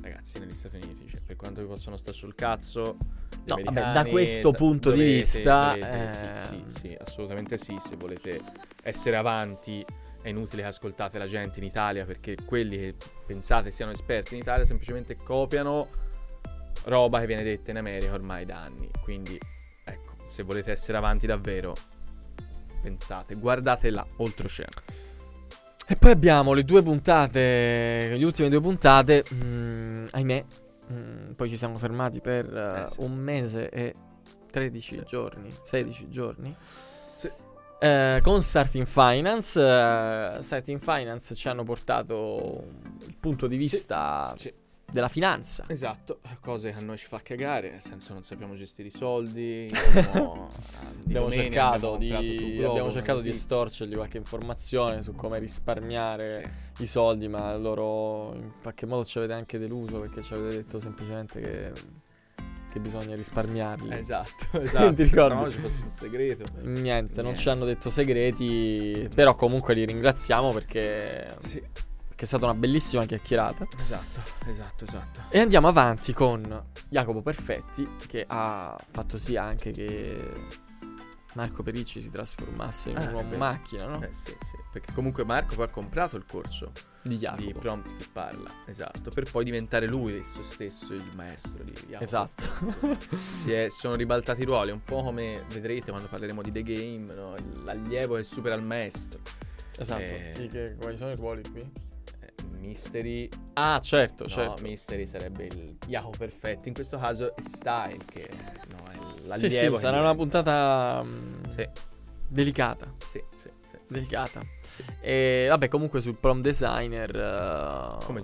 Ragazzi, 0.01 0.39
negli 0.39 0.53
Stati 0.53 0.77
Uniti, 0.77 1.07
cioè, 1.07 1.21
per 1.21 1.35
quanto 1.35 1.61
vi 1.61 1.67
possono 1.67 1.97
stare 1.97 2.15
sul 2.15 2.35
cazzo, 2.35 2.97
No, 3.45 3.57
vabbè, 3.61 3.91
da 3.91 4.05
questo 4.05 4.49
sta- 4.49 4.57
punto 4.57 4.91
di 4.91 4.97
dovete- 4.99 5.15
vista, 5.15 5.73
dovete- 5.73 6.05
eh, 6.05 6.09
sì, 6.09 6.25
sì, 6.37 6.63
sì, 6.67 6.97
assolutamente 6.99 7.57
sì, 7.57 7.75
se 7.77 7.95
volete 7.97 8.41
essere 8.83 9.15
avanti 9.17 9.85
è 10.21 10.29
inutile 10.29 10.61
che 10.61 10.67
ascoltate 10.69 11.17
la 11.17 11.27
gente 11.27 11.59
in 11.59 11.65
Italia 11.65 12.05
perché 12.05 12.37
quelli 12.45 12.77
che 12.77 12.95
pensate 13.25 13.71
siano 13.71 13.91
esperti 13.91 14.35
in 14.35 14.39
Italia 14.41 14.63
semplicemente 14.63 15.17
copiano 15.17 15.89
roba 16.85 17.19
che 17.19 17.25
viene 17.27 17.43
detta 17.43 17.71
in 17.71 17.77
America 17.77 18.13
ormai 18.13 18.45
da 18.45 18.61
anni. 18.61 18.89
Quindi, 19.01 19.37
ecco, 19.83 20.15
se 20.25 20.43
volete 20.43 20.71
essere 20.71 20.97
avanti 20.97 21.27
davvero, 21.27 21.75
pensate, 22.83 23.35
guardate 23.35 23.89
là, 23.89 24.05
oltreoceano. 24.17 24.71
E 25.87 25.95
poi 25.95 26.11
abbiamo 26.11 26.53
le 26.53 26.63
due 26.63 26.81
puntate, 26.83 28.13
le 28.15 28.23
ultime 28.23 28.49
due 28.49 28.61
puntate, 28.61 29.23
mm, 29.33 30.05
ahimè, 30.11 30.45
mm, 30.91 31.31
poi 31.31 31.49
ci 31.49 31.57
siamo 31.57 31.77
fermati 31.77 32.19
per 32.21 32.45
eh, 32.55 32.81
Eh, 32.83 32.87
sì. 32.87 33.01
un 33.01 33.13
mese 33.13 33.69
e 33.69 33.95
13 34.51 34.97
Sì. 34.99 35.03
giorni, 35.05 35.53
16 35.63 36.09
giorni. 36.09 36.55
Sì. 37.15 37.29
Eh, 37.79 38.19
con 38.21 38.41
Starting 38.41 38.85
Finance, 38.85 39.59
eh, 39.59 40.37
Starting 40.41 40.79
Finance 40.79 41.35
ci 41.35 41.47
hanno 41.49 41.63
portato 41.63 42.65
il 43.05 43.15
punto 43.19 43.47
di 43.47 43.57
vista 43.57 44.33
Sì. 44.37 44.53
Della 44.93 45.09
finanza. 45.09 45.65
Esatto, 45.67 46.19
cose 46.39 46.71
che 46.71 46.77
a 46.77 46.81
noi 46.81 46.97
ci 46.97 47.07
fa 47.07 47.19
cagare, 47.21 47.71
nel 47.71 47.81
senso 47.81 48.13
non 48.13 48.21
sappiamo 48.23 48.53
gestire 48.53 48.87
i 48.89 48.91
soldi. 48.91 49.67
Abbiamo, 49.73 50.49
Abbiamo 51.05 51.31
cercato, 51.31 51.93
abbiamo 51.95 52.21
di, 52.21 52.55
Globo, 52.55 52.69
abbiamo 52.71 52.91
cercato 52.91 53.19
di 53.19 53.27
notizie. 53.27 53.31
estorcergli 53.31 53.95
qualche 53.95 54.17
informazione 54.17 55.01
su 55.01 55.13
come 55.13 55.39
risparmiare 55.39 56.25
Sì. 56.25 56.83
i 56.83 56.85
soldi, 56.85 57.27
ma 57.27 57.55
loro 57.57 58.33
in 58.35 58.51
qualche 58.61 58.85
modo 58.85 59.03
ci 59.03 59.17
avete 59.17 59.33
anche 59.33 59.57
deluso 59.57 59.99
perché 59.99 60.21
ci 60.21 60.33
avete 60.35 60.55
detto 60.57 60.79
semplicemente 60.79 61.41
che, 61.41 61.71
che 62.71 62.79
bisogna 62.79 63.15
risparmiarli. 63.15 63.91
Esatto, 63.95 64.59
esatto. 64.61 64.93
Ti 64.93 65.03
ricordi? 65.03 65.33
Pensavamo 65.43 65.51
ci 65.51 65.57
fosse 65.57 65.83
un 65.83 65.89
segreto. 65.89 66.43
Niente, 66.61 67.15
non 67.15 67.23
Niente. 67.31 67.35
ci 67.35 67.49
hanno 67.49 67.65
detto 67.65 67.89
segreti, 67.89 69.09
però 69.13 69.33
comunque 69.35 69.73
li 69.73 69.85
ringraziamo 69.85 70.51
perché, 70.53 71.33
Sì, 71.39 71.61
perché 72.13 72.25
è 72.25 72.27
stata 72.27 72.45
una 72.45 72.53
bellissima 72.53 73.05
chiacchierata. 73.05 73.67
esatto, 73.77 74.21
esatto, 74.47 74.85
esatto. 74.85 75.21
E 75.29 75.39
andiamo 75.39 75.67
avanti 75.67 76.13
con 76.13 76.63
Jacopo 76.89 77.21
Perfetti 77.23 77.87
che 78.05 78.23
ha 78.27 78.77
fatto 78.91 79.17
sì 79.17 79.35
anche 79.35 79.71
che 79.71 80.31
Marco 81.33 81.63
Pericci 81.63 81.99
si 82.01 82.11
trasformasse 82.11 82.91
in 82.91 82.97
Ah, 82.97 83.05
un 83.07 83.13
uomo 83.15 83.35
macchina, 83.37 83.87
no? 83.87 84.01
Eh 84.03 84.13
sì, 84.13 84.25
sì, 84.39 84.55
perché 84.71 84.93
comunque 84.93 85.25
Marco 85.25 85.55
poi 85.55 85.65
ha 85.65 85.69
comprato 85.69 86.15
il 86.15 86.25
corso 86.27 86.71
Di 87.01 87.09
di 87.09 87.17
Jacopo. 87.17 87.57
prompt 87.59 87.95
che 87.95 88.05
parla, 88.13 88.51
esatto, 88.67 89.09
per 89.09 89.31
poi 89.31 89.43
diventare 89.43 89.87
lui 89.87 90.15
esso 90.15 90.43
stesso 90.43 90.93
il 90.93 91.09
maestro 91.15 91.63
di 91.63 91.71
Jacopo. 91.73 92.03
Esatto. 92.03 92.45
Si 93.17 93.51
è- 93.51 93.69
sono 93.69 93.95
ribaltati 93.95 94.41
i 94.43 94.45
ruoli, 94.45 94.69
un 94.69 94.83
po' 94.83 95.01
come 95.01 95.43
vedrete 95.51 95.89
quando 95.89 96.07
parleremo 96.07 96.43
di 96.43 96.51
The 96.51 96.61
Game, 96.61 97.11
no? 97.15 97.35
l'allievo 97.63 98.15
che 98.17 98.23
supera 98.23 98.53
il 98.53 98.61
maestro. 98.61 99.19
esatto. 99.79 100.01
Eh. 100.03 100.33
Chi- 100.35 100.49
che- 100.49 100.75
quali 100.79 100.95
sono 100.97 101.11
i 101.11 101.15
ruoli 101.15 101.41
qui? 101.51 101.71
Mystery, 102.67 103.29
Ah, 103.53 103.79
certo, 103.81 104.23
no, 104.23 104.29
certo. 104.29 104.61
Mystery 104.63 105.05
sarebbe 105.05 105.45
il 105.45 105.75
Jacopo 105.85 106.17
perfetto, 106.17 106.67
in 106.69 106.73
questo 106.73 106.97
caso 106.97 107.35
è 107.35 107.41
Style 107.41 108.03
che 108.05 108.29
no, 108.69 108.77
è 108.89 108.95
Sì, 109.21 109.27
l'allievo. 109.27 109.49
sì, 109.49 109.69
che 109.69 109.75
sarà 109.77 109.99
una 109.99 110.15
puntata 110.15 111.03
mm, 111.03 111.43
Sì, 111.49 111.67
delicata. 112.27 112.93
sì, 112.99 113.21
sì, 113.35 113.49
sì, 113.63 113.77
sì. 113.83 113.93
Delicata. 113.93 114.41
E 115.01 115.47
vabbè, 115.49 115.67
comunque 115.67 115.99
sul 116.01 116.17
prom 116.17 116.41
designer. 116.41 117.15
eh, 118.01 118.05
Come 118.05 118.23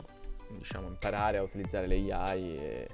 diciamo 0.57 0.87
imparare 0.87 1.37
a 1.37 1.43
utilizzare 1.43 1.85
le 1.85 2.11
AI 2.11 2.57
e 2.57 2.87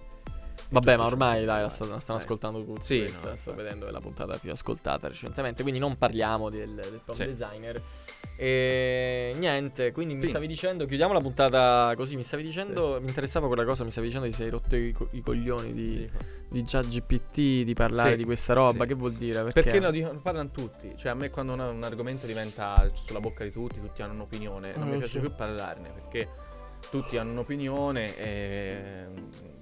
Vabbè, 0.70 0.98
ma 0.98 1.06
ormai 1.06 1.46
dai, 1.46 1.62
la, 1.62 1.70
sta- 1.70 1.86
la 1.86 2.00
stanno 2.00 2.20
Eh. 2.20 2.22
ascoltando 2.22 2.64
tutti. 2.64 2.82
Sì, 2.82 3.00
questa, 3.00 3.30
no, 3.30 3.38
sto 3.38 3.50
infatti. 3.52 3.64
vedendo 3.68 3.88
è 3.88 3.92
la 3.92 4.00
puntata 4.02 4.38
più 4.38 4.52
ascoltata 4.52 5.08
recentemente. 5.08 5.62
Quindi 5.62 5.80
non 5.80 5.98
parliamo 5.98 6.50
del, 6.50 6.74
del 6.74 7.02
prom 7.04 7.16
Sì. 7.18 7.26
designer. 7.26 7.82
E 8.38 9.32
niente, 9.38 9.92
quindi 9.92 10.14
mi 10.14 10.20
Quindi. 10.20 10.28
stavi 10.28 10.48
dicendo, 10.48 10.86
chiudiamo 10.86 11.14
la 11.14 11.22
puntata 11.22 11.94
così. 11.96 12.16
Mi 12.16 12.24
stavi 12.24 12.44
dicendo, 12.44 12.98
mi 13.02 13.08
interessava 13.08 13.48
quella 13.48 13.64
cosa. 13.64 13.84
Mi 13.84 13.92
stavi 13.92 14.08
dicendo 14.08 14.28
che 14.28 14.34
sei 14.34 14.50
rotto 14.50 14.76
i, 14.76 14.92
co- 14.92 15.08
i 15.12 15.22
coglioni 15.22 15.72
di, 15.74 16.10
di 16.50 16.64
ChatGPT, 16.66 17.64
di 17.64 17.74
parlare 17.74 18.12
Sì, 18.12 18.18
di 18.18 18.24
questa 18.26 18.54
roba. 18.54 18.82
sì, 18.84 18.88
che 18.90 18.94
vuol 18.96 19.12
sì. 19.12 19.20
dire? 19.20 19.44
Perché, 19.44 19.62
Perché 19.62 19.80
lo 19.80 19.92
dicono, 19.92 20.20
parlano 20.20 20.50
tutti. 20.52 20.94
Cioè, 20.98 21.12
a 21.12 21.16
me 21.16 21.30
quando 21.30 21.54
un, 21.54 21.60
un 21.62 21.84
argomento 21.84 22.26
diventa 22.26 22.90
sulla 22.94 23.20
bocca 23.22 23.44
di 23.44 23.52
tutti, 23.52 23.80
tutti 23.80 24.02
hanno 24.02 24.14
un'opinione, 24.14 24.74
non 24.76 24.88
Eh, 24.88 24.92
mi 24.92 24.98
piace 24.98 25.14
sì. 25.14 25.20
più 25.20 25.34
parlarne 25.34 25.90
perché 25.92 26.28
tutti 26.90 27.18
hanno 27.18 27.32
un'opinione 27.32 28.16
e 28.18 29.06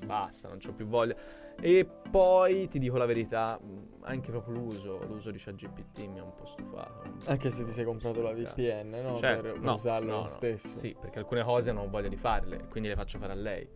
basta, 0.05 0.47
non 0.47 0.57
c'ho 0.57 0.73
più 0.73 0.85
voglia. 0.85 1.15
E 1.59 1.85
poi 1.85 2.67
ti 2.67 2.79
dico 2.79 2.97
la 2.97 3.05
verità, 3.05 3.59
anche 4.01 4.31
proprio 4.31 4.55
l'uso, 4.55 5.03
l'uso 5.05 5.31
di 5.31 5.37
ChatGPT 5.37 5.99
mi 6.07 6.19
ha 6.19 6.23
un 6.23 6.33
po' 6.35 6.45
stufato. 6.45 7.03
Anche 7.25 7.49
se 7.49 7.63
ti 7.63 7.71
sei 7.71 7.85
comprato 7.85 8.21
la. 8.21 8.33
VPN, 8.33 8.89
no? 9.01 9.15
Certo, 9.17 9.53
per, 9.53 9.59
no, 9.59 9.73
usarlo 9.73 10.09
no, 10.09 10.15
lo 10.15 10.21
no. 10.21 10.27
stesso. 10.27 10.77
Sì, 10.77 10.95
perché 10.99 11.19
alcune 11.19 11.43
cose 11.43 11.71
non 11.71 11.85
ho 11.85 11.89
voglia 11.89 12.09
di 12.09 12.17
farle, 12.17 12.67
quindi 12.69 12.89
le 12.89 12.95
faccio 12.95 13.19
fare 13.19 13.31
a 13.33 13.35
lei. 13.35 13.67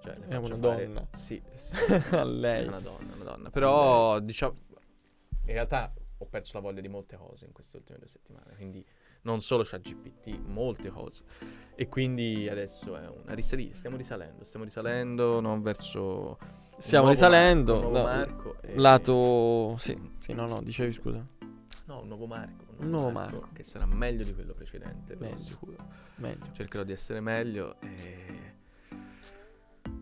Cioè, 0.00 0.16
le 0.16 0.26
È 0.26 0.34
faccio 0.40 0.54
una 0.54 0.68
fare... 0.68 0.86
donna. 0.86 1.08
Sì, 1.12 1.42
sì. 1.52 1.74
A 2.16 2.24
lei. 2.24 2.64
È 2.64 2.68
una 2.68 2.80
donna, 2.80 3.14
una 3.14 3.24
donna. 3.24 3.50
Però, 3.50 4.18
diciamo, 4.18 4.56
in 5.46 5.52
realtà 5.52 5.92
ho 6.18 6.26
perso 6.26 6.52
la 6.54 6.60
voglia 6.60 6.80
di 6.80 6.88
molte 6.88 7.16
cose 7.16 7.46
in 7.46 7.52
queste 7.52 7.76
ultime 7.76 7.98
due 7.98 8.08
settimane. 8.08 8.54
Quindi, 8.56 8.84
non 9.22 9.40
solo 9.40 9.62
ChatGPT, 9.64 10.38
molte 10.46 10.90
cose. 10.90 11.24
E 11.74 11.88
quindi 11.88 12.48
adesso 12.48 12.96
è 12.96 13.08
una 13.08 13.34
risalita. 13.34 13.74
Stiamo 13.74 13.96
risalendo, 13.96 14.44
stiamo 14.44 14.64
risalendo, 14.64 15.40
non 15.40 15.62
verso. 15.62 16.36
Stiamo 16.78 17.06
nuovo 17.06 17.20
risalendo. 17.20 17.74
Marco, 17.74 17.90
nuovo 17.90 17.98
no, 17.98 18.04
Marco 18.04 18.56
e- 18.62 18.76
Lato. 18.76 19.74
Sì, 19.78 19.98
sì, 20.18 20.32
no, 20.32 20.46
no, 20.46 20.60
dicevi 20.62 20.92
scusa. 20.92 21.24
No, 21.84 22.00
un 22.00 22.08
nuovo 22.08 22.26
Marco. 22.26 22.64
Un 22.78 22.88
nuovo 22.88 23.10
Marco. 23.10 23.48
Che 23.52 23.64
sarà 23.64 23.86
meglio 23.86 24.24
di 24.24 24.34
quello 24.34 24.54
precedente, 24.54 25.16
Meglio. 25.16 25.34
assicuro. 25.34 25.76
Meglio. 26.16 26.46
Cercherò 26.52 26.84
di 26.84 26.92
essere 26.92 27.20
meglio 27.20 27.80
e... 27.80 28.54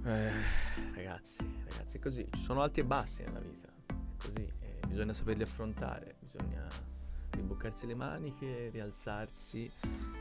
Eh, 0.05 0.31
ragazzi, 0.95 1.39
ragazzi, 1.69 1.97
è 1.97 2.01
così. 2.01 2.27
Ci 2.31 2.41
sono 2.41 2.63
alti 2.63 2.81
e 2.81 2.85
bassi 2.85 3.23
nella 3.23 3.41
vita. 3.41 3.69
È 3.69 3.95
così. 4.25 4.53
e 4.61 4.81
bisogna 4.87 5.13
saperli 5.13 5.43
affrontare. 5.43 6.17
Bisogna 6.21 6.67
rimboccarsi 7.31 7.87
le 7.87 7.95
maniche, 7.95 8.69
rialzarsi. 8.73 9.71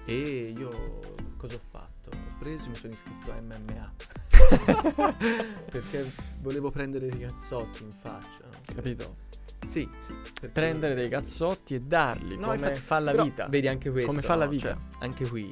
E 0.05 0.53
io 0.57 0.99
cosa 1.37 1.55
ho 1.55 1.59
fatto? 1.59 2.09
Ho 2.11 2.37
preso 2.39 2.67
e 2.67 2.69
mi 2.69 2.75
sono 2.75 2.93
iscritto 2.93 3.31
a 3.31 3.41
MMA. 3.41 3.93
perché 5.69 6.11
volevo 6.41 6.71
prendere 6.71 7.07
dei 7.09 7.19
cazzotti 7.19 7.83
in 7.83 7.91
faccia. 7.99 8.43
no? 8.43 8.57
Capito? 8.73 9.15
Sì, 9.65 9.87
sì. 9.97 10.13
perché- 10.13 10.49
Prendere 10.49 10.95
dei 10.95 11.09
cazzotti 11.09 11.75
e 11.75 11.81
darli 11.81 12.35
No, 12.37 12.43
come 12.47 12.55
infatti, 12.55 12.79
fa 12.79 12.99
la 12.99 13.21
vita. 13.23 13.47
Vedi 13.47 13.67
anche 13.67 13.89
questo. 13.91 14.09
Come 14.09 14.21
fa 14.21 14.35
la 14.35 14.47
vita. 14.47 14.73
Cioè, 14.75 14.77
anche 14.99 15.27
qui, 15.27 15.49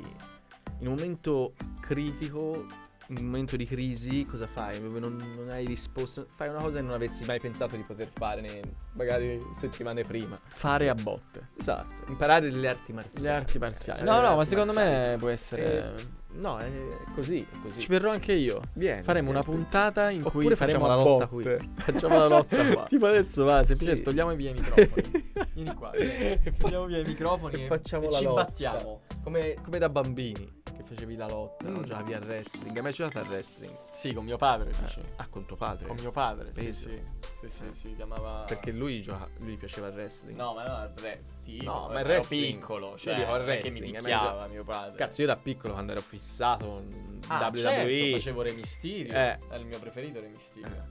in 0.79 0.87
un 0.87 0.93
momento 0.93 1.53
critico, 1.79 2.65
in 3.09 3.17
un 3.19 3.25
momento 3.25 3.55
di 3.55 3.65
crisi, 3.65 4.25
cosa 4.25 4.47
fai? 4.47 4.79
Non, 4.81 5.15
non 5.35 5.49
hai 5.49 5.65
risposto. 5.65 6.27
Fai 6.29 6.49
una 6.49 6.59
cosa 6.61 6.77
che 6.77 6.83
non 6.83 6.93
avessi 6.93 7.23
mai 7.25 7.39
pensato 7.39 7.75
di 7.75 7.83
poter 7.83 8.09
fare 8.13 8.41
ne- 8.41 8.61
magari 8.93 9.39
settimane 9.53 10.03
prima. 10.03 10.39
Fare 10.47 10.89
a 10.89 10.93
botte. 10.93 11.49
Esatto. 11.57 12.03
Imparare 12.09 12.51
le 12.51 12.67
arti 12.67 12.93
marziali. 12.93 13.25
Le 13.25 13.31
arti 13.31 13.57
marziali. 13.59 13.99
Imparare 14.01 14.21
No, 14.23 14.29
no, 14.31 14.35
ma 14.37 14.43
secondo 14.43 14.73
marziali. 14.73 15.11
me 15.11 15.17
può 15.17 15.29
essere. 15.29 15.95
Eh, 15.95 16.15
No, 16.37 16.59
è 16.59 16.69
così, 17.15 17.39
è 17.41 17.55
così. 17.63 17.79
Ci 17.79 17.87
verrò 17.87 18.11
anche 18.11 18.31
io. 18.31 18.61
Vieni, 18.73 19.01
Faremo 19.01 19.31
una 19.31 19.39
vieni. 19.41 19.59
puntata 19.59 20.11
in 20.11 20.23
Oppure 20.23 20.45
cui 20.45 20.55
faremo 20.55 20.85
la 20.85 20.93
lotta 20.95 21.25
qui. 21.27 21.43
Facciamo 21.77 22.19
la 22.19 22.27
lotta 22.27 22.63
qua. 22.73 22.83
tipo 22.87 23.07
adesso 23.07 23.43
va, 23.43 23.63
semplicemente 23.63 24.03
Sì. 24.03 24.03
togliamo 24.03 24.35
via 24.35 24.51
i 24.51 24.53
microfoni. 24.53 25.31
Vieni 25.53 25.73
qua. 25.73 25.91
Togliamo 26.59 26.85
via 26.85 26.99
i 26.99 27.03
microfoni 27.05 27.55
E 27.55 27.63
e, 27.63 27.67
facciamo 27.67 28.03
e 28.07 28.11
la 28.11 28.17
ci 28.17 28.23
lotta. 28.25 28.43
battiamo. 28.43 29.01
Come, 29.23 29.55
come 29.63 29.79
da 29.79 29.89
bambini. 29.89 30.61
Facevi 30.87 31.15
la 31.15 31.27
lotta, 31.27 31.69
no? 31.69 31.79
Mm. 31.79 31.83
Giocavi 31.83 32.13
al 32.13 32.23
wrestling. 32.23 32.75
Hai 32.75 32.81
mai 32.81 32.91
giocato 32.93 33.19
al 33.19 33.27
wrestling? 33.27 33.75
Sì, 33.91 34.13
con 34.13 34.23
mio 34.25 34.37
padre, 34.37 34.71
dici. 34.79 35.01
Ah, 35.17 35.27
con 35.27 35.45
tuo 35.45 35.55
padre. 35.55 35.87
Con 35.87 35.97
mio 35.97 36.11
padre, 36.11 36.53
sì, 36.53 36.65
Peso. 36.65 36.89
sì. 36.89 37.03
Sì, 37.41 37.49
sì, 37.49 37.65
si 37.73 37.95
chiamava... 37.95 38.43
Perché 38.47 38.71
lui, 38.71 39.01
gioca- 39.01 39.29
lui 39.39 39.55
piaceva 39.57 39.87
il 39.87 39.93
wrestling. 39.93 40.37
No, 40.37 40.53
ma 40.53 40.65
no, 40.67 40.75
al 40.75 40.91
re. 40.95 41.23
No, 41.61 41.87
ma 41.87 41.93
il 41.93 41.97
ero 41.99 42.09
wrestling. 42.09 42.57
piccolo, 42.59 42.97
cioè, 42.97 43.17
Io 43.19 43.25
non 43.37 43.45
che 43.45 43.69
mi 43.69 43.79
picchiava 43.79 44.47
mio 44.47 44.63
padre. 44.63 44.97
Cazzo, 44.97 45.21
io 45.21 45.27
da 45.27 45.35
piccolo 45.37 45.73
quando 45.73 45.91
ero 45.93 46.01
fissato 46.01 46.65
con 46.65 47.21
Ah, 47.27 47.47
WWE. 47.47 47.57
certo, 47.59 48.17
facevo 48.17 48.41
Re 48.41 48.51
Mysterio. 48.53 49.13
Eh. 49.13 49.39
È 49.49 49.55
il 49.55 49.65
mio 49.65 49.79
preferito 49.79 50.19
Re 50.19 50.27
Mysterio. 50.27 50.85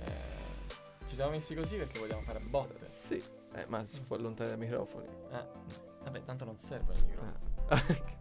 Eh, 0.00 0.12
ci 1.06 1.14
siamo 1.14 1.30
messi 1.30 1.54
così 1.54 1.76
perché 1.76 1.98
vogliamo 2.00 2.22
fare 2.22 2.40
botte. 2.50 2.84
Sì. 2.86 3.22
Eh, 3.54 3.64
ma 3.68 3.84
si 3.84 4.00
può 4.00 4.16
allontanare 4.16 4.56
dai 4.56 4.66
microfoni. 4.66 5.06
Eh. 5.30 5.44
Vabbè, 6.02 6.24
tanto 6.24 6.44
non 6.44 6.56
serve 6.56 6.92
il 6.94 7.04
microfono. 7.04 7.52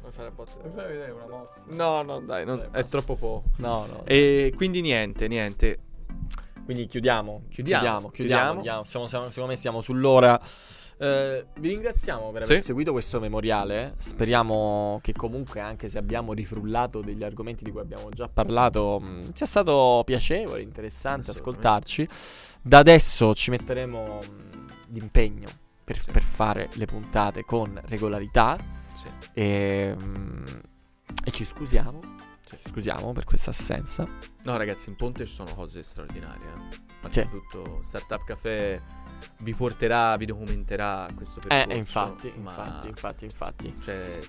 Vuoi 0.00 0.12
fare 0.12 0.30
botte? 0.30 0.52
Vuoi 0.60 0.72
fare 0.74 0.88
vedere 0.92 1.10
una 1.12 1.26
mossa? 1.26 1.62
No, 1.68 2.02
no, 2.02 2.20
dai, 2.20 2.44
non- 2.44 2.58
Dai, 2.58 2.66
è 2.66 2.70
basta. 2.70 2.88
troppo 2.88 3.14
poco. 3.16 3.44
No, 3.56 3.86
no. 3.86 4.02
E 4.04 4.52
quindi 4.56 4.80
niente, 4.80 5.28
niente. 5.28 5.78
Quindi 6.64 6.86
chiudiamo. 6.86 7.44
Chiudiamo, 7.48 7.80
Chiudiamo. 7.82 8.10
chiudiamo. 8.10 8.52
chiudiamo. 8.54 8.84
Siamo, 8.84 9.06
siamo- 9.06 9.28
secondo 9.30 9.50
me 9.50 9.56
siamo 9.56 9.80
sull'ora. 9.80 10.40
Eh, 10.98 11.46
vi 11.58 11.68
ringraziamo 11.68 12.30
per 12.32 12.42
aver 12.42 12.56
Sì. 12.58 12.64
seguito 12.64 12.90
questo 12.92 13.20
memoriale. 13.20 13.94
Speriamo 13.98 14.98
che 15.02 15.12
comunque, 15.12 15.60
anche 15.60 15.88
se 15.88 15.98
abbiamo 15.98 16.32
rifrullato 16.32 17.02
degli 17.02 17.22
argomenti 17.22 17.62
di 17.64 17.70
cui 17.70 17.80
abbiamo 17.80 18.08
già 18.08 18.28
parlato, 18.28 18.98
mh, 18.98 19.32
sia 19.34 19.46
stato 19.46 20.02
piacevole, 20.04 20.62
interessante 20.62 21.30
ascoltarci. 21.30 22.08
Da 22.62 22.78
adesso 22.78 23.32
ci 23.34 23.50
metteremo 23.50 24.18
mh, 24.18 24.66
d'impegno 24.88 25.48
per, 25.86 26.00
Sì. 26.02 26.10
per 26.10 26.22
fare 26.24 26.68
le 26.72 26.84
puntate 26.86 27.44
con 27.44 27.80
regolarità. 27.84 28.58
Sì. 28.92 29.08
E, 29.32 29.94
mh, 29.96 30.60
e 31.24 31.30
ci 31.30 31.44
scusiamo. 31.44 32.00
Ci 32.44 32.56
scusiamo 32.70 33.12
per 33.12 33.22
questa 33.24 33.50
assenza. 33.50 34.04
No, 34.42 34.56
ragazzi, 34.56 34.88
in 34.88 34.96
Ponte 34.96 35.24
ci 35.26 35.32
sono 35.32 35.54
cose 35.54 35.82
straordinarie. 35.84 36.48
Eh. 37.02 37.10
Sì. 37.12 37.24
tutto, 37.28 37.80
Startup 37.82 38.24
Café 38.24 38.82
vi 39.38 39.54
porterà, 39.54 40.16
vi 40.16 40.26
documenterà 40.26 41.08
questo 41.14 41.38
Eh, 41.40 41.46
percorso. 41.48 41.72
e 41.72 41.76
infatti, 41.78 42.32
ma 42.36 42.50
infatti, 42.50 42.88
infatti, 42.88 43.24
infatti. 43.24 43.76
C'è 43.78 44.20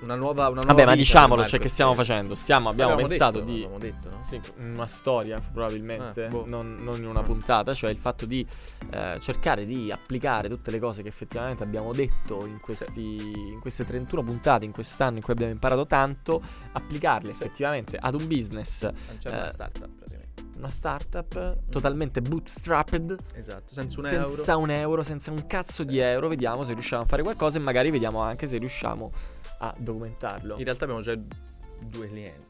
una 0.00 0.14
nuova, 0.14 0.42
una 0.48 0.60
nuova 0.60 0.66
Vabbè, 0.66 0.84
ma 0.84 0.94
diciamolo, 0.94 1.44
cioè, 1.46 1.58
che 1.58 1.68
stiamo 1.68 1.94
facendo? 1.94 2.34
Stiamo, 2.34 2.68
abbiamo 2.68 2.90
L'abbiamo 2.90 3.08
pensato 3.08 3.40
detto, 3.40 3.50
di... 3.78 3.78
Detto, 3.78 4.10
no? 4.10 4.22
Sì, 4.22 4.40
una 4.58 4.86
storia 4.86 5.40
probabilmente, 5.52 6.26
Eh, 6.26 6.28
boh. 6.28 6.44
non, 6.46 6.76
non 6.82 6.96
in 6.98 7.06
una 7.06 7.22
puntata, 7.22 7.74
cioè 7.74 7.90
il 7.90 7.98
fatto 7.98 8.24
di 8.26 8.46
eh, 8.90 9.18
cercare 9.20 9.66
di 9.66 9.90
applicare 9.90 10.48
tutte 10.48 10.70
le 10.70 10.78
cose 10.78 11.02
che 11.02 11.08
effettivamente 11.08 11.62
abbiamo 11.62 11.92
detto 11.92 12.46
in, 12.46 12.60
questi, 12.60 13.16
in 13.52 13.58
queste 13.60 13.84
31 13.84 14.22
puntate, 14.22 14.64
in 14.64 14.72
quest'anno 14.72 15.16
in 15.16 15.22
cui 15.22 15.32
abbiamo 15.32 15.52
imparato 15.52 15.86
tanto, 15.86 16.40
applicarle 16.72 17.30
Sì. 17.32 17.36
effettivamente 17.36 17.96
ad 18.00 18.14
un 18.14 18.26
business, 18.26 18.82
Lanciare 18.82 19.36
una 19.36 19.44
eh, 19.46 19.48
startup 19.50 19.88
praticamente. 19.98 20.42
una 20.58 20.68
startup 20.68 21.58
totalmente 21.70 22.20
bootstrapped, 22.22 23.16
Esatto, 23.34 23.72
senza 23.74 24.00
un 24.00 24.06
senza 24.06 24.52
euro. 24.52 24.62
un 24.64 24.70
euro, 24.70 25.02
senza 25.02 25.30
un 25.30 25.46
cazzo 25.46 25.82
Sì. 25.82 25.88
di 25.88 25.98
euro, 25.98 26.28
vediamo 26.28 26.64
se 26.64 26.72
riusciamo 26.72 27.02
a 27.02 27.06
fare 27.06 27.22
qualcosa 27.22 27.58
e 27.58 27.60
magari 27.60 27.90
vediamo 27.90 28.20
anche 28.20 28.46
se 28.46 28.58
riusciamo 28.58 29.10
a 29.58 29.74
documentarlo. 29.76 30.56
In 30.58 30.64
realtà 30.64 30.84
abbiamo 30.84 31.02
già 31.02 31.14
due 31.16 32.08
clienti. 32.08 32.46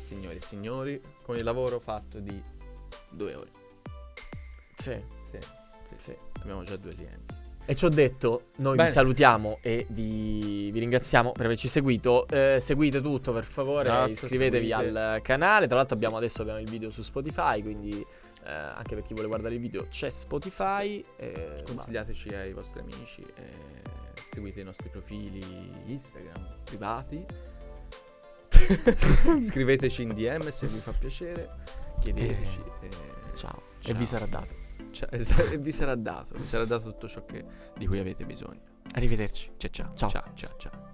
Signori 0.00 0.36
e 0.36 0.40
signori, 0.40 1.00
con 1.22 1.36
il 1.36 1.42
lavoro 1.44 1.80
fatto 1.80 2.20
di 2.20 2.40
2 3.10 3.30
euro. 3.32 3.48
Sì. 4.76 4.92
Sì, 5.30 5.38
sì, 5.88 5.94
sì. 5.96 6.16
Abbiamo 6.40 6.62
già 6.62 6.76
due 6.76 6.94
clienti. 6.94 7.34
E 7.68 7.74
ci 7.74 7.84
ho 7.84 7.88
detto, 7.88 8.50
noi 8.58 8.76
Bene. 8.76 8.86
vi 8.88 8.94
salutiamo 8.94 9.58
e 9.60 9.86
vi, 9.90 10.70
vi 10.70 10.78
ringraziamo 10.78 11.32
per 11.32 11.46
averci 11.46 11.66
seguito. 11.66 12.28
Eh, 12.28 12.58
seguite 12.60 13.00
tutto 13.00 13.32
per 13.32 13.42
favore, 13.44 13.88
Esatto, 13.88 14.10
iscrivetevi 14.10 14.68
seguite. 14.70 14.98
al 14.98 15.20
canale. 15.22 15.66
Tra 15.66 15.74
l'altro 15.76 15.96
Sì. 15.96 16.02
abbiamo 16.04 16.18
adesso 16.18 16.42
abbiamo 16.42 16.60
il 16.60 16.68
video 16.70 16.90
su 16.90 17.02
Spotify, 17.02 17.60
quindi 17.62 17.90
eh, 18.44 18.52
anche 18.52 18.94
per 18.94 19.02
chi 19.02 19.14
vuole 19.14 19.26
guardare 19.26 19.54
il 19.54 19.60
video 19.60 19.88
c'è 19.88 20.08
Spotify. 20.10 21.04
eh, 21.16 21.64
Consigliateci 21.66 22.28
ai 22.28 22.52
vostri 22.52 22.82
amici, 22.82 23.26
eh, 23.34 23.82
seguite 24.24 24.60
i 24.60 24.64
nostri 24.64 24.88
profili 24.88 25.42
Instagram 25.86 26.58
privati. 26.64 27.24
Scriveteci 29.40 30.02
in 30.02 30.14
DM 30.14 30.48
se 30.48 30.66
vi 30.66 30.78
fa 30.78 30.92
piacere. 30.92 31.50
Chiedeteci. 32.00 32.60
eh, 32.80 32.88
ma- 32.88 33.34
ciao. 33.34 33.62
E 33.78 33.82
Ciao. 33.82 33.96
vi 33.98 34.04
sarà 34.06 34.26
dato. 34.26 34.54
cioè, 34.92 35.08
esa- 35.14 35.50
e 35.50 35.58
vi 35.58 35.72
sarà 35.72 35.94
dato, 35.94 36.34
vi 36.36 36.46
sarà 36.46 36.64
dato 36.64 36.90
tutto 36.90 37.08
ciò 37.08 37.24
che- 37.24 37.44
di 37.76 37.86
cui 37.86 37.98
avete 37.98 38.24
bisogno. 38.24 38.60
Arrivederci. 38.94 39.52
Ciao 39.56 39.70
ciao. 39.70 39.92
Ciao. 39.94 40.08
ciao, 40.10 40.30
ciao, 40.34 40.54
ciao. 40.56 40.85